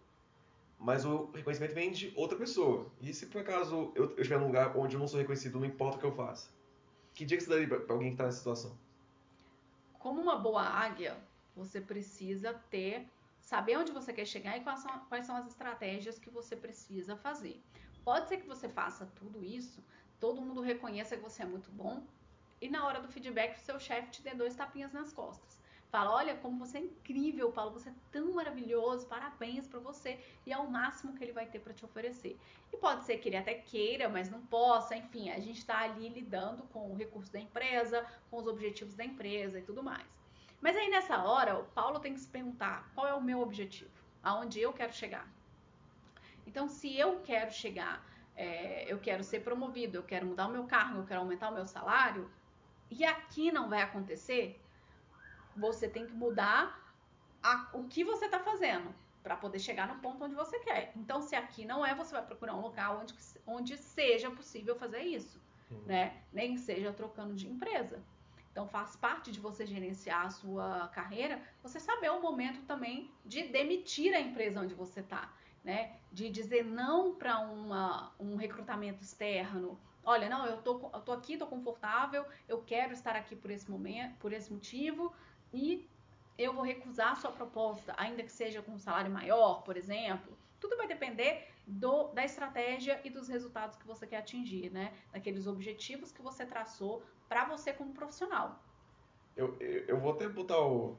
mas 0.86 1.04
o 1.04 1.32
reconhecimento 1.34 1.74
vem 1.74 1.92
de 1.92 2.14
outra 2.16 2.38
pessoa. 2.38 2.86
E 3.02 3.12
se 3.12 3.26
por 3.26 3.42
acaso 3.42 3.92
eu, 3.96 4.04
eu 4.04 4.22
estiver 4.22 4.40
num 4.40 4.46
lugar 4.46 4.78
onde 4.78 4.96
eu 4.96 5.00
não 5.00 5.08
sou 5.08 5.20
reconhecido, 5.20 5.60
não 5.60 5.66
importa 5.66 5.98
o 5.98 6.00
que 6.00 6.06
eu 6.06 6.12
faça, 6.12 6.48
que 7.16 7.26
que 7.26 7.42
você 7.42 7.50
daria 7.50 7.68
para 7.68 7.92
alguém 7.92 8.10
que 8.10 8.14
está 8.14 8.26
nessa 8.26 8.38
situação? 8.38 8.78
Como 9.98 10.22
uma 10.22 10.38
boa 10.38 10.62
águia, 10.62 11.18
você 11.56 11.82
precisa 11.82 12.54
ter, 12.70 13.08
saber 13.42 13.80
onde 13.80 13.92
você 13.92 14.14
quer 14.14 14.28
chegar 14.28 14.58
e 14.58 14.62
quais 14.62 14.80
são, 14.82 15.00
quais 15.10 15.26
são 15.26 15.36
as 15.36 15.48
estratégias 15.48 16.20
que 16.20 16.30
você 16.30 16.56
precisa 16.56 17.16
fazer. 17.18 17.60
Pode 18.04 18.30
ser 18.30 18.38
que 18.38 18.48
você 18.48 18.70
faça 18.70 19.08
tudo 19.16 19.44
isso, 19.44 19.84
todo 20.20 20.40
mundo 20.40 20.62
reconheça 20.62 21.18
que 21.18 21.24
você 21.24 21.42
é 21.42 21.48
muito 21.48 21.72
bom, 21.72 22.04
e 22.62 22.70
na 22.70 22.86
hora 22.86 23.02
do 23.02 23.08
feedback, 23.08 23.58
seu 23.58 23.80
chefe 23.80 24.12
te 24.12 24.22
dê 24.22 24.36
dois 24.36 24.56
tapinhas 24.56 24.94
nas 24.94 25.12
costas. 25.12 25.60
Fala, 25.92 26.12
olha 26.12 26.36
como 26.36 26.60
você 26.60 26.78
é 26.78 26.82
incrível, 26.82 27.52
Paulo, 27.52 27.72
você 27.72 27.90
é 27.90 27.94
tão 28.12 28.34
maravilhoso, 28.34 29.08
parabéns 29.08 29.68
para 29.68 29.80
você. 29.80 30.20
E 30.46 30.52
é 30.52 30.58
o 30.58 30.70
máximo 30.70 31.14
que 31.14 31.24
ele 31.24 31.32
vai 31.32 31.46
ter 31.46 31.60
para 31.60 31.74
te 31.74 31.86
oferecer. 31.86 32.38
E 32.74 32.78
pode 32.78 33.06
ser 33.06 33.18
que 33.18 33.30
ele 33.30 33.38
até 33.38 33.54
queira, 33.54 34.10
mas 34.10 34.30
não 34.30 34.46
possa. 34.46 34.96
Enfim, 34.96 35.30
a 35.30 35.40
gente 35.40 35.60
está 35.60 35.80
ali 35.80 36.10
lidando 36.10 36.64
com 36.64 36.92
o 36.92 36.96
recurso 36.96 37.32
da 37.32 37.40
empresa, 37.40 38.06
com 38.30 38.38
os 38.38 38.48
objetivos 38.48 38.96
da 38.96 39.06
empresa 39.06 39.60
e 39.60 39.62
tudo 39.62 39.82
mais. 39.82 40.06
Mas 40.60 40.76
aí 40.76 40.90
nessa 40.90 41.24
hora, 41.24 41.60
o 41.60 41.64
Paulo 41.66 42.00
tem 42.00 42.14
que 42.14 42.20
se 42.20 42.28
perguntar 42.28 42.92
qual 42.94 43.08
é 43.08 43.14
o 43.14 43.22
meu 43.22 43.40
objetivo, 43.40 43.92
aonde 44.24 44.60
eu 44.60 44.74
quero 44.74 44.94
chegar. 44.94 45.30
Então, 46.48 46.68
se 46.68 46.98
eu 46.98 47.22
quero 47.22 47.52
chegar, 47.52 48.06
é, 48.36 48.92
eu 48.92 49.00
quero 49.00 49.24
ser 49.24 49.42
promovido, 49.42 49.98
eu 49.98 50.04
quero 50.04 50.26
mudar 50.26 50.48
o 50.48 50.52
meu 50.52 50.66
cargo, 50.66 51.00
eu 51.00 51.06
quero 51.06 51.22
aumentar 51.22 51.50
o 51.50 51.54
meu 51.54 51.68
salário, 51.68 52.30
e 52.90 53.04
aqui 53.04 53.52
não 53.52 53.70
vai 53.70 53.82
acontecer, 53.82 54.62
você 55.56 55.88
tem 55.88 56.06
que 56.06 56.14
mudar 56.14 56.94
a, 57.42 57.70
o 57.74 57.86
que 57.86 58.04
você 58.04 58.26
está 58.26 58.40
fazendo 58.40 58.94
para 59.24 59.36
poder 59.36 59.60
chegar 59.60 59.88
no 59.88 60.00
ponto 60.02 60.24
onde 60.24 60.36
você 60.36 60.60
quer. 60.60 60.92
Então, 60.96 61.22
se 61.22 61.36
aqui 61.36 61.66
não 61.66 61.86
é, 61.86 61.96
você 61.96 62.14
vai 62.14 62.24
procurar 62.24 62.56
um 62.56 62.62
local 62.62 63.02
onde, 63.02 63.16
onde 63.46 63.78
seja 63.78 64.30
possível 64.30 64.76
fazer 64.76 65.02
isso, 65.02 65.42
uhum. 65.72 65.82
né? 65.86 66.22
Nem 66.32 66.58
seja 66.58 66.94
trocando 66.94 67.34
de 67.34 67.48
empresa. 67.48 68.04
Então, 68.52 68.68
faz 68.68 68.96
parte 68.96 69.32
de 69.32 69.40
você 69.40 69.66
gerenciar 69.66 70.28
a 70.28 70.30
sua 70.30 70.88
carreira, 70.90 71.42
você 71.62 71.80
saber 71.80 72.12
o 72.12 72.22
momento 72.22 72.62
também 72.66 73.12
de 73.26 73.48
demitir 73.48 74.14
a 74.14 74.20
empresa 74.20 74.62
onde 74.62 74.76
você 74.76 75.00
está, 75.00 75.34
né? 75.64 75.96
De 76.12 76.30
dizer 76.30 76.64
não 76.64 77.16
para 77.16 77.40
um 78.20 78.36
recrutamento 78.36 79.04
externo, 79.04 79.78
Olha, 80.06 80.30
não, 80.30 80.46
eu 80.46 80.58
tô, 80.58 80.92
eu 80.94 81.02
tô 81.02 81.12
aqui, 81.12 81.36
tô 81.36 81.48
confortável, 81.48 82.24
eu 82.48 82.62
quero 82.62 82.94
estar 82.94 83.16
aqui 83.16 83.36
por 83.36 83.50
esse 83.50 83.70
momento, 83.70 84.16
por 84.18 84.32
esse 84.32 84.54
motivo, 84.54 85.12
e 85.56 85.88
eu 86.38 86.54
vou 86.54 86.64
recusar 86.64 87.14
a 87.14 87.16
sua 87.16 87.32
proposta, 87.32 87.94
ainda 87.98 88.22
que 88.22 88.32
seja 88.32 88.62
com 88.62 88.74
um 88.74 88.78
salário 88.78 89.10
maior, 89.10 89.64
por 89.64 89.78
exemplo. 89.78 90.38
Tudo 90.60 90.76
vai 90.76 90.88
depender 90.88 91.48
do, 91.66 92.10
da 92.10 92.26
estratégia 92.26 93.00
e 93.04 93.10
dos 93.10 93.28
resultados 93.28 93.78
que 93.78 93.88
você 93.88 94.06
quer 94.06 94.18
atingir, 94.18 94.70
né? 94.70 94.94
Daqueles 95.14 95.48
objetivos 95.48 96.12
que 96.12 96.22
você 96.22 96.46
traçou 96.46 97.02
para 97.30 97.46
você 97.46 97.72
como 97.72 97.94
profissional. 97.94 98.62
Eu, 99.36 99.56
eu, 99.60 99.86
eu, 99.88 100.00
vou 100.00 100.12
até 100.12 100.28
botar 100.28 100.60
o. 100.60 100.98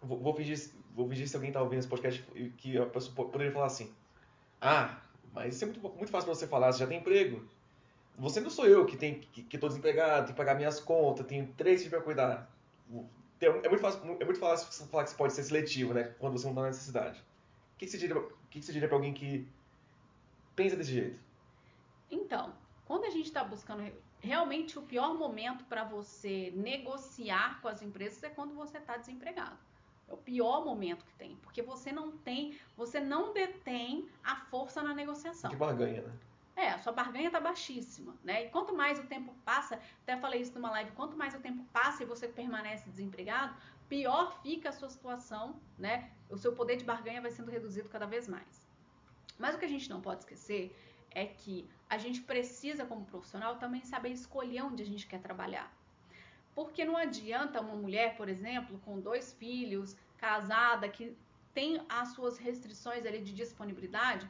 Vou, 0.00 0.18
vou, 0.18 0.34
fingir, 0.34 0.70
vou 0.94 1.08
fingir 1.08 1.28
se 1.28 1.36
alguém 1.36 1.50
está 1.50 1.62
ouvindo 1.62 1.78
esse 1.78 1.88
podcast 1.88 2.22
que 2.58 2.76
a 2.76 2.86
pessoa 2.86 3.28
poderia 3.28 3.52
falar 3.52 3.66
assim: 3.66 3.92
Ah, 4.60 5.00
mas 5.32 5.54
isso 5.54 5.64
é 5.64 5.66
muito, 5.68 5.80
muito 5.80 6.10
fácil 6.10 6.26
para 6.26 6.34
você 6.34 6.46
falar, 6.46 6.72
você 6.72 6.80
já 6.80 6.86
tem 6.86 6.98
emprego. 6.98 7.44
Você 8.18 8.40
não 8.40 8.50
sou 8.50 8.66
eu 8.66 8.84
que 8.84 8.96
tem 8.96 9.20
que, 9.20 9.42
que 9.42 9.58
tô 9.58 9.68
desempregado, 9.68 10.26
tenho 10.26 10.28
que 10.28 10.34
pagar 10.34 10.54
minhas 10.54 10.78
contas, 10.78 11.26
tenho 11.26 11.46
três 11.56 11.80
filhos 11.80 11.94
para 11.94 12.04
cuidar. 12.04 12.50
É 13.42 13.68
muito, 13.68 13.80
fácil, 13.80 14.00
é 14.20 14.24
muito 14.24 14.38
fácil 14.38 14.88
falar 14.88 15.04
que 15.04 15.10
você 15.10 15.16
pode 15.16 15.32
ser 15.32 15.42
seletivo, 15.42 15.92
né? 15.92 16.14
Quando 16.18 16.38
você 16.38 16.44
não 16.44 16.52
está 16.52 16.62
na 16.62 16.68
necessidade. 16.68 17.18
O 17.74 17.78
que, 17.78 17.86
que 17.86 17.90
você 17.90 17.98
diria, 17.98 18.22
que 18.50 18.62
você 18.62 18.72
diria 18.72 18.88
para 18.88 18.96
alguém 18.96 19.12
que 19.12 19.48
pensa 20.54 20.76
desse 20.76 20.92
jeito? 20.92 21.18
Então, 22.10 22.52
quando 22.86 23.04
a 23.04 23.10
gente 23.10 23.26
está 23.26 23.42
buscando 23.42 23.82
realmente 24.20 24.78
o 24.78 24.82
pior 24.82 25.14
momento 25.14 25.64
para 25.64 25.82
você 25.82 26.52
negociar 26.54 27.60
com 27.60 27.68
as 27.68 27.82
empresas 27.82 28.22
é 28.22 28.28
quando 28.28 28.54
você 28.54 28.78
está 28.78 28.96
desempregado. 28.96 29.58
É 30.08 30.12
o 30.12 30.16
pior 30.16 30.64
momento 30.64 31.04
que 31.04 31.14
tem, 31.14 31.36
porque 31.42 31.62
você 31.62 31.90
não 31.90 32.12
tem, 32.12 32.56
você 32.76 33.00
não 33.00 33.32
detém 33.32 34.08
a 34.22 34.36
força 34.36 34.82
na 34.82 34.94
negociação. 34.94 35.50
Que 35.50 35.56
barganha, 35.56 36.02
né? 36.02 36.12
É, 36.54 36.68
a 36.68 36.78
sua 36.78 36.92
barganha 36.92 37.28
está 37.28 37.40
baixíssima, 37.40 38.14
né? 38.22 38.44
E 38.44 38.50
quanto 38.50 38.74
mais 38.74 38.98
o 38.98 39.04
tempo 39.04 39.34
passa, 39.44 39.80
até 40.02 40.16
falei 40.18 40.42
isso 40.42 40.54
numa 40.54 40.70
live, 40.70 40.92
quanto 40.92 41.16
mais 41.16 41.34
o 41.34 41.40
tempo 41.40 41.64
passa 41.72 42.02
e 42.02 42.06
você 42.06 42.28
permanece 42.28 42.88
desempregado, 42.90 43.56
pior 43.88 44.38
fica 44.42 44.68
a 44.68 44.72
sua 44.72 44.90
situação, 44.90 45.60
né? 45.78 46.10
O 46.28 46.36
seu 46.36 46.52
poder 46.52 46.76
de 46.76 46.84
barganha 46.84 47.22
vai 47.22 47.30
sendo 47.30 47.50
reduzido 47.50 47.88
cada 47.88 48.06
vez 48.06 48.28
mais. 48.28 48.68
Mas 49.38 49.54
o 49.54 49.58
que 49.58 49.64
a 49.64 49.68
gente 49.68 49.88
não 49.88 50.00
pode 50.00 50.20
esquecer 50.20 50.74
é 51.10 51.26
que 51.26 51.68
a 51.88 51.98
gente 51.98 52.20
precisa, 52.20 52.84
como 52.84 53.04
profissional, 53.04 53.56
também 53.56 53.82
saber 53.82 54.10
escolher 54.10 54.62
onde 54.62 54.82
a 54.82 54.86
gente 54.86 55.06
quer 55.06 55.20
trabalhar. 55.20 55.72
Porque 56.54 56.84
não 56.84 56.96
adianta 56.96 57.60
uma 57.60 57.74
mulher, 57.74 58.16
por 58.16 58.28
exemplo, 58.28 58.78
com 58.84 59.00
dois 59.00 59.32
filhos, 59.32 59.96
casada, 60.18 60.88
que 60.88 61.16
tem 61.54 61.84
as 61.88 62.08
suas 62.14 62.38
restrições 62.38 63.04
ali 63.04 63.20
de 63.20 63.32
disponibilidade, 63.32 64.28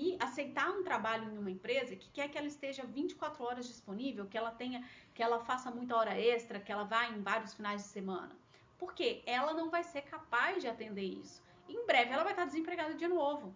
e 0.00 0.16
aceitar 0.18 0.70
um 0.70 0.82
trabalho 0.82 1.30
em 1.30 1.36
uma 1.36 1.50
empresa 1.50 1.94
que 1.94 2.08
quer 2.08 2.30
que 2.30 2.38
ela 2.38 2.46
esteja 2.46 2.82
24 2.84 3.44
horas 3.44 3.66
disponível, 3.66 4.24
que 4.26 4.38
ela 4.38 4.50
tenha, 4.50 4.82
que 5.14 5.22
ela 5.22 5.40
faça 5.40 5.70
muita 5.70 5.94
hora 5.94 6.18
extra, 6.18 6.58
que 6.58 6.72
ela 6.72 6.84
vá 6.84 7.06
em 7.08 7.20
vários 7.20 7.52
finais 7.52 7.82
de 7.82 7.88
semana. 7.88 8.34
Porque 8.78 9.22
ela 9.26 9.52
não 9.52 9.68
vai 9.68 9.84
ser 9.84 10.00
capaz 10.00 10.62
de 10.62 10.68
atender 10.68 11.04
isso. 11.04 11.42
Em 11.68 11.84
breve 11.84 12.12
ela 12.12 12.22
vai 12.22 12.32
estar 12.32 12.46
desempregada 12.46 12.94
de 12.94 13.06
novo. 13.06 13.54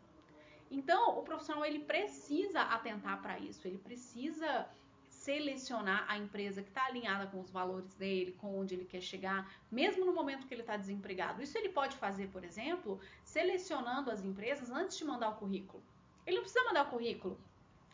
Então, 0.70 1.18
o 1.18 1.22
profissional 1.22 1.64
ele 1.64 1.78
precisa 1.78 2.60
atentar 2.60 3.22
para 3.22 3.38
isso, 3.38 3.66
ele 3.66 3.78
precisa 3.78 4.68
selecionar 5.08 6.04
a 6.06 6.18
empresa 6.18 6.62
que 6.62 6.68
está 6.68 6.84
alinhada 6.84 7.26
com 7.26 7.40
os 7.40 7.50
valores 7.50 7.94
dele, 7.94 8.32
com 8.32 8.60
onde 8.60 8.74
ele 8.74 8.84
quer 8.84 9.00
chegar, 9.00 9.50
mesmo 9.72 10.04
no 10.04 10.12
momento 10.12 10.46
que 10.46 10.52
ele 10.52 10.60
está 10.60 10.76
desempregado. 10.76 11.42
Isso 11.42 11.56
ele 11.56 11.70
pode 11.70 11.96
fazer, 11.96 12.28
por 12.28 12.44
exemplo, 12.44 13.00
selecionando 13.22 14.10
as 14.10 14.22
empresas 14.22 14.70
antes 14.70 14.98
de 14.98 15.06
mandar 15.06 15.30
o 15.30 15.36
currículo. 15.36 15.82
Ele 16.26 16.36
não 16.36 16.42
precisa 16.42 16.64
mandar 16.64 16.86
o 16.86 16.90
currículo. 16.90 17.38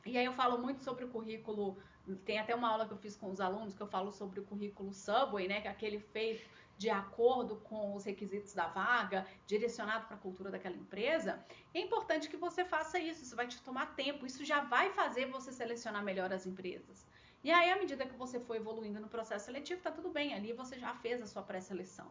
E 0.07 0.17
aí 0.17 0.25
eu 0.25 0.33
falo 0.33 0.59
muito 0.59 0.83
sobre 0.83 1.05
o 1.05 1.09
currículo, 1.09 1.77
tem 2.25 2.39
até 2.39 2.55
uma 2.55 2.71
aula 2.71 2.87
que 2.87 2.93
eu 2.93 2.97
fiz 2.97 3.17
com 3.17 3.31
os 3.31 3.41
alunos 3.41 3.75
que 3.75 3.81
eu 3.83 3.87
falo 3.87 4.11
sobre 4.13 4.41
o 4.41 4.45
currículo 4.45 4.93
Subway, 4.93 5.47
né, 5.47 5.61
que 5.61 5.69
é 5.69 5.71
aquele 5.71 6.01
feito 6.01 6.49
de 6.79 6.89
acordo 6.89 7.57
com 7.57 7.95
os 7.95 8.05
requisitos 8.05 8.55
da 8.55 8.67
vaga, 8.67 9.27
direcionado 9.47 10.07
para 10.07 10.17
a 10.17 10.19
cultura 10.19 10.51
daquela 10.51 10.75
empresa. 10.75 11.45
É 11.75 11.81
importante 11.81 12.27
que 12.31 12.39
você 12.39 12.65
faça 12.65 12.99
isso, 12.99 13.23
isso 13.23 13.37
vai 13.37 13.47
te 13.47 13.61
tomar 13.61 13.95
tempo, 13.95 14.25
isso 14.25 14.43
já 14.47 14.63
vai 14.63 14.91
fazer 14.91 15.27
você 15.27 15.53
selecionar 15.53 16.03
melhor 16.03 16.33
as 16.33 16.47
empresas. 16.47 17.07
E 17.45 17.51
aí, 17.51 17.71
à 17.71 17.77
medida 17.77 18.07
que 18.07 18.17
você 18.17 18.41
for 18.41 18.57
evoluindo 18.57 18.99
no 18.99 19.09
processo 19.09 19.45
seletivo, 19.45 19.83
tá 19.83 19.91
tudo 19.91 20.09
bem, 20.09 20.33
ali 20.33 20.55
você 20.55 20.79
já 20.79 20.95
fez 20.95 21.21
a 21.21 21.27
sua 21.27 21.43
pré-seleção, 21.43 22.11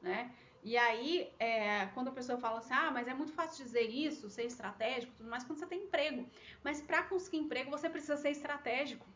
né? 0.00 0.30
E 0.62 0.76
aí, 0.76 1.32
é, 1.38 1.86
quando 1.94 2.08
a 2.08 2.12
pessoa 2.12 2.38
fala 2.38 2.58
assim, 2.58 2.74
ah, 2.74 2.90
mas 2.90 3.08
é 3.08 3.14
muito 3.14 3.32
fácil 3.32 3.64
dizer 3.64 3.88
isso, 3.88 4.28
ser 4.28 4.44
estratégico, 4.44 5.12
tudo 5.16 5.30
mais, 5.30 5.42
quando 5.42 5.58
você 5.58 5.66
tem 5.66 5.84
emprego. 5.84 6.28
Mas 6.62 6.82
para 6.82 7.02
conseguir 7.04 7.38
emprego, 7.38 7.70
você 7.70 7.88
precisa 7.88 8.16
ser 8.16 8.30
estratégico. 8.30 9.06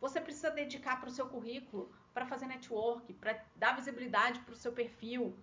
Você 0.00 0.20
precisa 0.20 0.50
dedicar 0.50 1.00
para 1.00 1.08
o 1.08 1.12
seu 1.12 1.26
currículo, 1.28 1.90
para 2.12 2.26
fazer 2.26 2.46
network, 2.46 3.12
para 3.14 3.42
dar 3.56 3.74
visibilidade 3.74 4.40
para 4.40 4.52
o 4.52 4.56
seu 4.56 4.72
perfil, 4.72 5.34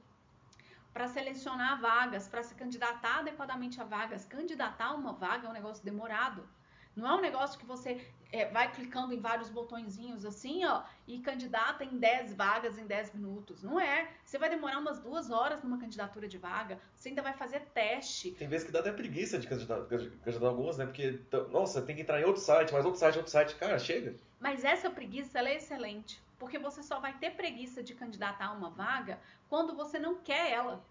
para 0.94 1.08
selecionar 1.08 1.80
vagas, 1.82 2.28
para 2.28 2.44
se 2.44 2.54
candidatar 2.54 3.20
adequadamente 3.20 3.82
a 3.82 3.86
vagas. 3.86 4.26
Candidatar 4.26 4.94
uma 4.94 5.14
vaga 5.14 5.48
é 5.48 5.50
um 5.50 5.54
negócio 5.54 5.84
demorado. 5.84 6.48
Não 6.96 7.08
é 7.08 7.16
um 7.16 7.22
negócio 7.22 7.58
que 7.58 7.66
você 7.66 7.96
é, 8.32 8.46
vai 8.46 8.72
clicando 8.72 9.14
em 9.14 9.20
vários 9.20 9.50
botõezinhos 9.50 10.24
assim, 10.24 10.64
ó, 10.66 10.84
e 11.08 11.20
candidata 11.20 11.84
em 11.84 11.98
10 11.98 12.36
vagas 12.36 12.78
em 12.78 12.86
10 12.86 13.16
minutos. 13.16 13.64
Não 13.64 13.80
é. 13.80 14.10
Você 14.24 14.38
vai 14.38 14.50
demorar 14.50 14.78
umas 14.78 15.00
duas 15.00 15.32
horas 15.32 15.64
numa 15.64 15.80
candidatura 15.80 16.28
de 16.28 16.38
vaga, 16.38 16.80
você 16.96 17.10
ainda 17.10 17.22
vai 17.22 17.34
fazer 17.34 17.62
teste. 17.74 18.32
Tem 18.32 18.48
vezes 18.48 18.66
que 18.66 18.72
dá 18.72 18.80
até 18.80 18.92
preguiça 18.92 19.40
de 19.40 19.48
candidatar, 19.48 19.86
candidatar 19.86 20.48
algumas, 20.48 20.78
né? 20.78 20.86
Porque, 20.86 21.20
nossa, 21.50 21.82
tem 21.82 21.96
que 21.96 22.04
entrar 22.04 22.22
em 22.22 22.26
outro 22.26 22.42
site, 22.42 22.72
mais 22.72 22.86
outro 22.86 23.00
site, 23.00 23.18
outro 23.18 23.32
site. 23.32 23.56
Cara, 23.56 23.80
chega. 23.80 24.16
Mas 24.40 24.64
essa 24.64 24.90
preguiça, 24.90 25.40
ela 25.40 25.50
é 25.50 25.56
excelente. 25.56 26.22
Porque 26.38 26.58
você 26.58 26.82
só 26.84 27.00
vai 27.00 27.14
ter 27.18 27.32
preguiça 27.32 27.84
de 27.84 27.94
candidatar 27.94 28.46
a 28.46 28.52
uma 28.52 28.70
vaga 28.70 29.20
quando 29.50 29.76
você 29.76 30.00
não 30.00 30.16
quer 30.16 30.52
ela. 30.52 30.84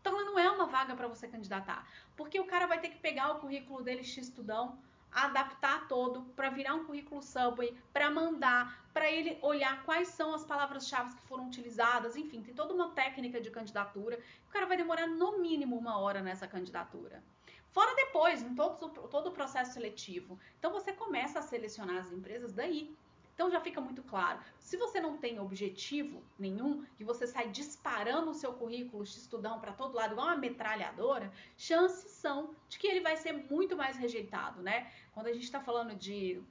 Então 0.00 0.18
ela 0.18 0.30
não 0.30 0.38
é 0.38 0.50
uma 0.50 0.66
vaga 0.66 0.96
para 0.96 1.06
você 1.06 1.28
candidatar. 1.28 1.86
Porque 2.16 2.40
o 2.40 2.46
cara 2.46 2.66
vai 2.66 2.80
ter 2.80 2.88
que 2.88 2.98
pegar 2.98 3.30
o 3.32 3.38
currículo 3.38 3.82
dele 3.82 4.02
X-Tudão, 4.02 4.78
adaptar 5.12 5.88
todo 5.88 6.22
para 6.36 6.50
virar 6.50 6.74
um 6.74 6.84
currículo 6.84 7.22
Subway, 7.22 7.76
para 7.92 8.10
mandar, 8.10 8.86
para 8.92 9.10
ele 9.10 9.38
olhar 9.42 9.82
quais 9.84 10.08
são 10.08 10.34
as 10.34 10.44
palavras-chave 10.44 11.14
que 11.14 11.22
foram 11.22 11.46
utilizadas, 11.46 12.16
enfim, 12.16 12.42
tem 12.42 12.54
toda 12.54 12.74
uma 12.74 12.90
técnica 12.90 13.40
de 13.40 13.50
candidatura. 13.50 14.18
O 14.48 14.50
cara 14.50 14.66
vai 14.66 14.76
demorar 14.76 15.06
no 15.06 15.38
mínimo 15.38 15.76
uma 15.76 15.98
hora 15.98 16.20
nessa 16.20 16.46
candidatura. 16.46 17.22
Fora 17.70 17.94
depois, 17.94 18.42
em 18.42 18.54
todo, 18.54 18.88
todo 19.08 19.28
o 19.28 19.32
processo 19.32 19.74
seletivo. 19.74 20.38
Então 20.58 20.72
você 20.72 20.92
começa 20.92 21.40
a 21.40 21.42
selecionar 21.42 21.98
as 21.98 22.10
empresas 22.10 22.52
daí. 22.52 22.96
Então 23.36 23.50
já 23.50 23.60
fica 23.60 23.82
muito 23.82 24.02
claro. 24.02 24.40
Se 24.58 24.78
você 24.78 24.98
não 24.98 25.18
tem 25.18 25.38
objetivo 25.38 26.22
nenhum 26.38 26.86
e 26.98 27.04
você 27.04 27.26
sai 27.26 27.48
disparando 27.50 28.30
o 28.30 28.34
seu 28.34 28.54
currículo 28.54 29.04
de 29.04 29.10
estudão 29.10 29.60
para 29.60 29.74
todo 29.74 29.94
lado 29.94 30.12
igual 30.12 30.28
uma 30.28 30.36
metralhadora, 30.36 31.30
chances 31.54 32.12
são 32.12 32.54
de 32.66 32.78
que 32.78 32.86
ele 32.86 33.02
vai 33.02 33.14
ser 33.18 33.32
muito 33.32 33.76
mais 33.76 33.98
rejeitado, 33.98 34.62
né? 34.62 34.90
Quando 35.12 35.26
a 35.26 35.34
gente 35.34 35.44
está 35.44 35.60
falando 35.60 35.94
de 35.94 36.42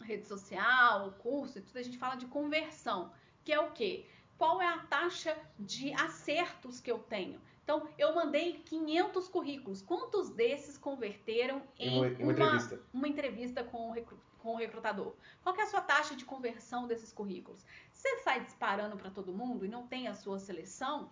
rede 0.00 0.24
social, 0.24 1.10
curso 1.18 1.58
e 1.58 1.62
tudo, 1.62 1.78
a 1.78 1.82
gente 1.82 1.98
fala 1.98 2.14
de 2.14 2.26
conversão, 2.26 3.12
que 3.44 3.52
é 3.52 3.58
o 3.58 3.72
quê? 3.72 4.06
Qual 4.38 4.62
é 4.62 4.68
a 4.68 4.78
taxa 4.78 5.36
de 5.58 5.92
acertos 5.94 6.80
que 6.80 6.92
eu 6.92 7.00
tenho? 7.00 7.40
Então, 7.70 7.88
eu 7.96 8.12
mandei 8.12 8.54
500 8.64 9.28
currículos. 9.28 9.80
Quantos 9.80 10.28
desses 10.30 10.76
converteram 10.76 11.62
em 11.78 11.98
uma, 11.98 12.08
uma, 12.08 12.32
entrevista. 12.32 12.80
uma 12.92 13.08
entrevista 13.08 13.62
com 13.62 13.92
o 13.92 14.20
com 14.40 14.54
o 14.54 14.56
recrutador? 14.56 15.14
Qual 15.42 15.54
é 15.54 15.62
a 15.62 15.66
sua 15.66 15.80
taxa 15.80 16.16
de 16.16 16.24
conversão 16.24 16.88
desses 16.88 17.12
currículos? 17.12 17.64
Se 17.92 18.08
você 18.08 18.22
sai 18.24 18.40
disparando 18.40 18.96
para 18.96 19.10
todo 19.10 19.32
mundo 19.32 19.64
e 19.64 19.68
não 19.68 19.86
tem 19.86 20.08
a 20.08 20.14
sua 20.14 20.40
seleção, 20.40 21.10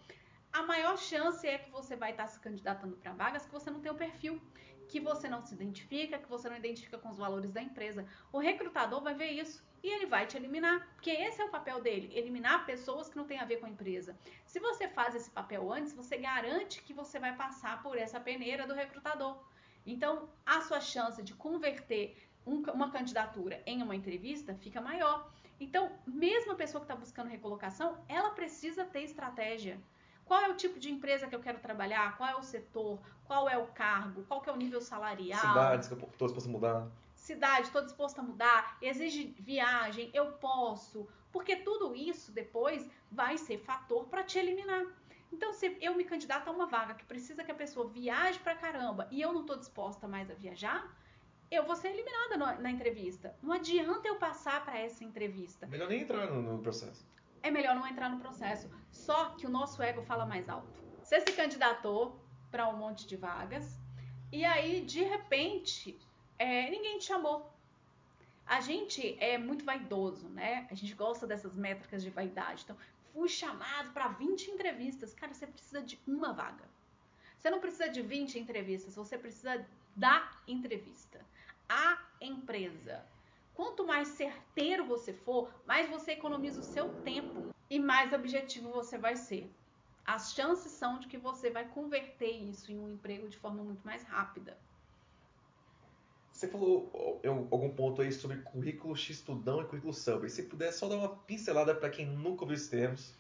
a 0.53 0.63
maior 0.65 0.97
chance 0.99 1.47
é 1.47 1.59
que 1.59 1.71
você 1.71 1.95
vai 1.95 2.11
estar 2.11 2.27
se 2.27 2.41
candidatando 2.41 2.97
para 2.97 3.13
vagas 3.13 3.47
que 3.47 3.53
você 3.53 3.71
não 3.71 3.81
tem 3.81 3.93
o 3.93 3.95
perfil, 3.95 4.43
que 4.89 4.99
você 4.99 5.29
não 5.29 5.43
se 5.43 5.55
identifica, 5.55 6.19
que 6.19 6.29
você 6.29 6.49
não 6.49 6.57
identifica 6.57 6.99
com 6.99 7.11
os 7.11 7.19
valores 7.19 7.53
da 7.53 7.63
empresa. 7.63 8.05
O 8.33 8.39
recrutador 8.39 9.01
vai 9.01 9.15
ver 9.15 9.31
isso 9.31 9.63
e 9.83 9.89
ele 9.89 10.07
vai 10.07 10.27
te 10.27 10.37
eliminar, 10.37 10.87
porque 10.95 11.11
esse 11.11 11.41
é 11.41 11.45
o 11.45 11.51
papel 11.51 11.81
dele, 11.81 12.11
eliminar 12.15 12.67
pessoas 12.67 13.09
que 13.09 13.17
não 13.17 13.25
têm 13.25 13.39
a 13.39 13.45
ver 13.45 13.59
com 13.59 13.67
a 13.67 13.71
empresa. 13.71 14.17
Se 14.47 14.59
você 14.59 14.89
faz 14.89 15.15
esse 15.15 15.31
papel 15.31 15.73
antes, 15.73 15.93
você 15.93 16.17
garante 16.17 16.83
que 16.83 16.93
você 16.93 17.19
vai 17.19 17.35
passar 17.37 17.83
por 17.83 17.97
essa 17.97 18.19
peneira 18.19 18.67
do 18.67 18.75
recrutador. 18.75 19.39
Então, 19.87 20.29
a 20.45 20.61
sua 20.63 20.81
chance 20.81 21.23
de 21.23 21.35
converter 21.35 22.17
um, 22.47 22.63
uma 22.73 22.91
candidatura 22.91 23.63
em 23.65 23.83
uma 23.83 23.95
entrevista 23.95 24.55
fica 24.55 24.81
maior. 24.81 25.31
Então, 25.61 25.91
mesmo 26.07 26.53
a 26.53 26.57
pessoa 26.57 26.81
que 26.81 26.85
está 26.85 26.97
buscando 26.97 27.29
recolocação, 27.29 27.99
ela 28.09 28.31
precisa 28.31 28.85
ter 28.85 29.03
estratégia. 29.03 29.81
Qual 30.25 30.41
é 30.43 30.49
o 30.51 30.55
tipo 30.55 30.79
de 30.79 30.91
empresa 30.91 31.27
que 31.27 31.35
eu 31.35 31.41
quero 31.41 31.59
trabalhar? 31.59 32.17
Qual 32.19 32.29
é 32.29 32.37
o 32.37 32.43
setor? 32.43 33.01
Qual 33.25 33.49
é 33.49 33.57
o 33.57 33.67
cargo? 33.69 34.23
Qual 34.25 34.43
é 34.47 34.53
o 34.53 34.57
nível 34.57 34.81
salarial? 34.81 35.41
Cidades 35.41 35.89
que 35.89 35.95
eu 35.95 35.99
a 36.47 36.49
mudar. 36.49 36.87
Cidade, 37.29 37.67
estou 37.67 37.83
disposto 37.83 38.21
a 38.21 38.23
mudar. 38.23 38.79
Exige 38.81 39.37
viagem, 39.39 40.11
eu 40.15 40.33
posso. 40.33 41.07
Porque 41.31 41.57
tudo 41.57 41.95
isso 41.95 42.33
depois 42.33 42.89
vai 43.13 43.37
ser 43.37 43.59
fator 43.59 44.07
para 44.09 44.25
te 44.25 44.39
eliminar. 44.39 44.87
Então, 45.31 45.53
se 45.53 45.77
eu 45.83 45.95
me 45.95 46.05
candidato 46.05 46.49
a 46.49 46.51
uma 46.51 46.65
vaga 46.65 46.95
que 46.95 47.05
precisa 47.05 47.45
que 47.45 47.51
a 47.51 47.55
pessoa 47.55 47.87
viaje 47.87 48.39
para 48.39 48.55
caramba 48.55 49.07
e 49.11 49.21
eu 49.21 49.31
não 49.35 49.43
estou 49.43 49.59
disposta 49.59 50.09
mais 50.09 50.31
a 50.31 50.35
viajar, 50.35 50.91
eu 51.51 51.65
vou 51.65 51.77
ser 51.77 51.89
eliminada 51.89 52.39
no, 52.39 52.63
na 52.63 52.71
entrevista. 52.71 53.37
Não 53.43 53.53
adianta 53.53 54.09
eu 54.09 54.17
passar 54.17 54.65
para 54.65 54.79
essa 54.79 55.05
entrevista. 55.05 55.67
Melhor 55.67 55.91
nem 55.91 56.01
entrar 56.01 56.31
no, 56.31 56.41
no, 56.41 56.63
processo. 56.63 57.07
É 57.43 57.51
melhor 57.51 57.75
não 57.75 57.87
entrar 57.87 58.09
no 58.09 58.19
processo. 58.19 58.71
Só 58.91 59.35
que 59.37 59.47
o 59.47 59.51
nosso 59.51 59.83
ego 59.83 60.01
fala 60.01 60.25
mais 60.25 60.49
alto. 60.49 60.67
Você 61.03 61.21
se 61.21 61.33
candidatou 61.33 62.19
para 62.51 62.67
um 62.71 62.79
monte 62.79 63.07
de 63.07 63.17
vagas 63.17 63.79
e 64.33 64.45
aí, 64.45 64.83
de 64.83 65.03
repente, 65.03 65.99
é, 66.39 66.71
ninguém 66.71 66.99
te 66.99 67.07
chamou. 67.07 67.51
A 68.47 68.61
gente 68.61 69.17
é 69.21 69.37
muito 69.37 69.65
vaidoso, 69.65 70.29
né? 70.29 70.67
A 70.71 70.75
gente 70.75 70.95
gosta 70.95 71.27
dessas 71.27 71.55
métricas 71.55 72.03
de 72.03 72.11
vaidade. 72.11 72.63
Então, 72.65 72.77
fui 73.13 73.29
chamado 73.29 73.93
para 73.93 74.09
20 74.09 74.51
entrevistas. 74.51 75.13
Cara, 75.13 75.35
você 75.35 75.47
precisa 75.47 75.83
de 75.83 75.99
uma 76.07 76.33
vaga. 76.33 76.65
Você 77.37 77.51
não 77.51 77.61
precisa 77.61 77.89
de 77.89 78.03
20 78.03 78.39
entrevistas, 78.39 78.97
você 78.97 79.19
precisa 79.19 79.65
da 79.95 80.31
entrevista. 80.47 81.21
A 81.69 82.01
empresa. 82.21 83.05
Quanto 83.55 83.87
mais 83.87 84.09
certeiro 84.09 84.85
você 84.87 85.13
for, 85.13 85.51
mais 85.67 85.91
você 85.91 86.13
economiza 86.13 86.61
o 86.61 86.65
seu 86.65 86.89
tempo 87.03 87.55
e 87.69 87.79
mais 87.79 88.13
objetivo 88.13 88.71
você 88.71 88.97
vai 88.97 89.17
ser. 89.17 89.51
As 90.07 90.33
chances 90.33 90.73
são 90.73 90.99
de 90.99 91.07
que 91.07 91.19
você 91.19 91.51
vai 91.51 91.67
converter 91.67 92.31
isso 92.31 92.73
em 92.73 92.79
um 92.79 92.89
emprego 92.89 93.29
de 93.29 93.37
forma 93.37 93.63
muito 93.63 93.85
mais 93.85 94.05
rápida. 94.05 94.57
Você 96.39 96.47
falou 96.47 97.21
algum 97.51 97.69
ponto 97.69 98.01
aí 98.01 98.13
sobre 98.13 98.37
currículo 98.37 98.95
X-Estudão 98.95 99.61
e 99.61 99.65
currículo 99.65 99.93
Subway. 99.93 100.31
Se 100.31 100.45
puder 100.45 100.71
só 100.71 100.89
dar 100.89 100.95
uma 100.95 101.09
pincelada 101.09 101.75
para 101.75 101.91
quem 101.91 102.07
nunca 102.07 102.43
ouviu 102.43 102.55
esses 102.55 102.69
termos. 102.69 103.13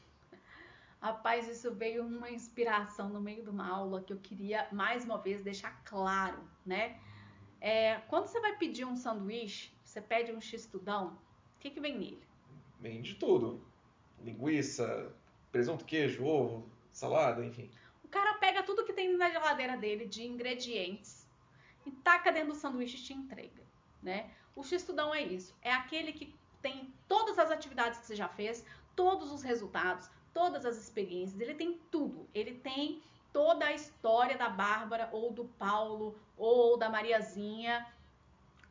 Rapaz, 1.02 1.48
isso 1.48 1.74
veio 1.74 2.06
uma 2.06 2.30
inspiração 2.30 3.08
no 3.08 3.20
meio 3.20 3.42
de 3.42 3.50
uma 3.50 3.68
aula 3.68 4.04
que 4.04 4.12
eu 4.12 4.18
queria 4.18 4.68
mais 4.70 5.04
uma 5.04 5.18
vez 5.18 5.42
deixar 5.42 5.82
claro, 5.84 6.38
né? 6.64 7.00
É, 7.60 7.96
quando 8.06 8.28
você 8.28 8.38
vai 8.38 8.56
pedir 8.56 8.84
um 8.84 8.94
sanduíche, 8.94 9.72
você 9.82 10.00
pede 10.00 10.30
um 10.30 10.40
x-tudão, 10.40 11.18
o 11.56 11.58
que, 11.58 11.70
que 11.70 11.80
vem 11.80 11.98
nele? 11.98 12.22
Vem 12.78 13.02
de 13.02 13.16
tudo. 13.16 13.60
Linguiça, 14.22 15.12
presunto, 15.50 15.84
queijo, 15.84 16.24
ovo, 16.24 16.70
salada, 16.92 17.44
enfim. 17.44 17.68
O 18.04 18.06
cara 18.06 18.34
pega 18.34 18.62
tudo 18.62 18.84
que 18.84 18.92
tem 18.92 19.16
na 19.16 19.28
geladeira 19.28 19.76
dele 19.76 20.06
de 20.06 20.24
ingredientes 20.24 21.17
e 21.88 21.92
taca 21.92 22.30
dentro 22.30 22.50
do 22.50 22.54
sanduíche 22.54 22.96
e 22.96 23.02
te 23.02 23.12
entrega, 23.12 23.62
né? 24.02 24.30
O 24.54 24.62
x-tudão 24.62 25.14
é 25.14 25.22
isso, 25.22 25.54
é 25.62 25.72
aquele 25.72 26.12
que 26.12 26.34
tem 26.60 26.92
todas 27.06 27.38
as 27.38 27.50
atividades 27.50 27.98
que 27.98 28.06
você 28.06 28.16
já 28.16 28.28
fez, 28.28 28.64
todos 28.94 29.30
os 29.32 29.42
resultados, 29.42 30.10
todas 30.32 30.64
as 30.64 30.76
experiências, 30.76 31.40
ele 31.40 31.54
tem 31.54 31.80
tudo. 31.90 32.28
Ele 32.34 32.54
tem 32.54 33.02
toda 33.32 33.66
a 33.66 33.72
história 33.72 34.36
da 34.36 34.48
Bárbara 34.48 35.08
ou 35.12 35.32
do 35.32 35.44
Paulo 35.44 36.18
ou 36.36 36.76
da 36.76 36.88
Mariazinha 36.88 37.86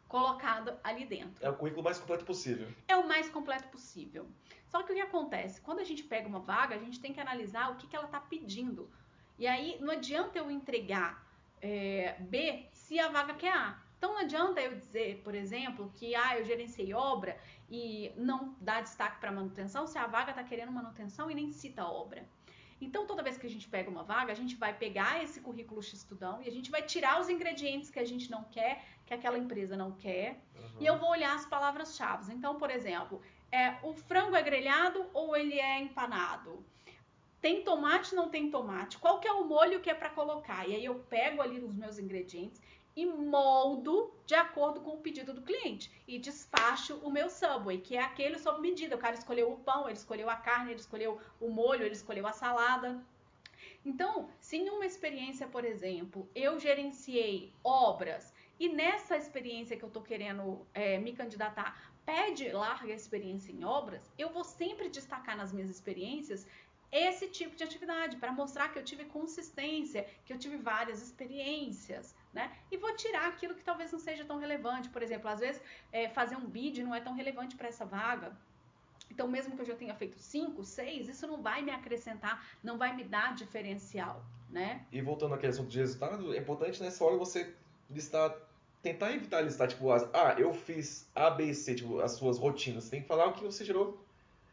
colocada 0.08 0.80
ali 0.84 1.06
dentro. 1.06 1.46
É 1.46 1.50
o 1.50 1.56
currículo 1.56 1.84
mais 1.84 2.00
completo 2.00 2.26
possível. 2.26 2.68
É 2.88 2.96
o 2.96 3.08
mais 3.08 3.30
completo 3.30 3.68
possível. 3.70 4.28
Só 4.68 4.84
que 4.84 4.92
o 4.92 4.96
que 4.96 5.02
acontece? 5.02 5.62
Quando 5.62 5.80
a 5.80 5.84
gente 5.84 6.04
pega 6.04 6.28
uma 6.28 6.40
vaga, 6.40 6.76
a 6.76 6.80
gente 6.80 7.00
tem 7.00 7.14
que 7.14 7.20
analisar 7.20 7.72
o 7.72 7.76
que, 7.76 7.88
que 7.88 7.96
ela 7.96 8.06
está 8.06 8.20
pedindo. 8.20 8.90
E 9.38 9.48
aí 9.48 9.78
não 9.80 9.92
adianta 9.92 10.38
eu 10.38 10.50
entregar 10.50 11.26
é, 11.62 12.16
B 12.20 12.66
se 12.88 12.98
a 12.98 13.10
vaga 13.10 13.34
quer 13.34 13.52
A. 13.52 13.78
Então 13.98 14.14
não 14.14 14.22
adianta 14.22 14.62
eu 14.62 14.74
dizer, 14.76 15.22
por 15.22 15.36
exemplo, 15.36 15.92
que 15.96 16.16
ah, 16.16 16.40
eu 16.40 16.46
gerenciei 16.46 16.94
obra 16.94 17.38
e 17.70 18.14
não 18.16 18.56
dá 18.62 18.80
destaque 18.80 19.20
para 19.20 19.30
manutenção 19.30 19.86
se 19.86 19.98
a 19.98 20.08
vaga 20.08 20.32
está 20.32 20.44
querendo 20.44 20.72
manutenção 20.72 21.30
e 21.30 21.36
nem 21.36 21.52
cita 21.52 21.82
a 21.82 21.92
obra. 21.92 22.26
Então, 22.80 23.08
toda 23.08 23.24
vez 23.24 23.38
que 23.40 23.48
a 23.48 23.50
gente 23.50 23.68
pega 23.68 23.90
uma 23.90 24.04
vaga, 24.04 24.32
a 24.32 24.36
gente 24.36 24.56
vai 24.56 24.72
pegar 24.72 25.24
esse 25.24 25.42
currículo 25.42 25.82
X-Estudão 25.82 26.42
e 26.44 26.48
a 26.48 26.52
gente 26.52 26.70
vai 26.70 26.84
tirar 26.84 27.20
os 27.20 27.28
ingredientes 27.28 27.90
que 27.90 28.00
a 28.00 28.06
gente 28.06 28.30
não 28.30 28.44
quer, 28.44 28.86
que 29.04 29.16
aquela 29.16 29.38
empresa 29.38 29.76
não 29.76 29.92
quer, 29.94 30.40
uhum. 30.56 30.78
e 30.80 30.86
eu 30.86 30.98
vou 31.00 31.10
olhar 31.10 31.36
as 31.36 31.44
palavras-chave. 31.44 32.32
Então, 32.32 32.56
por 32.56 32.70
exemplo, 32.70 33.20
é, 33.52 33.78
o 33.82 33.96
frango 33.96 34.36
é 34.36 34.44
grelhado 34.44 35.10
ou 35.12 35.36
ele 35.36 35.60
é 35.60 35.80
empanado? 35.80 36.64
Tem 37.42 37.64
tomate, 37.64 38.16
não 38.16 38.30
tem 38.30 38.52
tomate? 38.52 39.00
Qual 39.00 39.20
que 39.20 39.28
é 39.28 39.32
o 39.32 39.46
molho 39.46 39.80
que 39.80 39.90
é 39.90 39.96
para 39.96 40.12
colocar? 40.12 40.68
E 40.68 40.76
aí 40.76 40.86
eu 40.86 40.96
pego 40.96 41.42
ali 41.42 41.60
os 41.60 41.74
meus 41.74 41.98
ingredientes 41.98 42.62
e 42.98 43.06
moldo 43.06 44.12
de 44.26 44.34
acordo 44.34 44.82
com 44.82 44.96
o 44.96 44.98
pedido 44.98 45.32
do 45.32 45.44
cliente 45.44 45.92
e 46.08 46.18
despacho 46.18 46.96
o 47.04 47.12
meu 47.12 47.30
Subway, 47.30 47.80
que 47.80 47.96
é 47.96 48.02
aquele 48.02 48.40
sob 48.40 48.60
medida. 48.60 48.96
O 48.96 49.00
cara 49.00 49.14
escolheu 49.14 49.52
o 49.52 49.60
pão, 49.60 49.88
ele 49.88 50.00
escolheu 50.00 50.28
a 50.28 50.36
carne, 50.36 50.72
ele 50.72 50.80
escolheu 50.80 51.20
o 51.40 51.48
molho, 51.48 51.84
ele 51.84 51.94
escolheu 51.94 52.26
a 52.26 52.34
salada. 52.34 53.00
Então, 53.86 54.28
se 54.40 54.58
em 54.58 54.70
uma 54.72 54.86
experiência, 54.86 55.48
por 55.48 55.64
exemplo, 55.64 56.28
eu 56.34 56.60
gerenciei 56.60 57.54
obras 57.64 58.34
e 58.60 58.68
nessa 58.68 59.16
experiência 59.16 59.78
que 59.78 59.84
eu 59.84 59.90
estou 59.90 60.02
querendo 60.02 60.66
é, 60.74 60.98
me 60.98 61.14
candidatar 61.14 61.94
pede 62.04 62.50
larga 62.52 62.94
experiência 62.94 63.52
em 63.52 63.64
obras, 63.64 64.12
eu 64.18 64.30
vou 64.30 64.44
sempre 64.44 64.90
destacar 64.90 65.38
nas 65.38 65.54
minhas 65.54 65.70
experiências 65.70 66.48
esse 66.92 67.28
tipo 67.28 67.56
de 67.56 67.64
atividade 67.64 68.18
para 68.18 68.32
mostrar 68.32 68.70
que 68.70 68.80
eu 68.80 68.84
tive 68.84 69.06
consistência, 69.06 70.08
que 70.26 70.32
eu 70.32 70.38
tive 70.38 70.58
várias 70.58 71.02
experiências 71.02 72.16
né? 72.38 72.52
E 72.72 72.78
vou 72.78 72.96
tirar 72.96 73.28
aquilo 73.28 73.56
que 73.56 73.64
talvez 73.64 73.92
não 73.92 74.00
seja 74.00 74.24
tão 74.24 74.38
relevante. 74.38 74.90
Por 74.90 75.02
exemplo, 75.02 75.28
às 75.28 75.40
vezes 75.40 75.60
é, 75.92 76.08
fazer 76.08 76.36
um 76.36 76.46
bid 76.46 76.84
não 76.84 76.94
é 76.94 77.02
tão 77.02 77.14
relevante 77.16 77.56
para 77.56 77.68
essa 77.68 77.84
vaga. 77.84 78.32
Então, 79.10 79.28
mesmo 79.28 79.56
que 79.56 79.62
eu 79.62 79.66
já 79.66 79.76
tenha 79.76 79.96
feito 79.96 80.20
cinco, 80.20 80.64
seis, 80.64 81.10
isso 81.10 81.26
não 81.26 81.42
vai 81.42 81.64
me 81.64 81.72
acrescentar, 81.72 82.46
não 82.64 82.78
vai 82.78 82.96
me 82.96 83.04
dar 83.04 83.34
diferencial, 83.34 84.24
né? 84.52 84.86
E 84.92 85.02
voltando 85.02 85.34
àquele 85.34 85.52
assunto 85.52 85.70
de 85.70 85.80
resultado, 85.80 86.36
é 86.36 86.38
importante 86.38 86.84
nessa 86.84 87.04
hora 87.04 87.18
você 87.18 87.56
listar, 87.90 88.36
tentar 88.84 89.12
evitar 89.14 89.42
listar, 89.42 89.68
tipo, 89.70 89.90
as, 89.92 90.04
ah, 90.14 90.36
eu 90.38 90.54
fiz 90.54 91.10
A, 91.16 91.32
B 91.32 91.46
e 91.46 91.56
C, 91.56 91.74
tipo, 91.74 92.00
as 92.02 92.12
suas 92.12 92.38
rotinas. 92.38 92.84
Você 92.84 92.92
tem 92.92 93.02
que 93.02 93.08
falar 93.08 93.28
o 93.28 93.34
que 93.34 93.44
você 93.44 93.66
gerou 93.66 93.98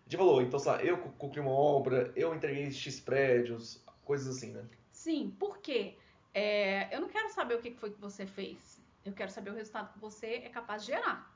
de 0.07 0.17
valor. 0.17 0.43
Então, 0.43 0.59
sei 0.59 0.73
lá, 0.73 0.83
eu 0.83 0.99
concluí 0.99 1.41
uma 1.41 1.53
obra, 1.53 2.13
eu 2.15 2.35
entreguei 2.35 2.71
X 2.71 3.01
prédios, 3.01 3.83
coisas 4.05 4.37
assim, 4.37 4.53
né? 4.53 4.65
Sim, 4.91 5.35
por 5.39 5.59
quê? 5.59 5.97
É, 6.33 6.95
eu 6.95 7.01
não 7.01 7.09
quero 7.09 7.29
saber 7.31 7.55
o 7.55 7.61
que 7.61 7.71
foi 7.73 7.91
que 7.91 8.01
você 8.01 8.27
fez. 8.27 8.83
Eu 9.05 9.13
quero 9.13 9.31
saber 9.31 9.51
o 9.51 9.55
resultado 9.55 9.93
que 9.93 9.99
você 9.99 10.43
é 10.45 10.49
capaz 10.49 10.85
de 10.85 10.93
gerar. 10.93 11.33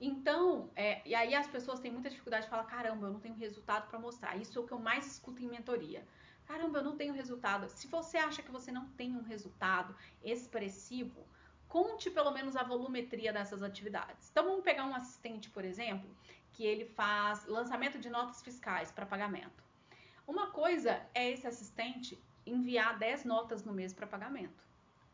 Então, 0.00 0.70
é, 0.74 1.02
e 1.06 1.14
aí 1.14 1.34
as 1.34 1.46
pessoas 1.46 1.78
têm 1.78 1.92
muita 1.92 2.08
dificuldade 2.08 2.44
de 2.44 2.50
falar: 2.50 2.64
caramba, 2.64 3.06
eu 3.06 3.12
não 3.12 3.20
tenho 3.20 3.34
resultado 3.34 3.88
para 3.88 3.98
mostrar. 3.98 4.36
Isso 4.36 4.58
é 4.58 4.62
o 4.62 4.66
que 4.66 4.72
eu 4.72 4.78
mais 4.78 5.06
escuto 5.06 5.42
em 5.42 5.48
mentoria. 5.48 6.06
Caramba, 6.46 6.78
eu 6.78 6.84
não 6.84 6.96
tenho 6.96 7.12
resultado. 7.12 7.68
Se 7.68 7.86
você 7.86 8.16
acha 8.16 8.42
que 8.42 8.50
você 8.50 8.72
não 8.72 8.88
tem 8.90 9.14
um 9.14 9.22
resultado 9.22 9.94
expressivo, 10.24 11.24
conte 11.68 12.10
pelo 12.10 12.32
menos 12.32 12.56
a 12.56 12.62
volumetria 12.64 13.32
dessas 13.32 13.62
atividades. 13.62 14.30
Então, 14.30 14.44
vamos 14.44 14.64
pegar 14.64 14.84
um 14.86 14.94
assistente, 14.94 15.50
por 15.50 15.64
exemplo, 15.64 16.10
que 16.60 16.66
ele 16.66 16.84
faz 16.84 17.46
lançamento 17.46 17.98
de 17.98 18.10
notas 18.10 18.42
fiscais 18.42 18.92
para 18.92 19.06
pagamento. 19.06 19.64
Uma 20.26 20.48
coisa 20.48 21.00
é 21.14 21.30
esse 21.30 21.46
assistente 21.46 22.22
enviar 22.44 22.98
10 22.98 23.24
notas 23.24 23.64
no 23.64 23.72
mês 23.72 23.94
para 23.94 24.06
pagamento. 24.06 24.62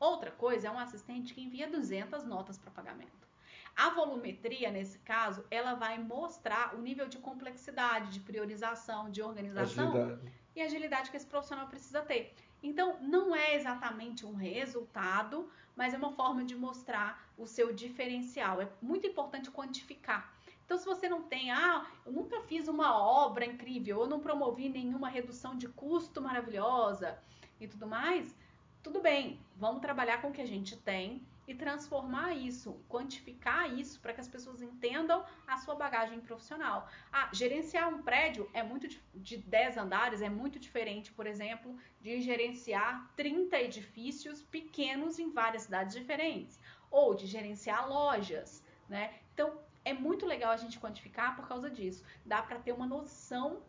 Outra 0.00 0.32
coisa 0.32 0.66
é 0.66 0.70
um 0.72 0.78
assistente 0.80 1.32
que 1.32 1.40
envia 1.40 1.70
200 1.70 2.24
notas 2.24 2.58
para 2.58 2.72
pagamento. 2.72 3.28
A 3.76 3.90
volumetria, 3.90 4.72
nesse 4.72 4.98
caso, 4.98 5.44
ela 5.48 5.74
vai 5.74 5.96
mostrar 6.00 6.74
o 6.74 6.82
nível 6.82 7.06
de 7.06 7.18
complexidade, 7.18 8.10
de 8.10 8.18
priorização, 8.18 9.08
de 9.08 9.22
organização 9.22 9.90
agilidade. 9.90 10.32
e 10.56 10.62
agilidade 10.62 11.10
que 11.12 11.16
esse 11.16 11.26
profissional 11.26 11.68
precisa 11.68 12.02
ter. 12.02 12.34
Então, 12.60 12.98
não 13.00 13.36
é 13.36 13.54
exatamente 13.54 14.26
um 14.26 14.34
resultado, 14.34 15.48
mas 15.76 15.94
é 15.94 15.96
uma 15.96 16.10
forma 16.10 16.42
de 16.42 16.56
mostrar 16.56 17.24
o 17.38 17.46
seu 17.46 17.72
diferencial. 17.72 18.60
É 18.60 18.68
muito 18.82 19.06
importante 19.06 19.48
quantificar. 19.48 20.35
Então, 20.66 20.76
se 20.76 20.84
você 20.84 21.08
não 21.08 21.22
tem, 21.22 21.52
ah, 21.52 21.86
eu 22.04 22.10
nunca 22.10 22.40
fiz 22.42 22.66
uma 22.66 22.98
obra 22.98 23.46
incrível, 23.46 24.00
eu 24.00 24.06
não 24.08 24.18
promovi 24.18 24.68
nenhuma 24.68 25.08
redução 25.08 25.56
de 25.56 25.68
custo 25.68 26.20
maravilhosa 26.20 27.16
e 27.60 27.68
tudo 27.68 27.86
mais, 27.86 28.36
tudo 28.82 29.00
bem, 29.00 29.40
vamos 29.56 29.80
trabalhar 29.80 30.20
com 30.20 30.28
o 30.28 30.32
que 30.32 30.42
a 30.42 30.46
gente 30.46 30.76
tem 30.76 31.24
e 31.46 31.54
transformar 31.54 32.34
isso, 32.34 32.80
quantificar 32.88 33.72
isso 33.78 34.00
para 34.00 34.12
que 34.12 34.20
as 34.20 34.26
pessoas 34.26 34.60
entendam 34.60 35.24
a 35.46 35.56
sua 35.56 35.76
bagagem 35.76 36.20
profissional. 36.20 36.88
Ah, 37.12 37.28
gerenciar 37.32 37.88
um 37.88 38.02
prédio 38.02 38.50
é 38.52 38.64
muito 38.64 38.88
de 39.14 39.36
10 39.36 39.76
andares 39.76 40.20
é 40.20 40.28
muito 40.28 40.58
diferente, 40.58 41.12
por 41.12 41.26
exemplo, 41.26 41.76
de 42.00 42.20
gerenciar 42.20 43.08
30 43.14 43.56
edifícios 43.60 44.42
pequenos 44.42 45.20
em 45.20 45.30
várias 45.30 45.62
cidades 45.62 45.94
diferentes, 45.94 46.60
ou 46.90 47.14
de 47.14 47.26
gerenciar 47.26 47.88
lojas, 47.88 48.64
né? 48.88 49.14
Então, 49.32 49.65
é 49.86 49.94
muito 49.94 50.26
legal 50.26 50.50
a 50.50 50.56
gente 50.56 50.80
quantificar 50.80 51.36
por 51.36 51.46
causa 51.46 51.70
disso. 51.70 52.04
Dá 52.24 52.42
para 52.42 52.58
ter 52.58 52.72
uma 52.72 52.86
noção 52.86 53.62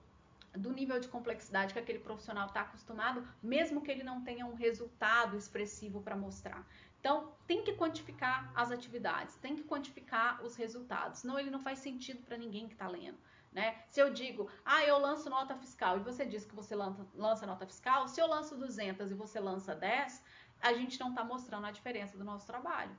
do 0.51 0.73
nível 0.73 0.99
de 0.99 1.07
complexidade 1.07 1.73
que 1.73 1.79
aquele 1.79 1.99
profissional 1.99 2.47
está 2.47 2.61
acostumado, 2.61 3.25
mesmo 3.41 3.81
que 3.83 3.91
ele 3.91 4.03
não 4.03 4.23
tenha 4.23 4.43
um 4.47 4.55
resultado 4.55 5.37
expressivo 5.37 6.01
para 6.01 6.15
mostrar. 6.15 6.65
Então, 6.99 7.31
tem 7.45 7.63
que 7.63 7.73
quantificar 7.73 8.51
as 8.55 8.71
atividades, 8.71 9.35
tem 9.35 9.55
que 9.55 9.63
quantificar 9.63 10.43
os 10.43 10.55
resultados, 10.55 11.19
senão 11.19 11.37
ele 11.39 11.51
não 11.51 11.59
faz 11.59 11.77
sentido 11.77 12.23
para 12.23 12.35
ninguém 12.35 12.67
que 12.67 12.73
está 12.73 12.87
lendo. 12.87 13.19
Né? 13.53 13.83
Se 13.91 13.99
eu 14.01 14.11
digo, 14.11 14.49
ah, 14.65 14.83
eu 14.83 14.97
lanço 14.97 15.29
nota 15.29 15.55
fiscal 15.55 15.97
e 15.97 15.99
você 15.99 16.25
diz 16.25 16.45
que 16.45 16.55
você 16.55 16.75
lança, 16.75 17.45
nota 17.45 17.65
fiscal, 17.67 18.07
se 18.07 18.19
eu 18.19 18.27
lanço 18.27 18.57
200 18.57 19.11
e 19.11 19.13
você 19.13 19.39
lança 19.39 19.75
10, 19.75 20.23
a 20.61 20.73
gente 20.73 20.99
não 20.99 21.09
está 21.09 21.23
mostrando 21.23 21.67
a 21.67 21.71
diferença 21.71 22.17
do 22.17 22.23
nosso 22.23 22.47
trabalho. 22.47 22.95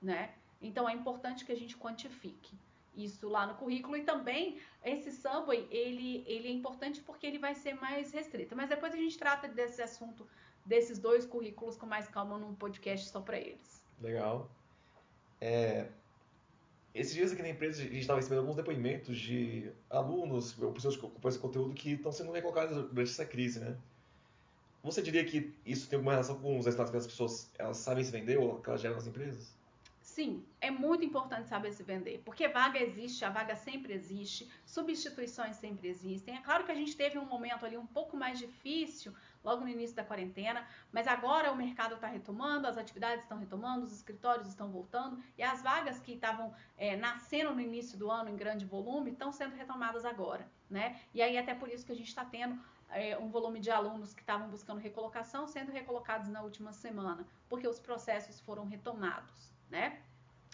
Né? 0.00 0.34
Então 0.60 0.88
é 0.88 0.92
importante 0.92 1.44
que 1.44 1.52
a 1.52 1.56
gente 1.56 1.76
quantifique 1.76 2.56
isso 2.94 3.28
lá 3.28 3.46
no 3.46 3.54
currículo 3.54 3.96
e 3.96 4.02
também 4.02 4.58
esse 4.84 5.12
Subway, 5.12 5.68
ele, 5.70 6.24
ele 6.26 6.48
é 6.48 6.50
importante 6.50 7.00
porque 7.00 7.26
ele 7.26 7.38
vai 7.38 7.54
ser 7.54 7.74
mais 7.74 8.12
restrito. 8.12 8.56
Mas 8.56 8.68
depois 8.68 8.92
a 8.92 8.96
gente 8.96 9.16
trata 9.16 9.46
desse 9.46 9.80
assunto, 9.80 10.26
desses 10.64 10.98
dois 10.98 11.24
currículos 11.24 11.76
com 11.76 11.86
mais 11.86 12.08
calma 12.08 12.36
num 12.36 12.54
podcast 12.54 13.08
só 13.08 13.20
para 13.20 13.38
eles. 13.38 13.82
Legal. 14.00 14.50
É, 15.40 15.86
esses 16.94 17.14
dias 17.14 17.32
aqui 17.32 17.42
na 17.42 17.50
empresa 17.50 17.80
a 17.80 17.84
gente 17.84 17.98
estava 17.98 18.18
recebendo 18.18 18.40
alguns 18.40 18.56
depoimentos 18.56 19.16
de 19.16 19.70
alunos, 19.88 20.52
pessoas 20.74 20.96
que 20.96 21.06
ocupam 21.06 21.28
esse 21.28 21.38
conteúdo 21.38 21.74
que 21.74 21.92
estão 21.92 22.10
sendo 22.10 22.32
recolocados 22.32 22.76
durante 22.76 23.10
essa 23.10 23.24
crise, 23.24 23.60
né? 23.60 23.76
Você 24.82 25.02
diria 25.02 25.24
que 25.24 25.52
isso 25.66 25.88
tem 25.88 25.96
alguma 25.96 26.12
relação 26.12 26.38
com 26.40 26.58
os 26.58 26.64
resultados 26.64 26.90
que 26.90 26.96
as 26.96 27.06
pessoas 27.06 27.50
elas 27.58 27.76
sabem 27.76 28.02
se 28.02 28.10
vender 28.10 28.38
ou 28.38 28.60
que 28.60 28.68
elas 28.68 28.80
geram 28.80 28.96
nas 28.96 29.06
empresas? 29.06 29.57
Sim, 30.18 30.44
é 30.60 30.68
muito 30.68 31.04
importante 31.04 31.48
saber 31.48 31.70
se 31.70 31.84
vender, 31.84 32.20
porque 32.24 32.48
vaga 32.48 32.76
existe, 32.76 33.24
a 33.24 33.30
vaga 33.30 33.54
sempre 33.54 33.92
existe, 33.92 34.50
substituições 34.66 35.54
sempre 35.54 35.86
existem. 35.86 36.34
É 36.34 36.40
claro 36.40 36.64
que 36.64 36.72
a 36.72 36.74
gente 36.74 36.96
teve 36.96 37.16
um 37.20 37.24
momento 37.24 37.64
ali 37.64 37.76
um 37.76 37.86
pouco 37.86 38.16
mais 38.16 38.36
difícil 38.36 39.14
logo 39.44 39.62
no 39.62 39.68
início 39.68 39.94
da 39.94 40.02
quarentena, 40.02 40.66
mas 40.90 41.06
agora 41.06 41.52
o 41.52 41.56
mercado 41.56 41.94
está 41.94 42.08
retomando, 42.08 42.66
as 42.66 42.76
atividades 42.76 43.22
estão 43.22 43.38
retomando, 43.38 43.86
os 43.86 43.92
escritórios 43.92 44.48
estão 44.48 44.72
voltando 44.72 45.22
e 45.38 45.42
as 45.44 45.62
vagas 45.62 46.00
que 46.00 46.14
estavam 46.14 46.52
é, 46.76 46.96
nascendo 46.96 47.54
no 47.54 47.60
início 47.60 47.96
do 47.96 48.10
ano 48.10 48.28
em 48.28 48.36
grande 48.36 48.64
volume 48.64 49.12
estão 49.12 49.30
sendo 49.30 49.54
retomadas 49.54 50.04
agora, 50.04 50.50
né? 50.68 51.00
E 51.14 51.22
aí 51.22 51.38
até 51.38 51.54
por 51.54 51.68
isso 51.68 51.86
que 51.86 51.92
a 51.92 51.96
gente 51.96 52.08
está 52.08 52.24
tendo 52.24 52.60
é, 52.90 53.16
um 53.16 53.28
volume 53.28 53.60
de 53.60 53.70
alunos 53.70 54.12
que 54.12 54.20
estavam 54.20 54.48
buscando 54.48 54.80
recolocação 54.80 55.46
sendo 55.46 55.70
recolocados 55.70 56.28
na 56.28 56.42
última 56.42 56.72
semana, 56.72 57.24
porque 57.48 57.68
os 57.68 57.78
processos 57.78 58.40
foram 58.40 58.64
retomados, 58.64 59.52
né? 59.70 60.02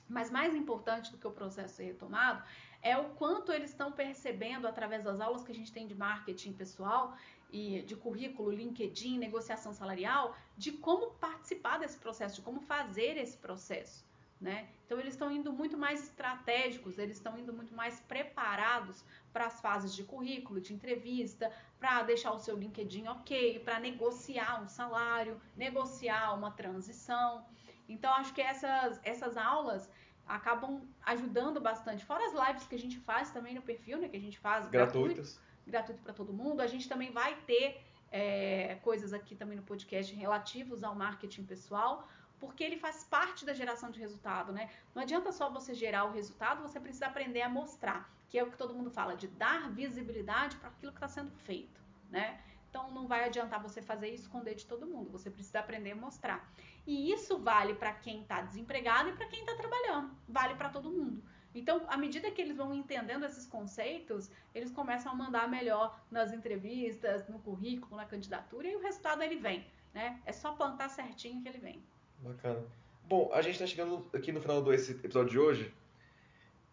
Mas 0.09 0.31
mais 0.31 0.55
importante 0.55 1.11
do 1.11 1.19
que 1.19 1.27
o 1.27 1.31
processo 1.31 1.75
ser 1.75 1.85
retomado 1.85 2.43
é 2.83 2.97
o 2.97 3.11
quanto 3.11 3.51
eles 3.51 3.71
estão 3.71 3.91
percebendo 3.91 4.67
através 4.69 5.03
das 5.03 5.21
aulas 5.21 5.43
que 5.43 5.51
a 5.51 5.55
gente 5.55 5.73
tem 5.73 5.87
de 5.87 5.95
marketing 5.95 6.53
pessoal 6.53 7.17
e 7.51 7.83
de 7.83 7.97
currículo, 7.97 8.51
LinkedIn, 8.51 9.19
negociação 9.19 9.73
salarial, 9.73 10.37
de 10.57 10.73
como 10.73 11.13
participar 11.13 11.79
desse 11.79 11.97
processo, 11.99 12.37
de 12.37 12.43
como 12.43 12.61
fazer 12.61 13.17
esse 13.17 13.37
processo. 13.39 14.05
Né? 14.41 14.69
Então 14.85 14.99
eles 14.99 15.15
estão 15.15 15.31
indo 15.31 15.53
muito 15.53 15.79
mais 15.79 16.03
estratégicos, 16.03 16.99
eles 16.99 17.17
estão 17.17 17.39
indo 17.39 17.53
muito 17.53 17.75
mais 17.75 18.01
preparados 18.01 19.03
para 19.33 19.47
as 19.47 19.61
fases 19.61 19.95
de 19.95 20.03
currículo, 20.05 20.61
de 20.61 20.75
entrevista, 20.75 21.51
para 21.79 22.03
deixar 22.03 22.33
o 22.33 22.39
seu 22.39 22.57
LinkedIn 22.57 23.07
ok, 23.07 23.61
para 23.61 23.81
negociar 23.81 24.63
um 24.63 24.69
salário, 24.69 25.41
negociar 25.57 26.35
uma 26.35 26.51
transição. 26.51 27.47
Então, 27.89 28.13
acho 28.15 28.33
que 28.33 28.41
essas, 28.41 29.01
essas 29.03 29.37
aulas 29.37 29.91
acabam 30.27 30.83
ajudando 31.05 31.61
bastante. 31.61 32.05
Fora 32.05 32.25
as 32.27 32.49
lives 32.49 32.67
que 32.67 32.75
a 32.75 32.79
gente 32.79 32.99
faz 32.99 33.31
também 33.31 33.55
no 33.55 33.63
perfil, 33.63 33.99
né? 33.99 34.09
Que 34.09 34.17
a 34.17 34.21
gente 34.21 34.39
faz 34.39 34.67
gratuitas. 34.69 35.35
Gratuito, 35.35 35.41
gratuito 35.67 36.03
para 36.03 36.13
todo 36.13 36.33
mundo. 36.33 36.61
A 36.61 36.67
gente 36.67 36.89
também 36.89 37.13
vai 37.13 37.35
ter 37.43 37.81
é, 38.11 38.77
coisas 38.77 39.13
aqui 39.13 39.35
também 39.35 39.57
no 39.57 39.63
podcast 39.63 40.15
relativos 40.15 40.83
ao 40.83 40.95
marketing 40.95 41.45
pessoal, 41.45 42.09
porque 42.39 42.63
ele 42.63 42.77
faz 42.77 43.05
parte 43.05 43.45
da 43.45 43.53
geração 43.53 43.91
de 43.91 43.99
resultado, 43.99 44.53
né? 44.53 44.71
Não 44.95 45.03
adianta 45.03 45.33
só 45.33 45.51
você 45.51 45.75
gerar 45.75 46.05
o 46.05 46.13
resultado, 46.13 46.63
você 46.63 46.79
precisa 46.79 47.07
aprender 47.07 47.43
a 47.43 47.49
mostrar, 47.49 48.09
que 48.29 48.39
é 48.39 48.45
o 48.45 48.51
que 48.51 48.57
todo 48.57 48.73
mundo 48.73 48.91
fala, 48.91 49.17
de 49.17 49.27
dar 49.27 49.71
visibilidade 49.71 50.57
para 50.57 50.69
aquilo 50.69 50.93
que 50.93 50.99
está 50.99 51.09
sendo 51.09 51.33
feito, 51.33 51.81
né? 52.11 52.41
Então 52.75 52.91
não 52.91 53.07
vai 53.07 53.23
adiantar 53.23 53.63
você 53.63 53.81
fazer 53.81 54.09
isso 54.09 54.25
esconder 54.25 54.57
de 54.57 54.67
todo 54.67 54.85
mundo. 54.85 55.09
Você 55.13 55.31
precisa 55.31 55.61
aprender 55.61 55.93
a 55.93 55.95
mostrar. 55.95 56.53
E 56.85 57.13
isso 57.13 57.39
vale 57.39 57.73
para 57.73 57.93
quem 57.93 58.23
está 58.23 58.41
desempregado 58.41 59.11
e 59.11 59.13
para 59.13 59.29
quem 59.29 59.39
está 59.39 59.55
trabalhando. 59.55 60.11
Vale 60.29 60.57
para 60.57 60.69
todo 60.69 60.91
mundo. 60.91 61.23
Então, 61.55 61.85
à 61.87 61.97
medida 61.97 62.33
que 62.33 62.43
eles 62.43 62.57
vão 62.57 62.75
entendendo 62.75 63.25
esses 63.25 63.47
conceitos, 63.47 64.29
eles 64.53 64.73
começam 64.73 65.13
a 65.13 65.15
mandar 65.15 65.49
melhor 65.49 65.97
nas 66.11 66.33
entrevistas, 66.33 67.29
no 67.29 67.39
currículo, 67.39 67.95
na 67.95 68.07
candidatura 68.07 68.67
e 68.67 68.75
o 68.75 68.81
resultado 68.81 69.23
ele 69.23 69.37
vem, 69.37 69.65
né? 69.95 70.21
É 70.27 70.33
só 70.33 70.51
plantar 70.57 70.89
certinho 70.89 71.41
que 71.41 71.49
ele 71.49 71.59
vem. 71.59 71.81
Bacana. 72.19 72.67
Bom, 73.05 73.31
a 73.33 73.41
gente 73.41 73.53
está 73.53 73.69
chegando 73.69 74.05
aqui 74.13 74.33
no 74.33 74.41
final 74.41 74.61
desse 74.65 74.91
episódio 74.91 75.31
de 75.31 75.39
hoje. 75.39 75.75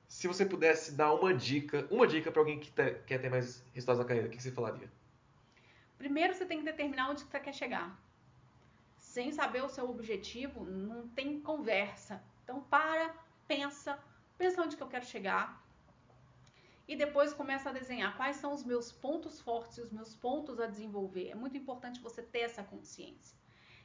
Se 0.07 0.27
você 0.27 0.47
pudesse 0.47 0.93
dar 0.93 1.13
uma 1.13 1.31
dica, 1.31 1.87
uma 1.91 2.07
dica 2.07 2.31
para 2.31 2.41
alguém 2.41 2.59
que 2.59 2.71
quer 2.71 3.19
ter 3.19 3.29
mais 3.29 3.63
resultados 3.71 4.01
na 4.01 4.07
carreira, 4.07 4.27
o 4.27 4.31
que 4.31 4.41
você 4.41 4.51
falaria? 4.51 4.89
Primeiro 6.01 6.33
você 6.33 6.47
tem 6.47 6.57
que 6.57 6.65
determinar 6.65 7.11
onde 7.11 7.21
você 7.21 7.39
quer 7.39 7.53
chegar. 7.53 7.95
Sem 8.97 9.31
saber 9.31 9.63
o 9.63 9.69
seu 9.69 9.87
objetivo, 9.87 10.65
não 10.65 11.07
tem 11.09 11.39
conversa. 11.39 12.23
Então 12.43 12.59
para, 12.59 13.13
pensa, 13.47 13.99
pensa 14.35 14.63
onde 14.63 14.75
que 14.75 14.81
eu 14.81 14.87
quero 14.87 15.05
chegar. 15.05 15.63
E 16.87 16.95
depois 16.95 17.35
começa 17.35 17.69
a 17.69 17.71
desenhar 17.71 18.17
quais 18.17 18.37
são 18.37 18.51
os 18.51 18.63
meus 18.63 18.91
pontos 18.91 19.39
fortes 19.39 19.77
e 19.77 19.81
os 19.81 19.91
meus 19.91 20.15
pontos 20.15 20.59
a 20.59 20.65
desenvolver. 20.65 21.29
É 21.29 21.35
muito 21.35 21.55
importante 21.55 22.01
você 22.01 22.23
ter 22.23 22.39
essa 22.39 22.63
consciência. 22.63 23.37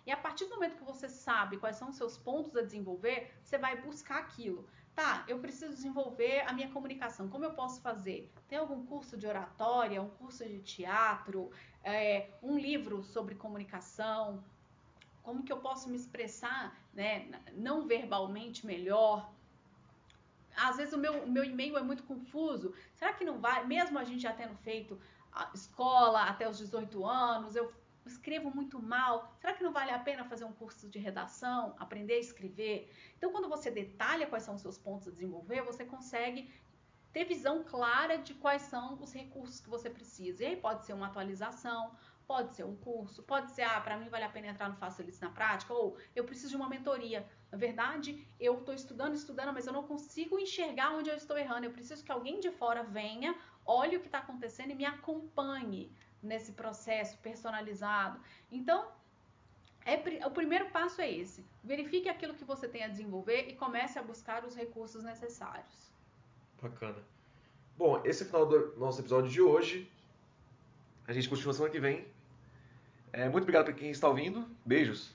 E 0.06 0.10
a 0.10 0.16
partir 0.16 0.46
do 0.46 0.54
momento 0.54 0.78
que 0.78 0.84
você 0.84 1.10
sabe 1.10 1.58
quais 1.58 1.76
são 1.76 1.90
os 1.90 1.96
seus 1.96 2.16
pontos 2.16 2.56
a 2.56 2.62
desenvolver, 2.62 3.30
você 3.42 3.58
vai 3.58 3.78
buscar 3.82 4.20
aquilo. 4.20 4.66
Tá, 4.96 5.24
eu 5.28 5.38
preciso 5.38 5.74
desenvolver 5.74 6.40
a 6.48 6.54
minha 6.54 6.70
comunicação. 6.70 7.28
Como 7.28 7.44
eu 7.44 7.52
posso 7.52 7.82
fazer? 7.82 8.32
Tem 8.48 8.56
algum 8.56 8.86
curso 8.86 9.14
de 9.14 9.26
oratória, 9.26 10.00
um 10.00 10.08
curso 10.08 10.42
de 10.42 10.58
teatro, 10.60 11.50
é, 11.86 12.28
um 12.42 12.58
livro 12.58 13.04
sobre 13.04 13.36
comunicação? 13.36 14.42
Como 15.22 15.44
que 15.44 15.52
eu 15.52 15.58
posso 15.58 15.88
me 15.88 15.96
expressar 15.96 16.76
né, 16.92 17.30
não 17.54 17.86
verbalmente 17.86 18.66
melhor? 18.66 19.32
Às 20.56 20.76
vezes 20.78 20.92
o 20.92 20.98
meu, 20.98 21.26
meu 21.26 21.44
e-mail 21.44 21.78
é 21.78 21.82
muito 21.82 22.02
confuso. 22.02 22.74
Será 22.96 23.12
que 23.12 23.24
não 23.24 23.38
vai, 23.38 23.64
mesmo 23.66 23.98
a 23.98 24.04
gente 24.04 24.20
já 24.20 24.32
tendo 24.32 24.56
feito 24.56 25.00
a 25.32 25.50
escola 25.54 26.22
até 26.24 26.48
os 26.48 26.58
18 26.58 27.06
anos, 27.06 27.54
eu 27.54 27.72
escrevo 28.04 28.50
muito 28.50 28.82
mal. 28.82 29.32
Será 29.38 29.52
que 29.52 29.62
não 29.62 29.72
vale 29.72 29.90
a 29.90 29.98
pena 29.98 30.24
fazer 30.24 30.44
um 30.44 30.52
curso 30.52 30.88
de 30.88 30.98
redação, 30.98 31.74
aprender 31.78 32.14
a 32.14 32.20
escrever? 32.20 32.90
Então, 33.16 33.30
quando 33.30 33.48
você 33.48 33.70
detalha 33.70 34.26
quais 34.26 34.44
são 34.44 34.54
os 34.54 34.62
seus 34.62 34.78
pontos 34.78 35.08
a 35.08 35.10
desenvolver, 35.10 35.62
você 35.62 35.84
consegue 35.84 36.50
ter 37.16 37.24
visão 37.24 37.64
clara 37.64 38.18
de 38.18 38.34
quais 38.34 38.60
são 38.60 38.98
os 39.00 39.10
recursos 39.10 39.58
que 39.58 39.70
você 39.70 39.88
precisa. 39.88 40.42
E 40.42 40.48
aí 40.48 40.56
pode 40.56 40.84
ser 40.84 40.92
uma 40.92 41.06
atualização, 41.06 41.96
pode 42.26 42.54
ser 42.54 42.64
um 42.64 42.76
curso, 42.76 43.22
pode 43.22 43.52
ser, 43.52 43.62
ah, 43.62 43.80
para 43.80 43.96
mim 43.96 44.10
vale 44.10 44.24
a 44.24 44.28
pena 44.28 44.48
entrar 44.48 44.68
no 44.68 44.76
Facilites 44.76 45.18
na 45.18 45.30
prática, 45.30 45.72
ou 45.72 45.96
eu 46.14 46.24
preciso 46.24 46.50
de 46.50 46.56
uma 46.56 46.68
mentoria. 46.68 47.26
Na 47.50 47.56
verdade, 47.56 48.28
eu 48.38 48.58
estou 48.58 48.74
estudando, 48.74 49.14
estudando, 49.14 49.54
mas 49.54 49.66
eu 49.66 49.72
não 49.72 49.84
consigo 49.84 50.38
enxergar 50.38 50.90
onde 50.90 51.08
eu 51.08 51.16
estou 51.16 51.38
errando. 51.38 51.64
Eu 51.64 51.70
preciso 51.70 52.04
que 52.04 52.12
alguém 52.12 52.38
de 52.38 52.50
fora 52.50 52.82
venha, 52.82 53.34
olhe 53.64 53.96
o 53.96 54.00
que 54.00 54.08
está 54.08 54.18
acontecendo 54.18 54.72
e 54.72 54.74
me 54.74 54.84
acompanhe 54.84 55.90
nesse 56.22 56.52
processo 56.52 57.16
personalizado. 57.20 58.20
Então, 58.52 58.92
é, 59.86 59.94
o 60.26 60.30
primeiro 60.30 60.68
passo 60.68 61.00
é 61.00 61.10
esse. 61.10 61.42
Verifique 61.64 62.10
aquilo 62.10 62.34
que 62.34 62.44
você 62.44 62.68
tem 62.68 62.84
a 62.84 62.88
desenvolver 62.88 63.48
e 63.48 63.56
comece 63.56 63.98
a 63.98 64.02
buscar 64.02 64.44
os 64.44 64.54
recursos 64.54 65.02
necessários. 65.02 65.85
Bacana. 66.68 66.98
Bom, 67.76 68.00
esse 68.04 68.22
é 68.22 68.26
o 68.26 68.28
final 68.28 68.46
do 68.46 68.76
nosso 68.78 69.00
episódio 69.00 69.30
de 69.30 69.40
hoje. 69.40 69.90
A 71.06 71.12
gente 71.12 71.28
continua 71.28 71.52
semana 71.52 71.72
que 71.72 71.80
vem. 71.80 72.06
É, 73.12 73.28
muito 73.28 73.44
obrigado 73.44 73.64
para 73.66 73.74
quem 73.74 73.90
está 73.90 74.08
ouvindo. 74.08 74.48
Beijos. 74.64 75.14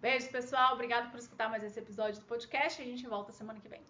Beijos, 0.00 0.28
pessoal. 0.28 0.74
Obrigado 0.74 1.10
por 1.10 1.18
escutar 1.18 1.48
mais 1.48 1.64
esse 1.64 1.78
episódio 1.78 2.20
do 2.20 2.26
podcast. 2.26 2.80
A 2.80 2.84
gente 2.84 3.06
volta 3.06 3.32
semana 3.32 3.58
que 3.60 3.68
vem. 3.68 3.80